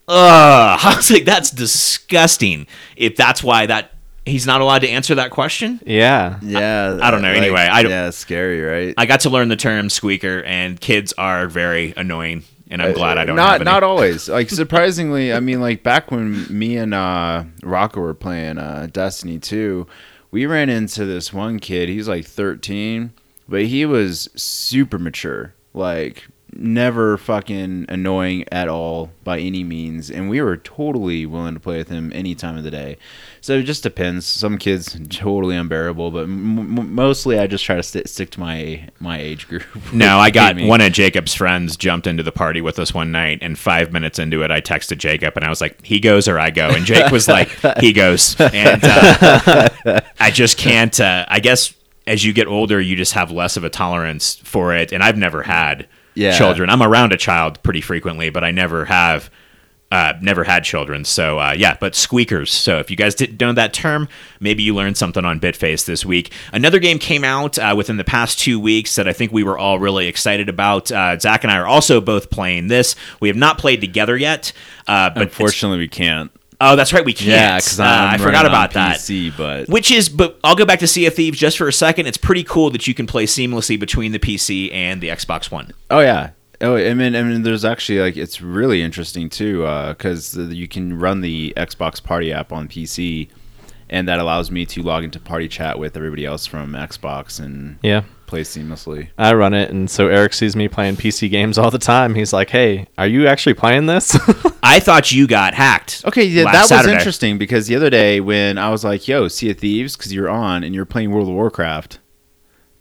ugh. 0.06 0.80
I 0.80 0.94
was 0.94 1.10
like, 1.10 1.24
that's 1.24 1.50
disgusting. 1.50 2.68
If 2.94 3.16
that's 3.16 3.42
why 3.42 3.66
that 3.66 3.94
he's 4.26 4.46
not 4.46 4.60
allowed 4.60 4.80
to 4.80 4.88
answer 4.88 5.14
that 5.16 5.30
question. 5.30 5.80
Yeah. 5.86 6.38
Yeah. 6.42 6.98
I 7.02 7.10
don't 7.10 7.22
know. 7.22 7.30
Anyway, 7.32 7.60
I 7.60 7.82
don't- 7.82 7.90
yeah, 7.90 8.10
scary, 8.10 8.60
right? 8.60 8.94
I 8.96 9.06
got 9.06 9.20
to 9.20 9.30
learn 9.30 9.48
the 9.48 9.56
term 9.56 9.90
squeaker, 9.90 10.42
and 10.44 10.80
kids 10.80 11.12
are 11.18 11.48
very 11.48 11.92
annoying, 11.96 12.44
and 12.70 12.80
I'm 12.82 12.92
glad 12.92 13.18
I 13.18 13.24
don't 13.24 13.38
Uh, 13.38 13.42
not 13.42 13.52
have 13.52 13.60
any. 13.62 13.70
not 13.70 13.82
always. 13.82 14.28
Like 14.28 14.50
surprisingly, 14.50 15.32
I 15.32 15.40
mean, 15.40 15.60
like 15.60 15.82
back 15.82 16.10
when 16.10 16.46
me 16.50 16.76
and 16.76 16.94
uh, 16.94 17.44
Rocco 17.62 18.00
were 18.00 18.14
playing 18.14 18.58
uh, 18.58 18.88
Destiny 18.92 19.38
2, 19.38 19.86
we 20.30 20.46
ran 20.46 20.68
into 20.68 21.04
this 21.06 21.32
one 21.32 21.58
kid. 21.58 21.88
He's 21.88 22.06
like 22.06 22.24
13, 22.26 23.12
but 23.48 23.64
he 23.64 23.84
was 23.86 24.28
super 24.36 24.98
mature. 24.98 25.54
Like 25.74 26.28
never 26.52 27.16
fucking 27.16 27.86
annoying 27.88 28.44
at 28.50 28.68
all 28.68 29.10
by 29.24 29.38
any 29.38 29.62
means, 29.64 30.10
and 30.10 30.28
we 30.28 30.40
were 30.40 30.56
totally 30.56 31.24
willing 31.26 31.54
to 31.54 31.60
play 31.60 31.78
with 31.78 31.88
him 31.88 32.10
any 32.14 32.34
time 32.34 32.56
of 32.56 32.64
the 32.64 32.70
day. 32.70 32.96
So 33.40 33.54
it 33.58 33.62
just 33.62 33.82
depends. 33.82 34.26
Some 34.26 34.58
kids 34.58 34.98
totally 35.10 35.56
unbearable, 35.56 36.10
but 36.10 36.24
m- 36.24 36.94
mostly 36.94 37.38
I 37.38 37.46
just 37.46 37.64
try 37.64 37.76
to 37.76 37.82
st- 37.82 38.08
stick 38.08 38.30
to 38.30 38.40
my 38.40 38.88
my 38.98 39.18
age 39.18 39.48
group. 39.48 39.64
No, 39.92 40.18
I 40.18 40.30
got 40.30 40.58
one 40.60 40.80
of 40.80 40.92
Jacob's 40.92 41.34
friends 41.34 41.76
jumped 41.76 42.06
into 42.06 42.22
the 42.22 42.32
party 42.32 42.60
with 42.60 42.78
us 42.78 42.94
one 42.94 43.10
night, 43.12 43.38
and 43.42 43.58
five 43.58 43.92
minutes 43.92 44.18
into 44.18 44.42
it, 44.42 44.50
I 44.50 44.60
texted 44.60 44.98
Jacob, 44.98 45.34
and 45.36 45.44
I 45.44 45.48
was 45.48 45.60
like, 45.60 45.84
"He 45.84 46.00
goes 46.00 46.28
or 46.28 46.38
I 46.38 46.50
go," 46.50 46.68
and 46.70 46.84
Jake 46.84 47.10
was 47.10 47.28
like, 47.28 47.48
"He 47.80 47.92
goes," 47.92 48.36
and 48.40 48.80
uh, 48.84 50.00
I 50.18 50.30
just 50.30 50.58
can't. 50.58 50.98
Uh, 50.98 51.26
I 51.28 51.40
guess 51.40 51.74
as 52.06 52.24
you 52.24 52.32
get 52.32 52.46
older, 52.46 52.80
you 52.80 52.96
just 52.96 53.12
have 53.12 53.30
less 53.30 53.56
of 53.56 53.64
a 53.64 53.70
tolerance 53.70 54.36
for 54.36 54.74
it, 54.74 54.92
and 54.92 55.02
I've 55.02 55.16
never 55.18 55.42
had 55.42 55.86
Yeah. 56.14 56.36
children. 56.36 56.70
I'm 56.70 56.82
around 56.82 57.12
a 57.12 57.16
child 57.16 57.62
pretty 57.62 57.80
frequently, 57.80 58.30
but 58.30 58.44
I 58.44 58.50
never 58.50 58.84
have. 58.86 59.30
Uh, 59.92 60.12
never 60.22 60.44
had 60.44 60.62
children, 60.62 61.04
so 61.04 61.40
uh, 61.40 61.52
yeah. 61.58 61.76
But 61.80 61.96
squeakers. 61.96 62.52
So 62.52 62.78
if 62.78 62.92
you 62.92 62.96
guys 62.96 63.12
didn't 63.16 63.40
know 63.40 63.52
that 63.54 63.72
term, 63.72 64.08
maybe 64.38 64.62
you 64.62 64.72
learned 64.72 64.96
something 64.96 65.24
on 65.24 65.40
Bitface 65.40 65.84
this 65.84 66.04
week. 66.04 66.30
Another 66.52 66.78
game 66.78 67.00
came 67.00 67.24
out 67.24 67.58
uh, 67.58 67.74
within 67.76 67.96
the 67.96 68.04
past 68.04 68.38
two 68.38 68.60
weeks 68.60 68.94
that 68.94 69.08
I 69.08 69.12
think 69.12 69.32
we 69.32 69.42
were 69.42 69.58
all 69.58 69.80
really 69.80 70.06
excited 70.06 70.48
about. 70.48 70.92
Uh, 70.92 71.18
Zach 71.18 71.42
and 71.42 71.50
I 71.50 71.58
are 71.58 71.66
also 71.66 72.00
both 72.00 72.30
playing 72.30 72.68
this. 72.68 72.94
We 73.18 73.26
have 73.26 73.36
not 73.36 73.58
played 73.58 73.80
together 73.80 74.16
yet, 74.16 74.52
uh, 74.86 75.10
but 75.10 75.22
Unfortunately, 75.24 75.78
we 75.78 75.88
can't. 75.88 76.30
Oh, 76.60 76.76
that's 76.76 76.92
right, 76.92 77.04
we 77.04 77.12
can't. 77.12 77.28
Yeah, 77.28 77.56
because 77.56 77.80
Uh, 77.80 77.84
I 77.84 78.18
forgot 78.18 78.46
about 78.46 78.72
that. 78.72 78.96
PC, 78.98 79.36
but 79.36 79.68
Which 79.68 79.90
is, 79.90 80.08
but 80.08 80.38
I'll 80.44 80.56
go 80.56 80.64
back 80.64 80.78
to 80.80 80.86
Sea 80.86 81.06
of 81.06 81.14
Thieves 81.14 81.38
just 81.38 81.56
for 81.58 81.68
a 81.68 81.72
second. 81.72 82.06
It's 82.06 82.18
pretty 82.18 82.44
cool 82.44 82.70
that 82.70 82.86
you 82.86 82.94
can 82.94 83.06
play 83.06 83.26
seamlessly 83.26 83.78
between 83.78 84.12
the 84.12 84.18
PC 84.18 84.72
and 84.72 85.00
the 85.00 85.08
Xbox 85.08 85.50
One. 85.50 85.72
oh 85.90 86.00
yeah, 86.00 86.30
oh 86.60 86.76
I 86.76 86.94
mean, 86.94 87.16
I 87.16 87.22
mean, 87.22 87.42
there's 87.42 87.64
actually 87.64 88.00
like 88.00 88.16
it's 88.16 88.40
really 88.40 88.82
interesting 88.82 89.28
too 89.28 89.62
because 89.88 90.36
you 90.36 90.68
can 90.68 90.98
run 90.98 91.20
the 91.20 91.52
Xbox 91.56 92.02
Party 92.02 92.32
app 92.32 92.52
on 92.52 92.68
PC, 92.68 93.28
and 93.88 94.06
that 94.08 94.18
allows 94.20 94.50
me 94.50 94.66
to 94.66 94.82
log 94.82 95.04
into 95.04 95.18
Party 95.20 95.48
Chat 95.48 95.78
with 95.78 95.96
everybody 95.96 96.24
else 96.26 96.46
from 96.46 96.72
Xbox 96.72 97.40
and 97.42 97.78
Yeah. 97.82 98.02
Play 98.30 98.42
seamlessly. 98.42 99.08
I 99.18 99.34
run 99.34 99.52
it, 99.52 99.70
and 99.70 99.90
so 99.90 100.08
Eric 100.08 100.32
sees 100.32 100.56
me 100.56 100.68
playing 100.68 100.96
PC 100.96 101.30
games 101.30 101.58
all 101.58 101.70
the 101.70 101.78
time. 101.78 102.14
He's 102.14 102.32
like, 102.32 102.48
"Hey, 102.48 102.86
are 102.96 103.06
you 103.06 103.26
actually 103.26 103.54
playing 103.54 103.86
this?" 103.86 104.16
I 104.62 104.80
thought 104.80 105.12
you 105.12 105.26
got 105.26 105.52
hacked. 105.52 106.04
Okay, 106.06 106.24
yeah, 106.24 106.44
last 106.44 106.52
that 106.52 106.60
was 106.62 106.68
Saturday. 106.68 106.94
interesting 106.94 107.36
because 107.36 107.66
the 107.66 107.76
other 107.76 107.90
day 107.90 108.20
when 108.20 108.56
I 108.56 108.70
was 108.70 108.84
like, 108.84 109.06
"Yo, 109.08 109.28
Sea 109.28 109.50
of 109.50 109.58
Thieves," 109.58 109.96
because 109.96 110.14
you're 110.14 110.30
on 110.30 110.64
and 110.64 110.74
you're 110.74 110.86
playing 110.86 111.10
World 111.10 111.28
of 111.28 111.34
Warcraft, 111.34 111.98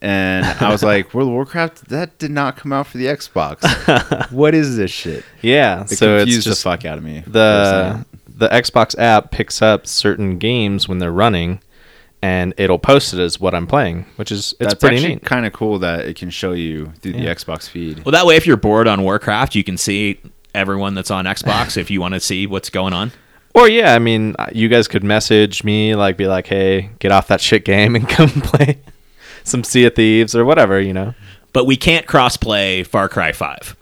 and 0.02 0.46
I 0.46 0.72
was 0.72 0.84
like, 0.84 1.14
"World 1.14 1.30
of 1.30 1.34
Warcraft 1.34 1.90
that 1.90 2.18
did 2.20 2.32
not 2.32 2.56
come 2.56 2.72
out 2.72 2.88
for 2.88 2.98
the 2.98 3.08
Xbox. 3.08 4.32
what 4.32 4.54
is 4.54 4.78
this 4.78 4.92
shit?" 4.92 5.26
yeah. 5.42 5.82
It 5.82 5.90
so 5.90 6.18
it's 6.18 6.32
just 6.32 6.48
the 6.48 6.56
fuck 6.56 6.86
out 6.86 6.98
of 7.00 7.04
me. 7.04 7.24
the 7.26 8.06
the 8.28 8.48
Xbox 8.50 8.98
app 8.98 9.32
picks 9.32 9.62
up 9.62 9.86
certain 9.86 10.38
games 10.38 10.88
when 10.88 11.00
they're 11.00 11.12
running, 11.12 11.60
and 12.22 12.54
it'll 12.58 12.80
post 12.80 13.14
it 13.14 13.20
as 13.20 13.40
what 13.40 13.56
I'm 13.56 13.66
playing, 13.68 14.06
which 14.18 14.32
is 14.32 14.54
it's 14.60 14.72
That's 14.72 14.76
pretty 14.76 14.98
actually 14.98 15.16
neat. 15.16 15.24
kind 15.26 15.46
of 15.46 15.54
cool 15.54 15.80
that 15.80 16.06
it 16.06 16.16
can 16.18 16.30
show 16.30 16.52
you 16.54 16.92
through 17.02 17.14
Yeah. 17.14 17.34
the 17.34 17.36
Xbox 17.36 17.70
feed. 17.70 18.04
Well, 18.04 18.12
that 18.12 18.26
way, 18.26 18.36
if 18.36 18.46
you're 18.46 18.58
bored 18.58 18.88
on 18.88 19.02
Warcraft, 19.04 19.56
you 19.56 19.64
can 19.64 19.78
see 19.78 20.20
everyone 20.54 20.96
that's 20.96 21.12
on 21.12 21.26
Xbox 21.26 21.78
if 21.78 21.90
you 21.92 22.02
want 22.02 22.16
to 22.16 22.20
see 22.20 22.46
what's 22.48 22.70
going 22.70 22.94
on. 22.94 23.12
Or 23.56 23.68
yeah, 23.70 23.96
I 23.96 24.00
mean, 24.00 24.36
uh, 24.38 24.48
you 24.52 24.68
guys 24.70 24.88
could 24.88 25.04
message 25.04 25.64
me 25.64 25.96
like, 25.96 26.18
be 26.18 26.28
like, 26.28 26.48
"Hey, 26.48 26.90
get 27.00 27.12
off 27.12 27.28
that 27.30 27.42
shit 27.42 27.66
game 27.66 27.96
and 27.96 28.08
come 28.18 28.30
play 28.30 28.78
some 29.44 29.64
Sea 29.64 29.86
of 29.86 29.96
Thieves 29.96 30.36
or 30.36 30.46
whatever," 30.46 30.80
you 30.80 30.94
know. 30.94 31.16
But 31.54 31.66
we 31.66 31.76
can't 31.76 32.06
cross 32.06 32.38
play 32.38 32.84
Far 32.84 33.10
Cry 33.10 33.32
5. 33.32 33.76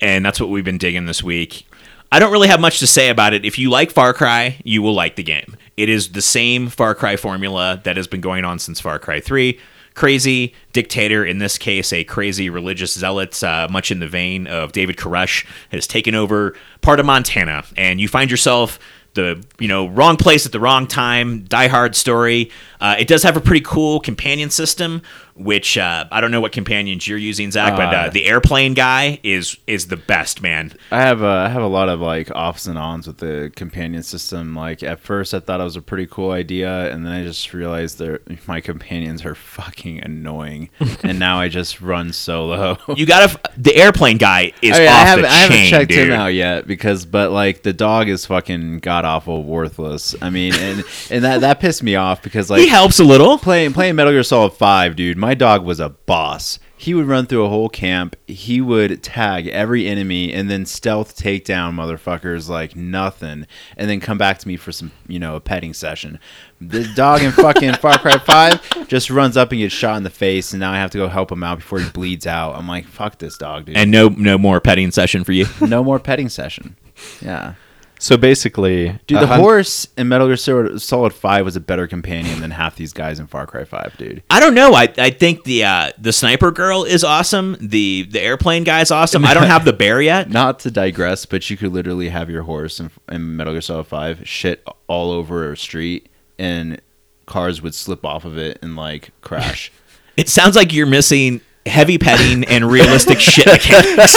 And 0.00 0.24
that's 0.24 0.40
what 0.40 0.48
we've 0.48 0.64
been 0.64 0.78
digging 0.78 1.06
this 1.06 1.22
week. 1.22 1.66
I 2.12 2.18
don't 2.18 2.32
really 2.32 2.48
have 2.48 2.60
much 2.60 2.80
to 2.80 2.88
say 2.88 3.08
about 3.08 3.34
it. 3.34 3.44
If 3.44 3.56
you 3.56 3.70
like 3.70 3.92
Far 3.92 4.12
Cry, 4.12 4.58
you 4.64 4.82
will 4.82 4.94
like 4.94 5.14
the 5.14 5.22
game. 5.22 5.56
It 5.76 5.88
is 5.88 6.10
the 6.10 6.22
same 6.22 6.68
Far 6.68 6.94
Cry 6.94 7.14
formula 7.14 7.80
that 7.84 7.96
has 7.96 8.08
been 8.08 8.20
going 8.20 8.44
on 8.44 8.58
since 8.58 8.80
Far 8.80 8.98
Cry 8.98 9.20
3. 9.20 9.58
Crazy 9.94 10.54
dictator, 10.72 11.24
in 11.24 11.38
this 11.38 11.56
case, 11.56 11.92
a 11.92 12.02
crazy 12.02 12.50
religious 12.50 12.94
zealot, 12.94 13.42
uh, 13.44 13.68
much 13.70 13.92
in 13.92 14.00
the 14.00 14.08
vein 14.08 14.48
of 14.48 14.72
David 14.72 14.96
Koresh, 14.96 15.46
has 15.70 15.86
taken 15.86 16.16
over 16.16 16.56
part 16.80 16.98
of 16.98 17.06
Montana. 17.06 17.64
And 17.76 18.00
you 18.00 18.08
find 18.08 18.28
yourself 18.28 18.80
the 19.14 19.44
you 19.58 19.66
know 19.68 19.88
wrong 19.88 20.16
place 20.16 20.46
at 20.46 20.52
the 20.52 20.60
wrong 20.60 20.86
time 20.86 21.42
die 21.44 21.66
hard 21.66 21.96
story 21.96 22.50
uh, 22.80 22.94
it 22.96 23.08
does 23.08 23.24
have 23.24 23.36
a 23.36 23.40
pretty 23.40 23.60
cool 23.60 23.98
companion 23.98 24.50
system 24.50 25.02
which 25.44 25.76
uh, 25.78 26.04
i 26.12 26.20
don't 26.20 26.30
know 26.30 26.40
what 26.40 26.52
companions 26.52 27.06
you're 27.08 27.18
using 27.18 27.50
zach 27.50 27.76
but 27.76 27.94
uh, 27.94 27.96
Uh, 28.00 28.10
the 28.10 28.24
airplane 28.26 28.74
guy 28.74 29.18
is 29.22 29.56
is 29.66 29.86
the 29.88 29.96
best 29.96 30.42
man 30.42 30.72
I 30.90 31.00
have 31.02 31.22
a, 31.22 31.26
I 31.26 31.48
have 31.48 31.62
a 31.62 31.66
lot 31.66 31.88
of 31.88 32.00
like 32.00 32.30
offs 32.34 32.66
and 32.66 32.78
ons 32.78 33.06
with 33.06 33.18
the 33.18 33.50
companion 33.54 34.02
system. 34.02 34.54
Like 34.54 34.82
at 34.82 35.00
first, 35.00 35.34
I 35.34 35.40
thought 35.40 35.60
it 35.60 35.64
was 35.64 35.76
a 35.76 35.82
pretty 35.82 36.06
cool 36.06 36.30
idea, 36.32 36.90
and 36.92 37.04
then 37.06 37.12
I 37.12 37.22
just 37.22 37.52
realized 37.54 37.98
that 37.98 38.46
my 38.48 38.60
companions 38.60 39.24
are 39.24 39.34
fucking 39.34 40.02
annoying, 40.02 40.70
and 41.02 41.18
now 41.18 41.38
I 41.40 41.48
just 41.48 41.80
run 41.80 42.12
solo. 42.12 42.76
you 42.96 43.06
gotta 43.06 43.24
f- 43.24 43.36
the 43.56 43.74
airplane 43.76 44.18
guy 44.18 44.52
is 44.62 44.76
I, 44.76 44.80
mean, 44.80 44.88
off 44.88 44.94
I 44.94 45.04
haven't, 45.04 45.22
the 45.22 45.28
I 45.28 45.32
haven't 45.34 45.66
checked 45.68 45.90
dude 45.90 46.08
him 46.08 46.12
out 46.12 46.34
yet 46.34 46.66
because, 46.66 47.04
but 47.06 47.30
like 47.30 47.62
the 47.62 47.72
dog 47.72 48.08
is 48.08 48.26
fucking 48.26 48.78
god 48.80 49.04
awful 49.04 49.44
worthless. 49.44 50.14
I 50.20 50.30
mean, 50.30 50.54
and 50.54 50.84
and 51.10 51.24
that 51.24 51.40
that 51.42 51.60
pissed 51.60 51.82
me 51.82 51.94
off 51.96 52.22
because 52.22 52.50
like 52.50 52.60
he 52.60 52.68
helps 52.68 52.98
a 52.98 53.04
little 53.04 53.38
playing 53.38 53.72
playing 53.72 53.94
Metal 53.96 54.12
Gear 54.12 54.22
Solid 54.22 54.52
Five, 54.54 54.96
dude. 54.96 55.16
My 55.16 55.29
dog 55.34 55.64
was 55.64 55.80
a 55.80 55.90
boss. 55.90 56.58
He 56.76 56.94
would 56.94 57.06
run 57.06 57.26
through 57.26 57.44
a 57.44 57.48
whole 57.50 57.68
camp. 57.68 58.16
He 58.26 58.60
would 58.60 59.02
tag 59.02 59.46
every 59.48 59.86
enemy 59.86 60.32
and 60.32 60.50
then 60.50 60.64
stealth 60.64 61.14
take 61.14 61.44
down 61.44 61.76
motherfuckers 61.76 62.48
like 62.48 62.74
nothing, 62.74 63.46
and 63.76 63.90
then 63.90 64.00
come 64.00 64.16
back 64.16 64.38
to 64.38 64.48
me 64.48 64.56
for 64.56 64.72
some, 64.72 64.90
you 65.06 65.18
know, 65.18 65.36
a 65.36 65.40
petting 65.40 65.74
session. 65.74 66.18
The 66.60 66.90
dog 66.94 67.22
in 67.22 67.32
fucking 67.32 67.74
Far 67.74 67.98
Cry 67.98 68.18
Five 68.18 68.88
just 68.88 69.10
runs 69.10 69.36
up 69.36 69.50
and 69.52 69.60
gets 69.60 69.74
shot 69.74 69.98
in 69.98 70.04
the 70.04 70.10
face, 70.10 70.52
and 70.52 70.60
now 70.60 70.72
I 70.72 70.76
have 70.76 70.90
to 70.92 70.98
go 70.98 71.08
help 71.08 71.30
him 71.30 71.42
out 71.42 71.58
before 71.58 71.80
he 71.80 71.90
bleeds 71.90 72.26
out. 72.26 72.54
I'm 72.56 72.66
like, 72.66 72.86
fuck 72.86 73.18
this 73.18 73.36
dog, 73.36 73.66
dude. 73.66 73.76
and 73.76 73.90
no 73.90 74.08
no 74.08 74.38
more 74.38 74.60
petting 74.60 74.90
session 74.90 75.22
for 75.22 75.32
you 75.32 75.46
no 75.60 75.84
more 75.84 75.98
petting 75.98 76.30
session. 76.30 76.76
Yeah. 77.20 77.54
So 78.00 78.16
basically, 78.16 78.98
Dude, 79.06 79.20
the 79.20 79.26
hun- 79.26 79.40
horse 79.40 79.86
in 79.98 80.08
Metal 80.08 80.26
Gear 80.26 80.38
Solid 80.38 80.80
Solid 80.80 81.12
5 81.12 81.44
was 81.44 81.54
a 81.54 81.60
better 81.60 81.86
companion 81.86 82.40
than 82.40 82.50
half 82.50 82.74
these 82.74 82.94
guys 82.94 83.20
in 83.20 83.26
Far 83.26 83.46
Cry 83.46 83.64
5, 83.64 83.98
dude. 83.98 84.22
I 84.30 84.40
don't 84.40 84.54
know. 84.54 84.72
I, 84.74 84.88
I 84.96 85.10
think 85.10 85.44
the 85.44 85.64
uh, 85.64 85.92
the 85.98 86.12
sniper 86.12 86.50
girl 86.50 86.84
is 86.84 87.04
awesome. 87.04 87.58
The 87.60 88.08
the 88.10 88.20
airplane 88.20 88.64
guy 88.64 88.80
is 88.80 88.90
awesome. 88.90 89.26
I 89.26 89.34
don't 89.34 89.46
have 89.48 89.66
the 89.66 89.74
bear 89.74 90.00
yet. 90.00 90.30
Not 90.40 90.60
to 90.60 90.70
digress, 90.70 91.26
but 91.26 91.48
you 91.50 91.58
could 91.58 91.72
literally 91.72 92.08
have 92.08 92.30
your 92.30 92.42
horse 92.44 92.80
in, 92.80 92.90
in 93.10 93.36
Metal 93.36 93.52
Gear 93.52 93.60
Solid 93.60 93.86
5 93.86 94.26
shit 94.26 94.66
all 94.86 95.10
over 95.12 95.52
a 95.52 95.56
street 95.56 96.08
and 96.38 96.80
cars 97.26 97.60
would 97.60 97.74
slip 97.74 98.04
off 98.04 98.24
of 98.24 98.38
it 98.38 98.58
and 98.62 98.76
like 98.76 99.10
crash. 99.20 99.70
It 100.16 100.28
sounds 100.28 100.54
like 100.54 100.74
you're 100.74 100.86
missing 100.86 101.40
heavy 101.64 101.96
petting 101.96 102.44
and 102.44 102.70
realistic 102.70 103.20
shit 103.20 103.46
mechanics. 103.46 104.14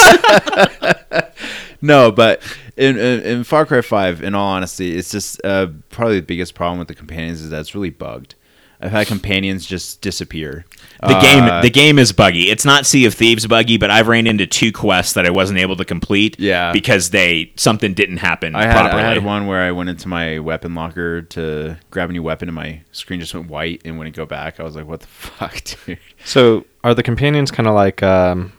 no, 1.82 2.12
but 2.12 2.42
in, 2.78 2.98
in, 2.98 3.22
in 3.22 3.44
Far 3.44 3.66
Cry 3.66 3.82
5, 3.82 4.24
in 4.24 4.36
all 4.36 4.48
honesty, 4.48 4.96
it's 4.98 5.12
just 5.12 5.40
uh, 5.44 5.68
probably 5.90 6.20
the 6.20 6.26
biggest 6.26 6.56
problem 6.56 6.80
with 6.80 6.88
the 6.88 6.96
companions 6.96 7.42
is 7.42 7.50
that 7.52 7.60
it's 7.60 7.76
really 7.76 7.90
bugged. 7.92 8.36
I've 8.82 8.92
had 8.92 9.08
companions 9.08 9.66
just 9.66 10.02
disappear. 10.02 10.66
The 11.00 11.18
game 11.22 11.44
Uh, 11.46 11.62
the 11.62 11.70
game 11.70 11.98
is 11.98 12.12
buggy. 12.12 12.50
It's 12.50 12.66
not 12.66 12.86
Sea 12.86 13.06
of 13.06 13.14
Thieves 13.14 13.48
buggy, 13.48 13.78
but 13.78 13.90
I've 13.90 14.10
ran 14.10 14.28
into 14.28 14.46
two 14.46 14.74
quests 14.74 15.14
that 15.14 15.26
I 15.26 15.30
wasn't 15.30 15.60
able 15.60 15.78
to 15.78 15.86
complete. 15.86 16.38
Yeah. 16.38 16.74
because 16.74 17.12
they 17.12 17.54
something 17.56 17.94
didn't 17.94 18.18
happen 18.18 18.56
I 18.56 18.66
had, 18.66 18.74
properly. 18.74 19.02
I 19.02 19.08
had 19.08 19.24
one 19.24 19.48
where 19.48 19.62
I 19.62 19.72
went 19.72 19.90
into 19.90 20.10
my 20.10 20.40
weapon 20.40 20.76
locker 20.76 21.22
to 21.22 21.78
grab 21.92 22.10
a 22.10 22.14
new 22.14 22.24
weapon 22.24 22.50
and 22.50 22.56
my 22.56 22.82
screen 22.92 23.22
just 23.22 23.34
went 23.34 23.48
white 23.48 23.82
and 23.86 23.98
when 23.98 24.06
it 24.08 24.12
go 24.12 24.26
back 24.26 24.60
I 24.60 24.64
was 24.64 24.76
like 24.76 24.86
what 24.86 25.00
the 25.00 25.08
fuck 25.08 25.62
dude 25.86 26.00
So 26.26 26.66
are 26.84 26.94
the 26.94 27.04
companions 27.04 27.52
kind 27.52 27.68
of 27.70 27.76
like 27.76 28.04
um, 28.04 28.52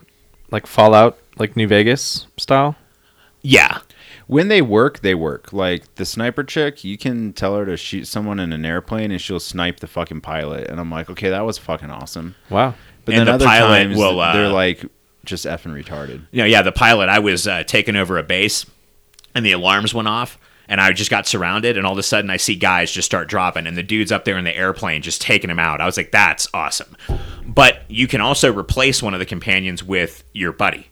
like 0.49 0.65
Fallout, 0.65 1.19
like 1.37 1.55
New 1.55 1.67
Vegas 1.67 2.25
style? 2.37 2.75
yeah, 3.43 3.77
when 4.27 4.47
they 4.47 4.61
work 4.61 4.99
they 5.01 5.13
work 5.15 5.53
like 5.53 5.95
the 5.95 6.05
sniper 6.05 6.43
chick 6.43 6.83
you 6.83 6.97
can 6.97 7.31
tell 7.33 7.55
her 7.55 7.65
to 7.65 7.77
shoot 7.77 8.05
someone 8.05 8.39
in 8.39 8.51
an 8.53 8.65
airplane 8.65 9.11
and 9.11 9.21
she'll 9.21 9.39
snipe 9.39 9.79
the 9.79 9.87
fucking 9.87 10.21
pilot 10.21 10.67
and 10.69 10.79
I'm 10.79 10.89
like 10.91 11.09
okay 11.09 11.29
that 11.29 11.45
was 11.45 11.57
fucking 11.57 11.89
awesome 11.91 12.35
Wow. 12.49 12.73
but 13.05 13.13
And 13.15 13.19
then 13.19 13.25
the 13.27 13.33
other 13.33 13.45
pilot 13.45 13.67
times 13.83 13.97
will, 13.97 14.19
uh, 14.19 14.33
they're 14.33 14.49
like 14.49 14.85
just 15.25 15.45
effing 15.45 15.73
retarded 15.73 16.21
you 16.31 16.41
know, 16.41 16.45
yeah. 16.45 16.61
The 16.61 16.71
pilot. 16.71 17.09
I 17.09 17.19
was 17.19 17.47
uh, 17.47 17.63
taking 17.63 17.95
over 17.95 18.17
a 18.19 18.23
base, 18.23 18.65
and 19.33 19.43
the 19.45 19.53
alarms 19.53 19.91
went 19.93 20.07
off. 20.07 20.37
And 20.67 20.81
I 20.81 20.91
just 20.93 21.11
got 21.11 21.27
surrounded, 21.27 21.77
and 21.77 21.85
all 21.85 21.93
of 21.93 21.97
a 21.99 22.03
sudden 22.03 22.29
I 22.31 22.37
see 22.37 22.55
guys 22.55 22.91
just 22.91 23.05
start 23.05 23.27
dropping, 23.27 23.67
and 23.67 23.77
the 23.77 23.83
dude's 23.83 24.11
up 24.11 24.25
there 24.25 24.35
in 24.37 24.45
the 24.45 24.55
airplane 24.55 25.03
just 25.03 25.21
taking 25.21 25.47
them 25.47 25.59
out. 25.59 25.79
I 25.81 25.85
was 25.85 25.95
like, 25.97 26.11
"That's 26.11 26.47
awesome!" 26.55 26.97
But 27.45 27.83
you 27.87 28.07
can 28.07 28.19
also 28.21 28.51
replace 28.51 29.01
one 29.03 29.13
of 29.13 29.19
the 29.19 29.25
companions 29.27 29.83
with 29.83 30.23
your 30.33 30.51
buddy. 30.51 30.89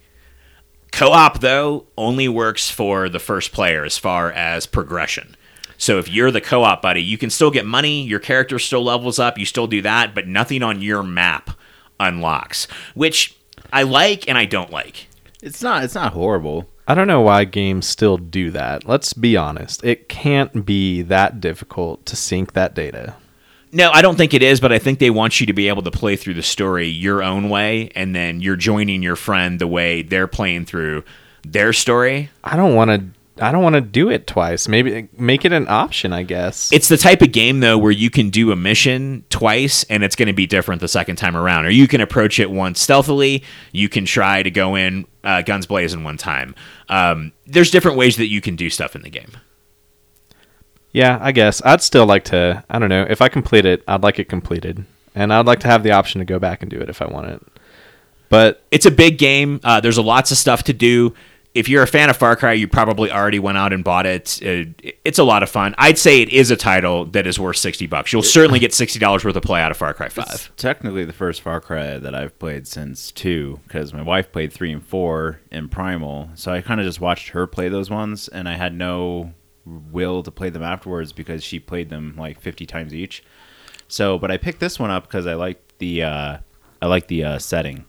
Co-op 0.94 1.40
though 1.40 1.88
only 1.98 2.30
works 2.30 2.70
for 2.70 3.10
the 3.10 3.20
first 3.20 3.52
player 3.52 3.84
as 3.84 3.98
far 3.98 4.32
as 4.32 4.68
progression. 4.68 5.36
So 5.76 5.98
if 5.98 6.08
you're 6.08 6.30
the 6.30 6.40
co-op 6.40 6.84
buddy, 6.84 7.02
you 7.02 7.18
can 7.18 7.32
still 7.32 7.50
get 7.50 7.66
money, 7.66 8.04
your 8.04 8.20
character 8.20 8.60
still 8.60 8.84
levels 8.84 9.18
up, 9.18 9.40
you 9.40 9.46
still 9.46 9.66
do 9.66 9.82
that, 9.82 10.14
but 10.14 10.28
nothing 10.28 10.62
on 10.62 10.84
your 10.84 11.02
map 11.02 11.50
unlocks, 12.00 12.68
which 12.94 13.36
I 13.74 13.84
like 13.84 14.30
and 14.30 14.38
I 14.38 14.46
don't 14.46 14.70
like. 14.70 15.08
it's 15.42 15.64
not 15.64 15.84
it's 15.84 15.96
not 15.96 16.14
horrible 16.14 16.70
I 16.88 16.94
don't 16.94 17.08
know 17.08 17.22
why 17.22 17.46
games 17.46 17.88
still 17.88 18.18
do 18.18 18.52
that. 18.52 18.86
Let's 18.86 19.14
be 19.14 19.38
honest. 19.38 19.86
It 19.86 20.10
can't 20.10 20.66
be 20.66 21.02
that 21.04 21.40
difficult 21.40 22.06
to 22.08 22.18
sync 22.18 22.52
that 22.54 22.76
data. 22.76 23.16
No, 23.74 23.90
I 23.92 24.04
don't 24.04 24.16
think 24.16 24.36
it 24.36 24.44
is, 24.44 24.60
but 24.60 24.72
I 24.72 24.78
think 24.78 25.00
they 25.00 25.10
want 25.10 25.40
you 25.40 25.48
to 25.48 25.54
be 25.54 25.68
able 25.68 25.82
to 25.82 25.92
play 25.92 26.16
through 26.16 26.36
the 26.36 26.44
story 26.44 26.88
your 26.88 27.24
own 27.24 27.50
way, 27.50 27.90
and 27.96 28.16
then 28.16 28.40
you're 28.40 28.56
joining 28.56 29.02
your 29.02 29.16
friend 29.16 29.60
the 29.60 29.68
way 29.68 30.04
they're 30.04 30.28
playing 30.28 30.66
through 30.66 31.04
their 31.42 31.74
story. 31.74 32.30
I 32.44 32.56
don't 32.56 32.76
want 32.76 32.92
to 32.92 33.44
I 33.44 33.52
don't 33.52 33.64
want 33.64 33.74
to 33.74 33.82
do 33.82 34.12
it 34.12 34.28
twice. 34.28 34.68
Maybe 34.68 35.10
make 35.18 35.44
it 35.44 35.52
an 35.54 35.68
option, 35.68 36.14
I 36.14 36.22
guess. 36.22 36.72
It's 36.72 36.88
the 36.88 36.98
type 36.98 37.24
of 37.24 37.32
game 37.32 37.62
though 37.62 37.80
where 37.80 37.92
you 37.92 38.12
can 38.12 38.30
do 38.30 38.52
a 38.52 38.56
mission 38.56 39.26
twice 39.30 39.84
and 39.86 40.04
it's 40.04 40.16
going 40.16 40.28
to 40.28 40.34
be 40.34 40.46
different 40.46 40.82
the 40.82 40.88
second 40.88 41.16
time 41.16 41.36
around, 41.36 41.66
or 41.66 41.72
you 41.72 41.88
can 41.88 42.00
approach 42.00 42.40
it 42.40 42.52
once 42.52 42.80
stealthily. 42.80 43.44
You 43.72 43.90
can 43.90 44.06
try 44.06 44.44
to 44.44 44.52
go 44.52 44.76
in 44.76 45.08
uh, 45.24 45.42
guns 45.42 45.66
blazing 45.66 46.04
one 46.04 46.18
time. 46.18 46.54
Um, 46.90 47.32
there's 47.48 47.72
different 47.72 47.98
ways 47.98 48.18
that 48.18 48.28
you 48.28 48.40
can 48.40 48.56
do 48.56 48.70
stuff 48.70 48.96
in 48.96 49.02
the 49.02 49.10
game. 49.10 49.32
Yeah, 50.94 51.18
I 51.22 51.32
guess. 51.32 51.62
I'd 51.66 51.82
still 51.82 52.06
like 52.06 52.24
to, 52.26 52.64
I 52.70 52.80
don't 52.80 52.90
know, 52.90 53.06
if 53.10 53.22
I 53.22 53.28
complete 53.28 53.66
it, 53.66 53.84
I'd 53.88 54.04
like 54.04 54.20
it 54.20 54.30
completed. 54.30 54.86
And 55.16 55.34
I'd 55.34 55.46
like 55.46 55.60
to 55.62 55.68
have 55.68 55.84
the 55.84 55.92
option 55.92 56.20
to 56.20 56.26
go 56.26 56.40
back 56.40 56.62
and 56.62 56.72
do 56.72 56.80
it 56.80 56.90
if 56.90 57.02
I 57.02 57.06
want 57.06 57.28
it. 57.28 57.42
But 58.30 58.64
It's 58.72 58.86
a 58.86 58.92
big 58.92 59.18
game. 59.18 59.60
Uh, 59.64 59.80
there's 59.80 59.98
a 59.98 60.02
lots 60.02 60.32
of 60.32 60.38
stuff 60.38 60.64
to 60.64 60.74
do. 60.74 61.14
If 61.54 61.70
you're 61.70 61.84
a 61.84 61.88
fan 61.88 62.10
of 62.10 62.18
Far 62.18 62.36
Cry, 62.36 62.54
you 62.54 62.68
probably 62.68 63.12
already 63.12 63.38
went 63.38 63.60
out 63.60 63.74
and 63.74 63.84
bought 63.84 64.08
it. 64.08 64.40
Uh, 64.44 64.66
it's 65.06 65.20
a 65.20 65.24
lot 65.24 65.44
of 65.44 65.50
fun. 65.52 65.76
I'd 65.78 66.00
say 66.00 66.20
it 66.24 66.30
is 66.30 66.50
a 66.50 66.56
title 66.56 67.06
that 67.06 67.28
is 67.28 67.40
worth 67.40 67.58
sixty 67.58 67.86
bucks. 67.86 68.12
You'll 68.12 68.24
certainly 68.24 68.58
get 68.58 68.74
sixty 68.74 68.98
dollars 68.98 69.24
worth 69.24 69.36
of 69.36 69.44
play 69.44 69.62
out 69.62 69.70
of 69.70 69.78
Far 69.78 69.94
Cry 69.94 70.08
It's 70.08 70.16
Five. 70.16 70.52
technically 70.58 71.06
the 71.06 71.14
first 71.14 71.42
Far 71.42 71.62
Cry 71.62 72.00
that 72.00 72.16
I've 72.16 72.40
played 72.40 72.66
since 72.68 73.12
two, 73.12 73.60
because 73.68 73.94
my 73.94 74.02
wife 74.02 74.32
played 74.32 74.52
three 74.52 74.72
and 74.72 74.84
four 74.84 75.42
in 75.52 75.70
Primal, 75.70 76.30
so 76.34 76.52
I 76.52 76.62
kind 76.62 76.80
of 76.82 76.88
just 76.88 77.00
watched 77.00 77.30
her 77.30 77.46
play 77.46 77.70
those 77.70 77.92
ones, 77.92 78.28
and 78.30 78.50
I 78.50 78.54
had 78.56 78.74
no 78.76 79.34
will 79.66 80.24
to 80.24 80.32
play 80.32 80.50
them 80.50 80.64
afterwards 80.64 81.14
because 81.14 81.44
she 81.44 81.60
played 81.60 81.90
them 81.90 82.16
like 82.18 82.40
fifty 82.40 82.66
times 82.66 82.94
each. 82.94 83.24
So, 83.88 84.18
but 84.18 84.32
I 84.32 84.38
picked 84.38 84.60
this 84.60 84.80
one 84.80 84.92
up 84.92 85.04
because 85.04 85.28
I 85.28 85.36
like 85.36 85.62
the 85.78 86.04
uh, 86.04 86.38
I 86.82 86.86
like 86.86 87.08
the 87.08 87.24
uh, 87.24 87.40
setting. 87.40 87.86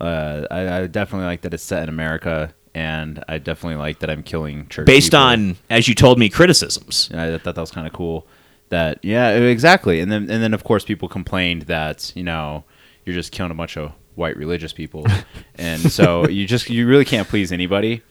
Uh, 0.00 0.46
I, 0.50 0.80
I 0.80 0.86
definitely 0.86 1.26
like 1.26 1.42
that 1.42 1.54
it's 1.54 1.62
set 1.62 1.84
in 1.84 1.88
America, 1.88 2.52
and 2.74 3.22
I 3.28 3.38
definitely 3.38 3.76
like 3.76 4.00
that 4.00 4.10
I'm 4.10 4.22
killing 4.22 4.68
church. 4.68 4.86
Based 4.86 5.12
people. 5.12 5.20
on, 5.20 5.56
as 5.70 5.88
you 5.88 5.94
told 5.94 6.18
me, 6.18 6.28
criticisms. 6.28 7.08
And 7.12 7.20
I 7.20 7.38
thought 7.38 7.54
that 7.54 7.60
was 7.60 7.70
kind 7.70 7.86
of 7.86 7.92
cool. 7.92 8.26
That 8.70 8.98
yeah, 9.02 9.30
exactly. 9.30 10.00
And 10.00 10.10
then 10.10 10.30
and 10.30 10.42
then 10.42 10.54
of 10.54 10.64
course 10.64 10.84
people 10.84 11.08
complained 11.08 11.62
that 11.62 12.10
you 12.16 12.22
know 12.22 12.64
you're 13.04 13.14
just 13.14 13.30
killing 13.30 13.52
a 13.52 13.54
bunch 13.54 13.76
of 13.76 13.92
white 14.14 14.36
religious 14.36 14.72
people, 14.72 15.06
and 15.56 15.80
so 15.80 16.26
you 16.28 16.46
just 16.46 16.70
you 16.70 16.86
really 16.86 17.04
can't 17.04 17.28
please 17.28 17.52
anybody. 17.52 18.02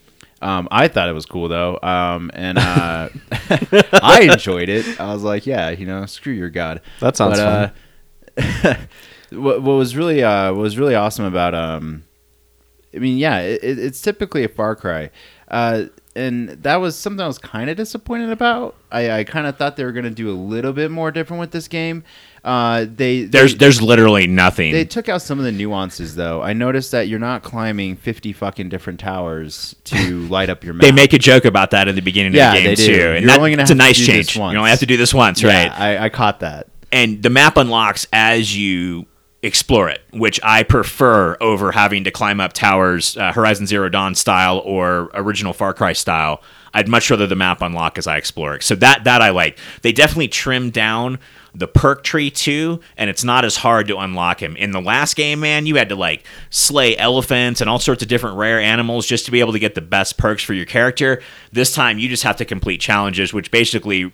Um, 0.41 0.67
I 0.71 0.87
thought 0.87 1.07
it 1.07 1.13
was 1.13 1.25
cool 1.25 1.47
though, 1.47 1.77
um, 1.83 2.31
and 2.33 2.57
uh, 2.57 3.09
I 3.93 4.27
enjoyed 4.31 4.69
it. 4.69 4.99
I 4.99 5.13
was 5.13 5.23
like, 5.23 5.45
yeah, 5.45 5.69
you 5.69 5.85
know, 5.85 6.05
screw 6.07 6.33
your 6.33 6.49
god. 6.49 6.81
That 6.99 7.15
sounds 7.15 7.37
uh, 7.39 7.71
what, 9.31 9.61
what 9.61 9.73
was 9.73 9.95
really 9.95 10.23
uh, 10.23 10.51
what 10.53 10.61
was 10.61 10.77
really 10.77 10.95
awesome 10.95 11.25
about 11.25 11.53
um, 11.53 12.03
I 12.95 12.99
mean, 12.99 13.17
yeah, 13.17 13.39
it- 13.39 13.79
it's 13.79 14.01
typically 14.01 14.43
a 14.43 14.49
Far 14.49 14.75
Cry, 14.75 15.11
uh, 15.49 15.83
and 16.16 16.49
that 16.49 16.76
was 16.78 16.95
something 16.97 17.22
I 17.24 17.28
was 17.28 17.38
kind 17.38 17.70
of 17.70 17.78
disappointed 17.78 18.30
about. 18.32 18.76
I, 18.91 19.12
I 19.20 19.24
kind 19.24 19.47
of 19.47 19.57
thought 19.57 19.78
they 19.78 19.86
were 19.86 19.91
going 19.93 20.03
to 20.05 20.09
do 20.09 20.30
a 20.30 20.36
little 20.36 20.74
bit 20.74 20.91
more 20.91 21.12
different 21.12 21.39
with 21.39 21.51
this 21.51 21.68
game. 21.68 22.03
Uh, 22.43 22.86
they 22.93 23.24
There's 23.24 23.53
they, 23.53 23.57
there's 23.59 23.82
literally 23.82 24.28
nothing. 24.28 24.72
they 24.74 24.84
took 24.84 25.07
out 25.07 25.22
some 25.22 25.38
of 25.39 25.45
the 25.45 25.51
nuances 25.51 26.16
though. 26.16 26.41
I 26.41 26.53
noticed 26.53 26.91
that 26.91 27.07
you're 27.07 27.20
not 27.20 27.43
climbing 27.43 27.95
50 27.95 28.34
fucking 28.34 28.68
different 28.70 28.99
towers 28.99 29.76
to 29.86 30.20
light 30.28 30.49
up 30.49 30.64
your 30.64 30.74
map. 30.74 30.82
they 30.82 30.91
make 30.91 31.14
a 31.14 31.20
joke 31.20 31.45
about 31.45 31.72
that 31.72 31.88
at 31.88 31.95
the 31.95 32.01
beginning 32.01 32.34
Yeah, 32.34 32.53
of 32.53 32.64
the 32.64 32.64
game 32.64 32.76
too, 32.76 32.84
and 33.16 33.26
You're 33.26 33.38
that, 33.55 33.59
it's 33.59 33.70
a 33.72 33.76
nice 33.76 33.97
change. 34.03 34.36
You 34.36 34.41
only 34.41 34.70
have 34.72 34.80
to 34.80 34.86
do 34.88 34.97
this 34.97 35.14
once, 35.14 35.41
Yeah, 35.41 35.68
right? 35.68 35.80
I, 35.80 36.05
I 36.05 36.09
caught 36.09 36.39
that. 36.41 36.68
and 36.91 37.22
the 37.22 37.30
map 37.30 37.57
unlocks 37.57 38.07
as 38.12 38.57
you 38.57 39.05
explore 39.43 39.89
it, 39.89 40.01
which 40.11 40.39
I 40.43 40.63
prefer 40.63 41.35
over 41.41 41.71
having 41.71 42.03
to 42.03 42.11
climb 42.11 42.39
up 42.39 42.53
towers, 42.53 43.17
uh, 43.17 43.31
Horizon 43.31 43.65
Zero 43.65 43.89
Dawn 43.89 44.13
style 44.13 44.59
or 44.59 45.09
original 45.13 45.53
Far 45.53 45.73
Cry 45.73 45.93
style. 45.93 46.41
I'd 46.73 46.87
much 46.87 47.09
rather 47.09 47.27
the 47.27 47.35
map 47.35 47.61
unlock 47.61 47.97
as 47.97 48.07
I 48.07 48.17
explore 48.17 48.55
it. 48.55 48.63
So 48.63 48.75
that 48.75 49.03
that 49.03 49.21
I 49.21 49.31
like. 49.31 49.57
They 49.81 49.91
definitely 49.91 50.29
trimmed 50.29 50.73
down 50.73 51.19
the 51.53 51.67
perk 51.67 52.03
tree 52.03 52.31
too, 52.31 52.79
and 52.95 53.09
it's 53.09 53.23
not 53.23 53.43
as 53.43 53.57
hard 53.57 53.87
to 53.87 53.97
unlock 53.97 54.41
him. 54.41 54.55
In 54.55 54.71
the 54.71 54.79
last 54.79 55.15
game, 55.15 55.41
man, 55.41 55.65
you 55.65 55.75
had 55.75 55.89
to 55.89 55.95
like 55.95 56.23
slay 56.49 56.95
elephants 56.95 57.59
and 57.61 57.69
all 57.69 57.79
sorts 57.79 58.01
of 58.03 58.07
different 58.07 58.37
rare 58.37 58.59
animals 58.59 59.05
just 59.05 59.25
to 59.25 59.31
be 59.31 59.41
able 59.41 59.53
to 59.53 59.59
get 59.59 59.75
the 59.75 59.81
best 59.81 60.17
perks 60.17 60.43
for 60.43 60.53
your 60.53 60.65
character. 60.65 61.21
This 61.51 61.73
time, 61.73 61.99
you 61.99 62.07
just 62.07 62.23
have 62.23 62.37
to 62.37 62.45
complete 62.45 62.79
challenges, 62.79 63.33
which 63.33 63.51
basically 63.51 64.13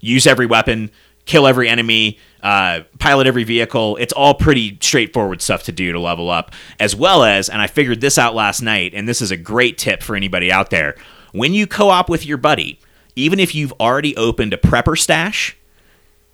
use 0.00 0.26
every 0.26 0.46
weapon, 0.46 0.90
kill 1.28 1.46
every 1.46 1.68
enemy, 1.68 2.18
uh, 2.42 2.80
pilot 2.98 3.28
every 3.28 3.44
vehicle. 3.44 3.96
It's 3.98 4.12
all 4.12 4.34
pretty 4.34 4.76
straightforward 4.80 5.40
stuff 5.40 5.62
to 5.64 5.72
do 5.72 5.92
to 5.92 6.00
level 6.00 6.30
up, 6.30 6.52
as 6.80 6.96
well 6.96 7.22
as, 7.22 7.48
and 7.48 7.62
I 7.62 7.68
figured 7.68 8.00
this 8.00 8.18
out 8.18 8.34
last 8.34 8.62
night, 8.62 8.92
and 8.94 9.08
this 9.08 9.22
is 9.22 9.30
a 9.30 9.36
great 9.36 9.78
tip 9.78 10.02
for 10.02 10.16
anybody 10.16 10.50
out 10.50 10.70
there. 10.70 10.96
When 11.32 11.54
you 11.54 11.66
co 11.68 11.90
op 11.90 12.08
with 12.08 12.26
your 12.26 12.38
buddy, 12.38 12.80
even 13.14 13.38
if 13.38 13.54
you've 13.54 13.72
already 13.78 14.16
opened 14.16 14.54
a 14.54 14.56
prepper 14.56 14.98
stash, 14.98 15.56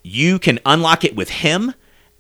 you 0.02 0.38
can 0.38 0.60
unlock 0.64 1.04
it 1.04 1.16
with 1.16 1.28
him 1.28 1.74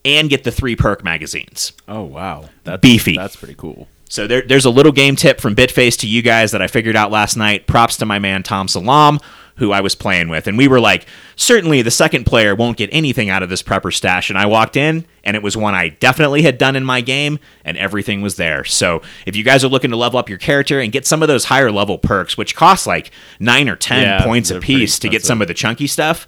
and 0.04 0.28
get 0.28 0.44
the 0.44 0.50
three 0.50 0.76
perk 0.76 1.04
magazines. 1.04 1.72
Oh 1.88 2.02
wow, 2.02 2.50
that's 2.64 2.80
Beefy. 2.80 3.16
That's 3.16 3.36
pretty 3.36 3.54
cool. 3.54 3.88
So 4.08 4.26
there, 4.26 4.42
there's 4.42 4.64
a 4.64 4.70
little 4.70 4.92
game 4.92 5.16
tip 5.16 5.40
from 5.40 5.56
Bitface 5.56 5.98
to 6.00 6.06
you 6.06 6.22
guys 6.22 6.52
that 6.52 6.62
I 6.62 6.66
figured 6.66 6.94
out 6.94 7.10
last 7.10 7.36
night. 7.36 7.66
Props 7.66 7.96
to 7.98 8.06
my 8.06 8.18
man 8.18 8.42
Tom 8.42 8.68
Salam, 8.68 9.18
who 9.56 9.70
I 9.70 9.80
was 9.80 9.94
playing 9.94 10.28
with, 10.28 10.48
and 10.48 10.58
we 10.58 10.66
were 10.66 10.80
like, 10.80 11.06
certainly 11.36 11.80
the 11.80 11.90
second 11.90 12.24
player 12.24 12.54
won't 12.54 12.76
get 12.76 12.90
anything 12.92 13.30
out 13.30 13.42
of 13.42 13.48
this 13.48 13.62
prepper 13.62 13.94
stash. 13.94 14.28
And 14.28 14.36
I 14.38 14.46
walked 14.46 14.76
in, 14.76 15.04
and 15.22 15.36
it 15.36 15.44
was 15.44 15.56
one 15.56 15.74
I 15.74 15.90
definitely 15.90 16.42
had 16.42 16.58
done 16.58 16.74
in 16.74 16.84
my 16.84 17.00
game, 17.00 17.38
and 17.64 17.78
everything 17.78 18.20
was 18.20 18.34
there. 18.34 18.64
So 18.64 19.00
if 19.26 19.36
you 19.36 19.44
guys 19.44 19.64
are 19.64 19.68
looking 19.68 19.90
to 19.90 19.96
level 19.96 20.18
up 20.18 20.28
your 20.28 20.38
character 20.38 20.80
and 20.80 20.90
get 20.90 21.06
some 21.06 21.22
of 21.22 21.28
those 21.28 21.44
higher 21.44 21.70
level 21.70 21.98
perks, 21.98 22.36
which 22.36 22.56
cost 22.56 22.86
like 22.86 23.12
nine 23.38 23.68
or 23.68 23.76
ten 23.76 24.02
Yeah, 24.02 24.24
points 24.24 24.50
a 24.50 24.58
piece 24.58 24.98
to 24.98 25.08
get 25.08 25.24
some 25.24 25.40
of 25.40 25.46
the 25.48 25.54
chunky 25.54 25.86
stuff, 25.86 26.26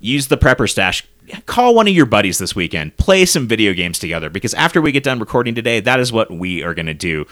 use 0.00 0.28
the 0.28 0.38
prepper 0.38 0.68
stash. 0.70 1.06
Call 1.46 1.74
one 1.74 1.88
of 1.88 1.94
your 1.94 2.06
buddies 2.06 2.38
this 2.38 2.54
weekend. 2.54 2.96
Play 2.98 3.24
some 3.24 3.48
video 3.48 3.72
games 3.72 3.98
together 3.98 4.28
because 4.28 4.52
after 4.54 4.80
we 4.82 4.92
get 4.92 5.02
done 5.04 5.18
recording 5.18 5.54
today, 5.54 5.80
that 5.80 5.98
is 5.98 6.12
what 6.12 6.30
we 6.30 6.62
are 6.62 6.74
going 6.74 6.86
to 6.86 6.94
do. 6.94 7.26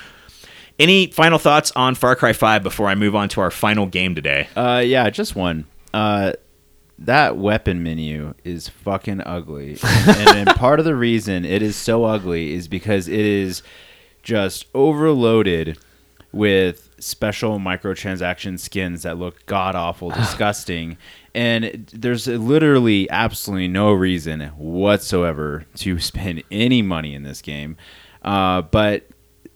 Any 0.82 1.06
final 1.06 1.38
thoughts 1.38 1.70
on 1.76 1.94
Far 1.94 2.16
Cry 2.16 2.32
5 2.32 2.64
before 2.64 2.88
I 2.88 2.96
move 2.96 3.14
on 3.14 3.28
to 3.28 3.40
our 3.40 3.52
final 3.52 3.86
game 3.86 4.16
today? 4.16 4.48
Uh, 4.56 4.82
yeah, 4.84 5.08
just 5.10 5.36
one. 5.36 5.64
Uh, 5.94 6.32
that 6.98 7.36
weapon 7.36 7.84
menu 7.84 8.34
is 8.42 8.66
fucking 8.66 9.20
ugly, 9.24 9.78
and, 10.08 10.48
and 10.48 10.56
part 10.56 10.80
of 10.80 10.84
the 10.84 10.96
reason 10.96 11.44
it 11.44 11.62
is 11.62 11.76
so 11.76 12.04
ugly 12.04 12.52
is 12.52 12.66
because 12.66 13.06
it 13.06 13.20
is 13.20 13.62
just 14.24 14.66
overloaded 14.74 15.78
with 16.32 16.90
special 16.98 17.60
microtransaction 17.60 18.58
skins 18.58 19.04
that 19.04 19.16
look 19.16 19.46
god 19.46 19.76
awful, 19.76 20.10
disgusting, 20.16 20.98
and 21.32 21.86
there's 21.94 22.26
literally 22.26 23.08
absolutely 23.08 23.68
no 23.68 23.92
reason 23.92 24.40
whatsoever 24.56 25.64
to 25.76 26.00
spend 26.00 26.42
any 26.50 26.82
money 26.82 27.14
in 27.14 27.22
this 27.22 27.40
game. 27.40 27.76
Uh, 28.24 28.62
but 28.62 29.06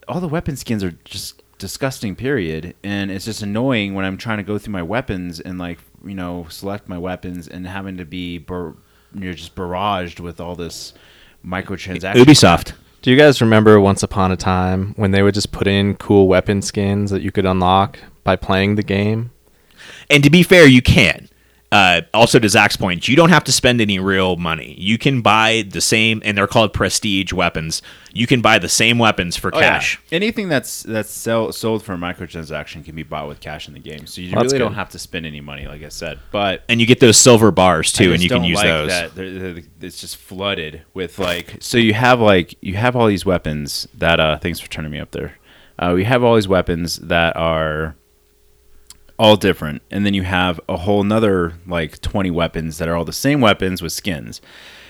all 0.07 0.19
the 0.19 0.27
weapon 0.27 0.55
skins 0.55 0.83
are 0.83 0.91
just 1.05 1.41
disgusting 1.57 2.15
period 2.15 2.75
and 2.83 3.09
it's 3.09 3.25
just 3.25 3.41
annoying 3.41 3.95
when 3.95 4.05
i'm 4.05 4.15
trying 4.17 4.37
to 4.37 4.43
go 4.43 4.59
through 4.59 4.71
my 4.71 4.83
weapons 4.83 5.39
and 5.39 5.57
like 5.57 5.79
you 6.05 6.13
know 6.13 6.45
select 6.49 6.87
my 6.87 6.97
weapons 6.97 7.47
and 7.47 7.65
having 7.65 7.97
to 7.97 8.05
be 8.05 8.37
bar- 8.37 8.75
you're 9.15 9.33
just 9.33 9.55
barraged 9.55 10.19
with 10.19 10.39
all 10.39 10.55
this 10.55 10.93
microtransaction 11.45 12.13
Ubisoft. 12.13 12.73
Do 13.01 13.11
you 13.11 13.17
guys 13.17 13.41
remember 13.41 13.79
once 13.79 14.03
upon 14.03 14.31
a 14.31 14.37
time 14.37 14.93
when 14.97 15.11
they 15.11 15.21
would 15.23 15.33
just 15.33 15.51
put 15.51 15.67
in 15.67 15.95
cool 15.95 16.27
weapon 16.27 16.61
skins 16.61 17.11
that 17.11 17.21
you 17.21 17.31
could 17.31 17.45
unlock 17.45 17.99
by 18.23 18.35
playing 18.35 18.75
the 18.75 18.83
game? 18.83 19.31
And 20.09 20.23
to 20.23 20.29
be 20.29 20.43
fair, 20.43 20.67
you 20.67 20.81
can. 20.81 21.29
Uh, 21.69 22.01
also, 22.13 22.39
to 22.39 22.47
Zach's 22.47 22.77
point, 22.77 23.09
you 23.09 23.15
don't 23.17 23.27
have 23.29 23.43
to 23.43 23.51
spend 23.51 23.81
any 23.81 23.99
real 23.99 24.37
money. 24.37 24.73
You 24.79 24.97
can 24.97 25.21
buy 25.21 25.65
the 25.67 25.81
same, 25.81 26.21
and 26.23 26.37
they're 26.37 26.47
called 26.47 26.71
prestige 26.73 27.33
weapons. 27.33 27.81
You 28.13 28.25
can 28.25 28.39
buy 28.41 28.57
the 28.57 28.69
same 28.69 28.97
weapons 28.99 29.35
for 29.35 29.53
Oh, 29.53 29.59
yeah. 29.59 29.71
cash. 29.71 29.99
anything 30.11 30.47
that's 30.47 30.83
that's 30.83 31.09
sell, 31.11 31.51
sold 31.51 31.83
for 31.83 31.93
a 31.93 31.97
microtransaction 31.97 32.85
can 32.85 32.95
be 32.95 33.03
bought 33.03 33.27
with 33.27 33.41
cash 33.41 33.67
in 33.67 33.73
the 33.73 33.81
game 33.81 34.07
so 34.07 34.21
you 34.21 34.31
Well, 34.33 34.45
really 34.45 34.57
don't 34.59 34.75
have 34.75 34.89
to 34.91 34.99
spend 34.99 35.25
any 35.25 35.41
money 35.41 35.67
like 35.67 35.83
i 35.83 35.89
said 35.89 36.19
but 36.31 36.63
And 36.69 36.79
you 36.79 36.87
get 36.87 36.99
those 37.01 37.17
silver 37.17 37.51
bars 37.51 37.91
too, 37.91 38.13
and 38.13 38.23
you 38.23 38.29
can 38.29 38.37
don't 38.39 38.47
use 38.47 38.55
like 38.55 38.65
those. 38.65 38.87
That 38.89 39.15
they're- 39.15 39.31
they're- 39.39 39.63
it's 39.81 39.99
just 39.99 40.15
flooded 40.15 40.83
with 40.93 41.19
like. 41.19 41.57
So 41.59 41.77
you 41.77 41.93
have 41.93 42.21
like 42.21 42.55
you 42.61 42.75
have 42.75 42.95
all 42.95 43.07
these 43.07 43.25
weapons 43.25 43.87
that. 43.93 44.19
uh 44.21 44.37
Thanks 44.39 44.61
for 44.61 44.69
turning 44.69 44.91
me 44.91 44.99
up 44.99 45.11
there. 45.11 45.37
Uh, 45.77 45.91
we 45.93 46.05
have 46.05 46.23
all 46.23 46.35
these 46.35 46.47
weapons 46.47 46.95
that 46.97 47.35
are 47.35 47.96
all 49.19 49.35
different, 49.35 49.81
and 49.91 50.05
then 50.05 50.13
you 50.13 50.23
have 50.23 50.59
a 50.69 50.77
whole 50.77 51.03
nother 51.03 51.53
like 51.65 52.01
twenty 52.01 52.31
weapons 52.31 52.77
that 52.77 52.87
are 52.87 52.95
all 52.95 53.05
the 53.05 53.13
same 53.13 53.41
weapons 53.41 53.81
with 53.81 53.91
skins, 53.91 54.41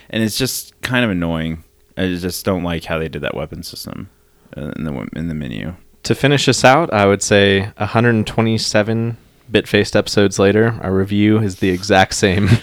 and 0.10 0.24
it's 0.24 0.38
just 0.38 0.80
kind 0.82 1.04
of 1.06 1.12
annoying. 1.12 1.64
I 1.98 2.08
just 2.08 2.46
don't 2.46 2.64
like 2.64 2.86
how 2.86 3.00
they 3.00 3.10
did 3.10 3.24
that 3.24 3.36
weapon 3.36 3.64
system 3.64 4.10
uh, 4.56 4.72
in 4.76 4.84
the 4.84 5.08
in 5.16 5.28
the 5.28 5.34
menu. 5.34 5.76
To 6.04 6.16
finish 6.16 6.48
us 6.48 6.64
out, 6.64 6.94
I 6.94 7.06
would 7.06 7.22
say 7.22 7.72
127 7.78 9.18
bit-faced 9.50 9.96
episodes 9.96 10.40
later, 10.40 10.80
our 10.82 10.94
review 10.94 11.40
is 11.40 11.58
the 11.58 11.70
exact 11.70 12.14
same. 12.14 12.50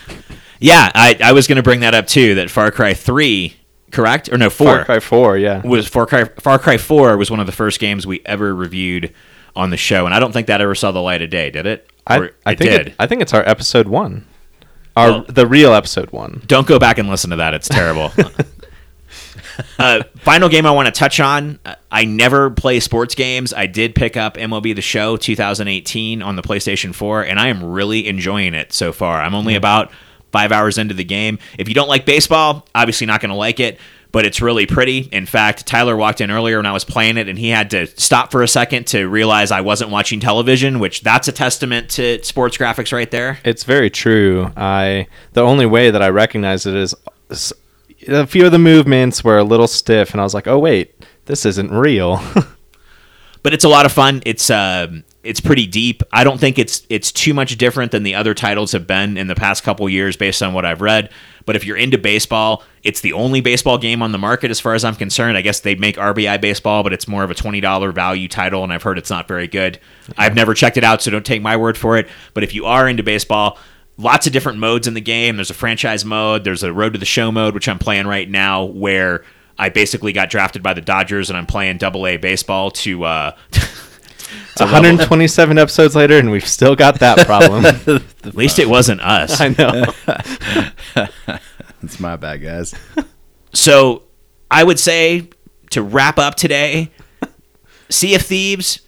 Yeah, 0.61 0.91
I, 0.95 1.19
I 1.23 1.33
was 1.33 1.47
going 1.47 1.57
to 1.57 1.63
bring 1.63 1.81
that 1.81 1.95
up 1.95 2.07
too. 2.07 2.37
That 2.37 2.51
Far 2.51 2.71
Cry 2.71 2.95
3, 2.95 3.55
correct? 3.91 4.33
Or 4.33 4.39
no, 4.39 4.49
4. 4.49 4.67
Far 4.67 4.85
Cry 4.85 5.01
4, 5.01 5.37
yeah. 5.37 5.61
was 5.63 5.87
Far 5.87 6.07
Cry 6.07 6.25
Far 6.25 6.59
Cry 6.59 6.79
4 6.79 7.19
was 7.19 7.31
one 7.31 7.41
of 7.41 7.45
the 7.45 7.53
first 7.53 7.81
games 7.81 8.07
we 8.07 8.23
ever 8.25 8.55
reviewed 8.55 9.13
on 9.57 9.71
the 9.71 9.77
show, 9.77 10.05
and 10.07 10.15
I 10.15 10.21
don't 10.21 10.33
think 10.33 10.47
that 10.49 10.61
ever 10.61 10.75
saw 10.75 10.93
the 10.93 11.01
light 11.03 11.23
of 11.23 11.31
day, 11.31 11.51
did 11.51 11.67
it? 11.67 11.89
I, 12.07 12.19
Or 12.19 12.31
I 12.45 12.53
it 12.53 12.59
think 12.59 12.71
did. 12.71 12.87
It, 12.89 12.95
I 12.99 13.07
think 13.07 13.23
it's 13.23 13.33
our 13.35 13.47
episode 13.49 13.89
one, 13.89 14.27
our 14.97 15.11
Well- 15.11 15.25
the 15.29 15.47
real 15.47 15.73
episode 15.73 16.11
one. 16.13 16.43
Don't 16.47 16.67
go 16.67 16.79
back 16.79 16.99
and 16.99 17.09
listen 17.09 17.31
to 17.31 17.37
that; 17.37 17.55
it's 17.55 17.69
terrible. 17.69 18.13
uh, 19.79 20.03
final 20.17 20.49
game 20.49 20.67
I 20.67 20.71
want 20.73 20.87
to 20.87 20.93
touch 20.93 21.21
on. 21.21 21.59
I 21.91 22.05
never 22.05 22.51
play 22.51 22.81
sports 22.81 23.15
games. 23.15 23.53
I 23.55 23.67
did 23.67 23.95
pick 23.95 24.17
up 24.17 24.37
MLB 24.37 24.75
The 24.75 24.83
Show 24.83 25.17
2018 25.17 26.23
on 26.23 26.37
the 26.37 26.43
PlayStation 26.43 26.95
4, 26.95 27.23
and 27.23 27.39
I 27.39 27.49
am 27.49 27.63
really 27.63 28.07
enjoying 28.09 28.55
it 28.55 28.73
so 28.73 28.93
far. 28.93 29.21
I'm 29.21 29.35
only 29.35 29.55
about 29.55 29.91
five 30.33 30.51
hours 30.53 30.79
into 30.79 30.95
the 30.95 31.05
game. 31.05 31.39
If 31.59 31.69
you 31.69 31.75
don't 31.75 31.89
like 31.89 32.05
baseball, 32.05 32.67
obviously 32.75 33.07
not 33.07 33.21
going 33.21 33.31
to 33.31 33.37
like 33.37 33.61
it. 33.61 33.79
But 34.15 34.25
it's 34.25 34.41
really 34.41 34.65
pretty. 34.65 35.09
In 35.11 35.27
fact, 35.27 35.67
Tyler 35.67 35.97
walked 35.97 36.21
in 36.21 36.31
earlier 36.31 36.59
when 36.59 36.67
I 36.67 36.71
was 36.71 36.85
playing 36.85 37.17
it, 37.17 37.29
and 37.29 37.37
he 37.37 37.49
had 37.49 37.69
to 37.73 37.89
stop 38.01 38.31
for 38.31 38.45
a 38.45 38.49
second 38.49 38.87
to 38.87 39.09
realize 39.09 39.51
I 39.51 39.61
wasn't 39.61 39.91
watching 39.91 40.21
television, 40.21 40.79
which 40.79 41.01
that's 41.01 41.27
a 41.27 41.33
testament 41.33 41.91
to 41.91 42.23
sports 42.23 42.57
graphics 42.57 42.93
right 42.93 43.11
there. 43.11 43.41
It's 43.45 43.65
very 43.65 43.91
true. 43.91 44.53
I 44.57 45.09
the 45.33 45.41
only 45.41 45.67
way 45.67 45.91
that 45.91 46.01
I 46.01 46.11
recognize 46.11 46.65
it 46.65 46.77
is 46.77 46.95
a 48.07 48.25
few 48.29 48.47
of 48.47 48.53
the 48.53 48.59
movements 48.61 49.25
were 49.25 49.39
a 49.39 49.43
little 49.43 49.67
stiff, 49.67 50.13
and 50.13 50.21
I 50.21 50.25
was 50.25 50.33
like, 50.33 50.47
"Oh 50.47 50.61
wait, 50.61 51.05
this 51.25 51.45
isn't 51.45 51.73
real." 51.73 52.23
but 53.43 53.53
it's 53.53 53.65
a 53.65 53.69
lot 53.69 53.85
of 53.85 53.91
fun. 53.91 54.23
It's 54.25 54.49
um, 54.49 55.03
it's 55.25 55.41
pretty 55.41 55.67
deep. 55.67 56.03
I 56.13 56.23
don't 56.23 56.39
think 56.39 56.59
it's 56.59 56.87
it's 56.89 57.11
too 57.11 57.35
much 57.35 57.57
different 57.57 57.93
than 57.93 58.03
the 58.03 58.15
other 58.15 58.35
titles 58.35 58.73
have 58.73 58.87
been 58.87 59.17
in 59.17 59.27
the 59.27 59.35
past 59.35 59.65
couple 59.65 59.89
years, 59.89 60.17
based 60.17 60.43
on 60.43 60.53
what 60.53 60.65
I've 60.65 60.81
read. 60.81 61.11
But 61.47 61.57
if 61.57 61.65
you're 61.65 61.77
into 61.77 61.99
baseball, 61.99 62.63
it's 62.83 63.01
the 63.01 63.13
only 63.15 63.41
baseball 63.41 63.79
game 63.79 64.03
on 64.03 64.13
the 64.13 64.19
market, 64.19 64.51
as 64.51 64.61
far 64.61 64.75
as 64.75 64.85
I'm 64.85 64.95
concerned. 64.95 65.37
I 65.37 65.43
guess 65.43 65.61
they 65.61 65.75
make 65.75 65.97
RBI 65.97 66.41
baseball, 66.41 66.83
but 66.83 66.93
it's 66.93 67.09
more 67.09 67.25
of 67.25 67.31
a 67.31 67.35
twenty 67.35 67.61
dollar 67.61 67.91
value 67.91 68.29
title, 68.29 68.63
and 68.63 68.73
I've 68.73 68.83
heard 68.83 68.99
it's 68.99 69.11
not 69.11 69.27
very 69.27 69.49
good. 69.49 69.81
I've 70.17 70.35
never 70.35 70.55
checked 70.55 70.77
it 70.77 70.85
out, 70.85 71.03
so 71.03 71.11
don't 71.11 71.27
take 71.27 71.43
my 71.43 71.57
word 71.57 71.79
for 71.79 71.97
it. 71.97 72.09
But 72.35 72.45
if 72.45 72.55
you 72.55 72.67
are 72.67 72.89
into 72.89 73.03
baseball, 73.03 73.59
lots 73.97 74.27
of 74.27 74.33
different 74.33 74.59
modes 74.59 74.87
in 74.87 74.95
the 74.95 75.01
game. 75.01 75.37
There's 75.37 75.51
a 75.51 75.55
franchise 75.55 76.05
mode. 76.05 76.45
There's 76.45 76.63
a 76.63 76.73
road 76.73 76.93
to 76.93 76.99
the 76.99 77.07
show 77.07 77.33
mode, 77.33 77.55
which 77.55 77.69
I'm 77.69 77.79
playing 77.79 78.07
right 78.07 78.29
now, 78.29 78.65
where 78.65 79.25
I 79.59 79.71
basically 79.71 80.13
got 80.13 80.29
drafted 80.31 80.63
by 80.63 80.75
the 80.75 80.83
Dodgers, 80.83 81.31
and 81.31 81.37
I'm 81.39 81.47
playing 81.47 81.79
Double 81.79 82.07
A 82.07 82.19
baseball 82.19 82.71
to. 82.73 83.05
Uh, 83.05 83.37
127 84.59 85.59
episodes 85.59 85.97
later, 85.97 86.19
and 86.19 86.31
we've 86.31 86.47
still 86.47 86.77
got 86.77 87.01
that 87.01 87.27
problem. 87.27 87.65
At 88.25 88.35
least 88.35 88.59
it 88.59 88.69
wasn't 88.69 89.01
us. 89.01 89.41
I 89.41 89.49
know. 89.49 91.39
It's 91.85 92.01
my 92.01 92.17
bad, 92.17 92.43
guys. 92.43 92.75
So 93.53 94.03
I 94.51 94.65
would 94.65 94.79
say 94.79 95.29
to 95.71 95.83
wrap 95.83 96.19
up 96.19 96.35
today, 96.35 96.91
Sea 97.91 98.15
of 98.15 98.23
Thieves, 98.23 98.81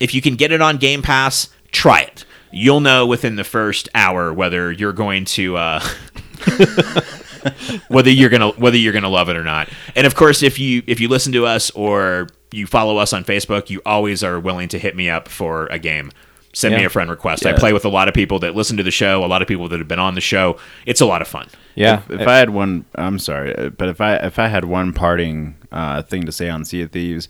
if 0.00 0.14
you 0.14 0.20
can 0.20 0.36
get 0.36 0.52
it 0.52 0.60
on 0.60 0.76
Game 0.76 1.02
Pass, 1.02 1.48
try 1.70 2.02
it. 2.02 2.24
You'll 2.50 2.80
know 2.80 3.06
within 3.06 3.36
the 3.36 3.44
first 3.44 3.88
hour 3.94 4.32
whether 4.32 4.70
you're 4.70 4.92
going 4.92 5.24
to 5.26 5.56
uh, 5.56 5.80
whether 7.88 8.10
you're 8.10 8.28
gonna 8.28 8.50
whether 8.50 8.76
you're 8.76 8.92
gonna 8.92 9.08
love 9.08 9.30
it 9.30 9.36
or 9.36 9.44
not. 9.44 9.70
And 9.96 10.06
of 10.06 10.14
course, 10.14 10.42
if 10.42 10.58
you 10.58 10.82
if 10.86 11.00
you 11.00 11.08
listen 11.08 11.32
to 11.32 11.46
us 11.46 11.70
or 11.70 12.28
you 12.52 12.66
follow 12.66 12.98
us 12.98 13.12
on 13.12 13.24
Facebook, 13.24 13.70
you 13.70 13.80
always 13.84 14.22
are 14.22 14.38
willing 14.38 14.68
to 14.68 14.78
hit 14.78 14.96
me 14.96 15.08
up 15.08 15.28
for 15.28 15.66
a 15.66 15.78
game. 15.78 16.10
Send 16.54 16.74
me 16.74 16.84
a 16.84 16.90
friend 16.90 17.08
request. 17.08 17.46
I 17.46 17.54
play 17.54 17.72
with 17.72 17.86
a 17.86 17.88
lot 17.88 18.08
of 18.08 18.14
people 18.14 18.38
that 18.40 18.54
listen 18.54 18.76
to 18.76 18.82
the 18.82 18.90
show, 18.90 19.24
a 19.24 19.26
lot 19.26 19.40
of 19.40 19.48
people 19.48 19.68
that 19.68 19.78
have 19.78 19.88
been 19.88 19.98
on 19.98 20.14
the 20.14 20.20
show. 20.20 20.58
It's 20.84 21.00
a 21.00 21.06
lot 21.06 21.22
of 21.22 21.28
fun. 21.28 21.48
Yeah. 21.74 22.02
If, 22.10 22.20
if 22.20 22.28
I 22.28 22.36
had 22.36 22.50
one, 22.50 22.84
I'm 22.94 23.18
sorry, 23.18 23.56
uh, 23.56 23.70
but 23.70 23.88
if 23.88 24.02
I 24.02 24.16
if 24.16 24.38
I 24.38 24.48
had 24.48 24.66
one 24.66 24.92
parting 24.92 25.56
uh, 25.70 26.02
thing 26.02 26.26
to 26.26 26.32
say 26.32 26.50
on 26.50 26.66
Sea 26.66 26.82
of 26.82 26.92
Thieves, 26.92 27.26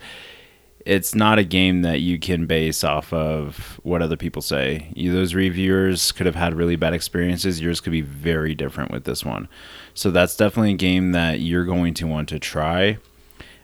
it's 0.84 1.14
not 1.14 1.38
a 1.38 1.44
game 1.44 1.82
that 1.82 2.00
you 2.00 2.18
can 2.18 2.46
base 2.46 2.82
off 2.82 3.12
of 3.12 3.78
what 3.84 4.02
other 4.02 4.16
people 4.16 4.42
say. 4.42 4.90
You, 4.94 5.12
those 5.12 5.34
reviewers 5.34 6.10
could 6.10 6.26
have 6.26 6.34
had 6.34 6.54
really 6.54 6.74
bad 6.74 6.92
experiences. 6.92 7.60
Yours 7.60 7.80
could 7.80 7.92
be 7.92 8.00
very 8.00 8.56
different 8.56 8.90
with 8.90 9.04
this 9.04 9.24
one. 9.24 9.48
So 9.94 10.10
that's 10.10 10.36
definitely 10.36 10.72
a 10.72 10.76
game 10.76 11.12
that 11.12 11.38
you're 11.38 11.64
going 11.64 11.94
to 11.94 12.06
want 12.06 12.28
to 12.30 12.40
try. 12.40 12.98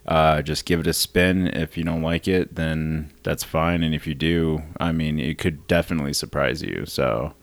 Uh, 0.08 0.40
just 0.40 0.64
give 0.64 0.80
it 0.80 0.86
a 0.86 0.92
spin. 0.94 1.48
If 1.48 1.76
you 1.76 1.84
don't 1.84 2.00
like 2.00 2.26
it, 2.26 2.54
then 2.54 3.12
that's 3.24 3.44
fine. 3.44 3.82
And 3.82 3.94
if 3.94 4.06
you 4.06 4.14
do, 4.14 4.62
I 4.80 4.90
mean, 4.90 5.20
it 5.20 5.36
could 5.36 5.66
definitely 5.68 6.14
surprise 6.14 6.62
you. 6.62 6.86
So 6.86 7.34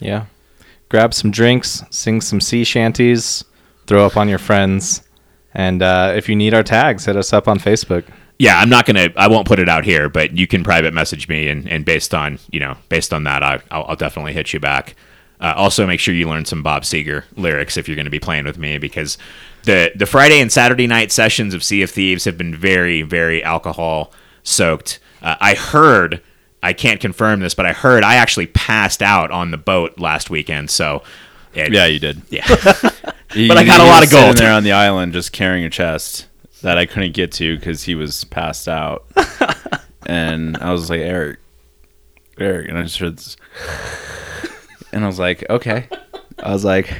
Yeah. 0.00 0.26
Grab 0.88 1.14
some 1.14 1.30
drinks, 1.30 1.84
sing 1.90 2.20
some 2.20 2.40
sea 2.40 2.64
shanties, 2.64 3.44
throw 3.86 4.04
up 4.04 4.16
on 4.16 4.28
your 4.28 4.38
friends. 4.38 5.02
And 5.54 5.80
uh, 5.80 6.12
if 6.16 6.28
you 6.28 6.34
need 6.34 6.54
our 6.54 6.62
tags, 6.64 7.04
hit 7.04 7.16
us 7.16 7.32
up 7.32 7.46
on 7.46 7.58
Facebook. 7.58 8.04
Yeah, 8.38 8.58
I'm 8.58 8.68
not 8.68 8.86
gonna. 8.86 9.08
I 9.16 9.28
won't 9.28 9.46
put 9.46 9.58
it 9.58 9.68
out 9.68 9.84
here, 9.84 10.08
but 10.08 10.36
you 10.36 10.46
can 10.46 10.62
private 10.62 10.94
message 10.94 11.28
me, 11.28 11.48
and, 11.48 11.68
and 11.68 11.84
based 11.84 12.14
on 12.14 12.38
you 12.52 12.60
know 12.60 12.76
based 12.88 13.12
on 13.12 13.24
that, 13.24 13.42
I, 13.42 13.60
I'll, 13.70 13.84
I'll 13.88 13.96
definitely 13.96 14.32
hit 14.32 14.52
you 14.52 14.60
back. 14.60 14.94
Uh, 15.40 15.52
also, 15.56 15.86
make 15.86 16.00
sure 16.00 16.12
you 16.14 16.28
learn 16.28 16.44
some 16.44 16.62
Bob 16.62 16.82
Seger 16.82 17.24
lyrics 17.36 17.76
if 17.76 17.86
you're 17.88 17.94
going 17.94 18.04
to 18.06 18.10
be 18.10 18.18
playing 18.18 18.44
with 18.44 18.58
me, 18.58 18.78
because 18.78 19.16
the 19.64 19.92
the 19.94 20.06
Friday 20.06 20.40
and 20.40 20.50
Saturday 20.50 20.86
night 20.86 21.12
sessions 21.12 21.54
of 21.54 21.62
Sea 21.62 21.82
of 21.82 21.90
Thieves 21.90 22.24
have 22.24 22.36
been 22.36 22.54
very 22.56 23.02
very 23.02 23.42
alcohol 23.44 24.12
soaked. 24.42 24.98
Uh, 25.22 25.36
I 25.40 25.54
heard. 25.54 26.22
I 26.60 26.72
can't 26.72 27.00
confirm 27.00 27.38
this, 27.38 27.54
but 27.54 27.66
I 27.66 27.72
heard 27.72 28.02
I 28.02 28.16
actually 28.16 28.46
passed 28.48 29.00
out 29.00 29.30
on 29.30 29.52
the 29.52 29.56
boat 29.56 30.00
last 30.00 30.28
weekend. 30.28 30.70
So, 30.70 31.04
it- 31.54 31.72
yeah, 31.72 31.86
you 31.86 32.00
did. 32.00 32.20
yeah. 32.30 32.44
He- 33.32 33.46
But 33.48 33.58
I 33.58 33.64
got 33.64 33.78
a 33.80 33.84
lot 33.84 34.02
of 34.02 34.10
gold. 34.10 34.36
there 34.38 34.52
on 34.52 34.64
the 34.64 34.72
island 34.72 35.12
just 35.12 35.30
carrying 35.30 35.64
a 35.64 35.70
chest 35.70 36.26
that 36.62 36.76
I 36.76 36.84
couldn't 36.86 37.12
get 37.14 37.30
to 37.34 37.56
because 37.56 37.84
he 37.84 37.94
was 37.94 38.24
passed 38.24 38.66
out. 38.66 39.06
and 40.06 40.56
I 40.56 40.72
was 40.72 40.90
like, 40.90 40.98
Eric, 41.00 41.38
Eric, 42.40 42.68
and 42.68 42.76
I 42.76 42.82
just 42.82 42.98
heard 42.98 43.16
this, 43.18 43.36
and 44.92 45.04
I 45.04 45.06
was 45.06 45.18
like, 45.18 45.48
okay. 45.48 45.88
I 46.42 46.52
was 46.52 46.64
like, 46.64 46.92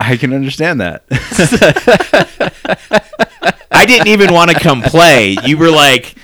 I 0.00 0.16
can 0.16 0.32
understand 0.32 0.80
that. 0.80 1.04
I 3.70 3.86
didn't 3.86 4.08
even 4.08 4.32
want 4.32 4.50
to 4.50 4.58
come 4.58 4.82
play. 4.82 5.36
You 5.44 5.58
were 5.58 5.70
like, 5.70 6.14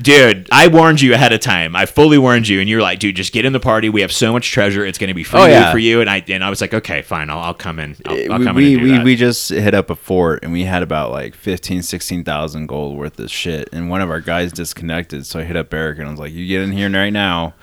dude, 0.00 0.48
I 0.52 0.68
warned 0.68 1.00
you 1.00 1.14
ahead 1.14 1.32
of 1.32 1.40
time. 1.40 1.74
I 1.74 1.86
fully 1.86 2.18
warned 2.18 2.48
you, 2.48 2.60
and 2.60 2.68
you're 2.68 2.82
like, 2.82 2.98
dude, 2.98 3.16
just 3.16 3.32
get 3.32 3.44
in 3.44 3.52
the 3.52 3.60
party. 3.60 3.88
We 3.88 4.02
have 4.02 4.12
so 4.12 4.32
much 4.32 4.52
treasure. 4.52 4.84
It's 4.84 4.98
going 4.98 5.08
to 5.08 5.14
be 5.14 5.22
oh, 5.22 5.24
free 5.24 5.40
Oh, 5.40 5.46
yeah. 5.46 5.72
for 5.72 5.78
you. 5.78 6.00
And 6.00 6.08
I 6.08 6.22
and 6.28 6.44
I 6.44 6.50
was 6.50 6.60
like, 6.60 6.74
okay, 6.74 7.02
fine. 7.02 7.30
I'll, 7.30 7.40
I'll 7.40 7.54
come 7.54 7.78
in. 7.78 7.96
I'll, 8.04 8.16
eh, 8.16 8.28
I'll 8.30 8.42
come 8.42 8.56
we 8.56 8.74
in 8.74 8.82
we, 8.82 9.02
we 9.02 9.16
just 9.16 9.48
hit 9.48 9.74
up 9.74 9.90
a 9.90 9.96
fort 9.96 10.40
and 10.42 10.52
we 10.52 10.64
had 10.64 10.82
about 10.82 11.10
like 11.10 11.34
15 11.34 11.82
16,000 11.82 12.66
gold 12.66 12.96
worth 12.96 13.18
of 13.18 13.30
shit 13.30 13.68
and 13.72 13.90
one 13.90 14.00
of 14.00 14.10
our 14.10 14.20
guys 14.20 14.52
disconnected 14.52 15.26
so 15.26 15.40
I 15.40 15.44
hit 15.44 15.56
up 15.56 15.72
Eric 15.72 15.98
and 15.98 16.08
I 16.08 16.10
was 16.10 16.20
like 16.20 16.32
you 16.32 16.46
get 16.46 16.62
in 16.62 16.72
here 16.72 16.90
right 16.90 17.12
now 17.12 17.54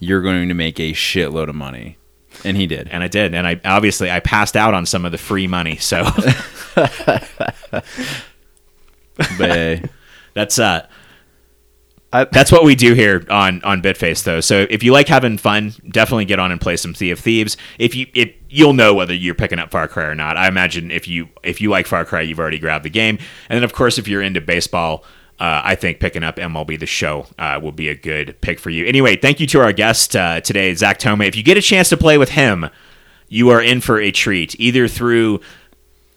you're 0.00 0.22
going 0.22 0.48
to 0.48 0.54
make 0.54 0.78
a 0.78 0.92
shitload 0.92 1.48
of 1.48 1.54
money 1.54 1.98
and 2.44 2.56
he 2.56 2.66
did 2.66 2.88
and 2.88 3.02
I 3.02 3.08
did. 3.08 3.34
And 3.34 3.46
I 3.46 3.60
obviously 3.64 4.10
I 4.10 4.20
passed 4.20 4.56
out 4.56 4.74
on 4.74 4.86
some 4.86 5.04
of 5.04 5.12
the 5.12 5.18
free 5.18 5.46
money. 5.46 5.76
So 5.76 6.04
but 9.38 9.80
that's 10.34 10.58
uh 10.58 10.86
I- 12.12 12.24
that's 12.24 12.52
what 12.52 12.64
we 12.64 12.74
do 12.76 12.94
here 12.94 13.24
on 13.30 13.62
on 13.64 13.82
Bitface 13.82 14.22
though. 14.22 14.40
So 14.40 14.66
if 14.70 14.82
you 14.82 14.92
like 14.92 15.08
having 15.08 15.38
fun, 15.38 15.74
definitely 15.90 16.24
get 16.24 16.38
on 16.38 16.52
and 16.52 16.60
play 16.60 16.76
some 16.76 16.94
Sea 16.94 17.10
of 17.10 17.18
Thieves. 17.18 17.56
If 17.78 17.94
you 17.94 18.06
it 18.14 18.36
you'll 18.48 18.72
know 18.74 18.94
whether 18.94 19.12
you're 19.14 19.34
picking 19.34 19.58
up 19.58 19.70
Far 19.70 19.88
Cry 19.88 20.04
or 20.04 20.14
not. 20.14 20.36
I 20.36 20.48
imagine 20.48 20.90
if 20.90 21.08
you 21.08 21.28
if 21.42 21.60
you 21.60 21.70
like 21.70 21.86
Far 21.86 22.04
Cry, 22.04 22.20
you've 22.22 22.38
already 22.38 22.58
grabbed 22.58 22.84
the 22.84 22.90
game. 22.90 23.18
And 23.48 23.56
then 23.56 23.64
of 23.64 23.72
course 23.72 23.98
if 23.98 24.06
you're 24.08 24.22
into 24.22 24.40
baseball, 24.40 25.04
uh, 25.38 25.60
I 25.64 25.74
think 25.74 26.00
picking 26.00 26.22
up 26.22 26.36
MLB 26.36 26.78
the 26.78 26.86
Show 26.86 27.26
uh, 27.38 27.60
will 27.62 27.72
be 27.72 27.88
a 27.88 27.94
good 27.94 28.40
pick 28.40 28.58
for 28.58 28.70
you. 28.70 28.86
Anyway, 28.86 29.16
thank 29.16 29.38
you 29.38 29.46
to 29.48 29.60
our 29.60 29.72
guest 29.72 30.16
uh, 30.16 30.40
today, 30.40 30.74
Zach 30.74 30.98
Tome. 30.98 31.22
If 31.22 31.36
you 31.36 31.42
get 31.42 31.56
a 31.56 31.62
chance 31.62 31.88
to 31.90 31.96
play 31.96 32.16
with 32.16 32.30
him, 32.30 32.70
you 33.28 33.50
are 33.50 33.60
in 33.60 33.80
for 33.80 34.00
a 34.00 34.10
treat, 34.10 34.58
either 34.58 34.88
through 34.88 35.40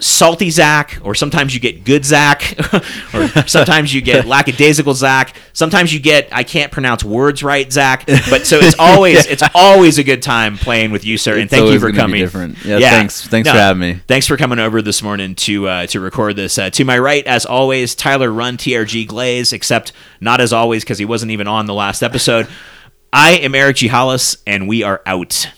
salty 0.01 0.49
Zach, 0.49 0.97
or 1.03 1.13
sometimes 1.13 1.53
you 1.53 1.59
get 1.59 1.83
good 1.83 2.05
Zach, 2.05 2.55
or 3.13 3.27
sometimes 3.47 3.93
you 3.93 4.01
get 4.01 4.25
lackadaisical 4.25 4.93
Zach. 4.93 5.35
Sometimes 5.53 5.93
you 5.93 5.99
get 5.99 6.29
I 6.31 6.43
can't 6.43 6.71
pronounce 6.71 7.03
words 7.03 7.43
right 7.43 7.69
Zach. 7.71 8.05
But 8.29 8.45
so 8.47 8.57
it's 8.59 8.75
always 8.79 9.25
it's 9.25 9.43
always 9.53 9.97
a 9.97 10.03
good 10.03 10.21
time 10.21 10.57
playing 10.57 10.91
with 10.91 11.03
you, 11.05 11.17
sir. 11.17 11.33
and 11.33 11.43
It's 11.43 11.51
thank 11.53 11.69
you 11.69 11.79
for 11.79 11.91
coming. 11.91 12.21
different. 12.21 12.63
Yeah, 12.63 12.79
thanks. 12.79 13.27
Thanks 13.27 13.49
for 13.49 13.55
having 13.57 13.81
me. 13.81 13.99
Thanks 14.07 14.25
for 14.27 14.37
coming 14.37 14.59
over 14.59 14.81
this 14.81 15.01
morning 15.03 15.35
to 15.35 15.67
uh, 15.67 15.85
to 15.87 15.99
record 15.99 16.35
this. 16.37 16.57
Uh, 16.57 16.69
to 16.71 16.85
my 16.85 16.97
right, 16.97 17.25
as 17.27 17.45
always, 17.45 17.93
Tyler 17.95 18.31
Run 18.31 18.55
TRG 18.57 19.05
Glaze, 19.07 19.51
except 19.51 19.91
not 20.21 20.39
as 20.39 20.53
always 20.53 20.83
because 20.83 20.97
he 20.99 21.05
wasn't 21.05 21.31
even 21.31 21.47
on 21.47 21.65
the 21.65 21.73
last 21.73 22.03
episode. 22.03 22.47
I 23.11 23.31
am 23.31 23.55
Eric 23.55 23.77
G. 23.77 23.87
Hollis, 23.87 24.37
and 24.47 24.67
we 24.67 24.83
are 24.83 25.01
out. 25.05 25.49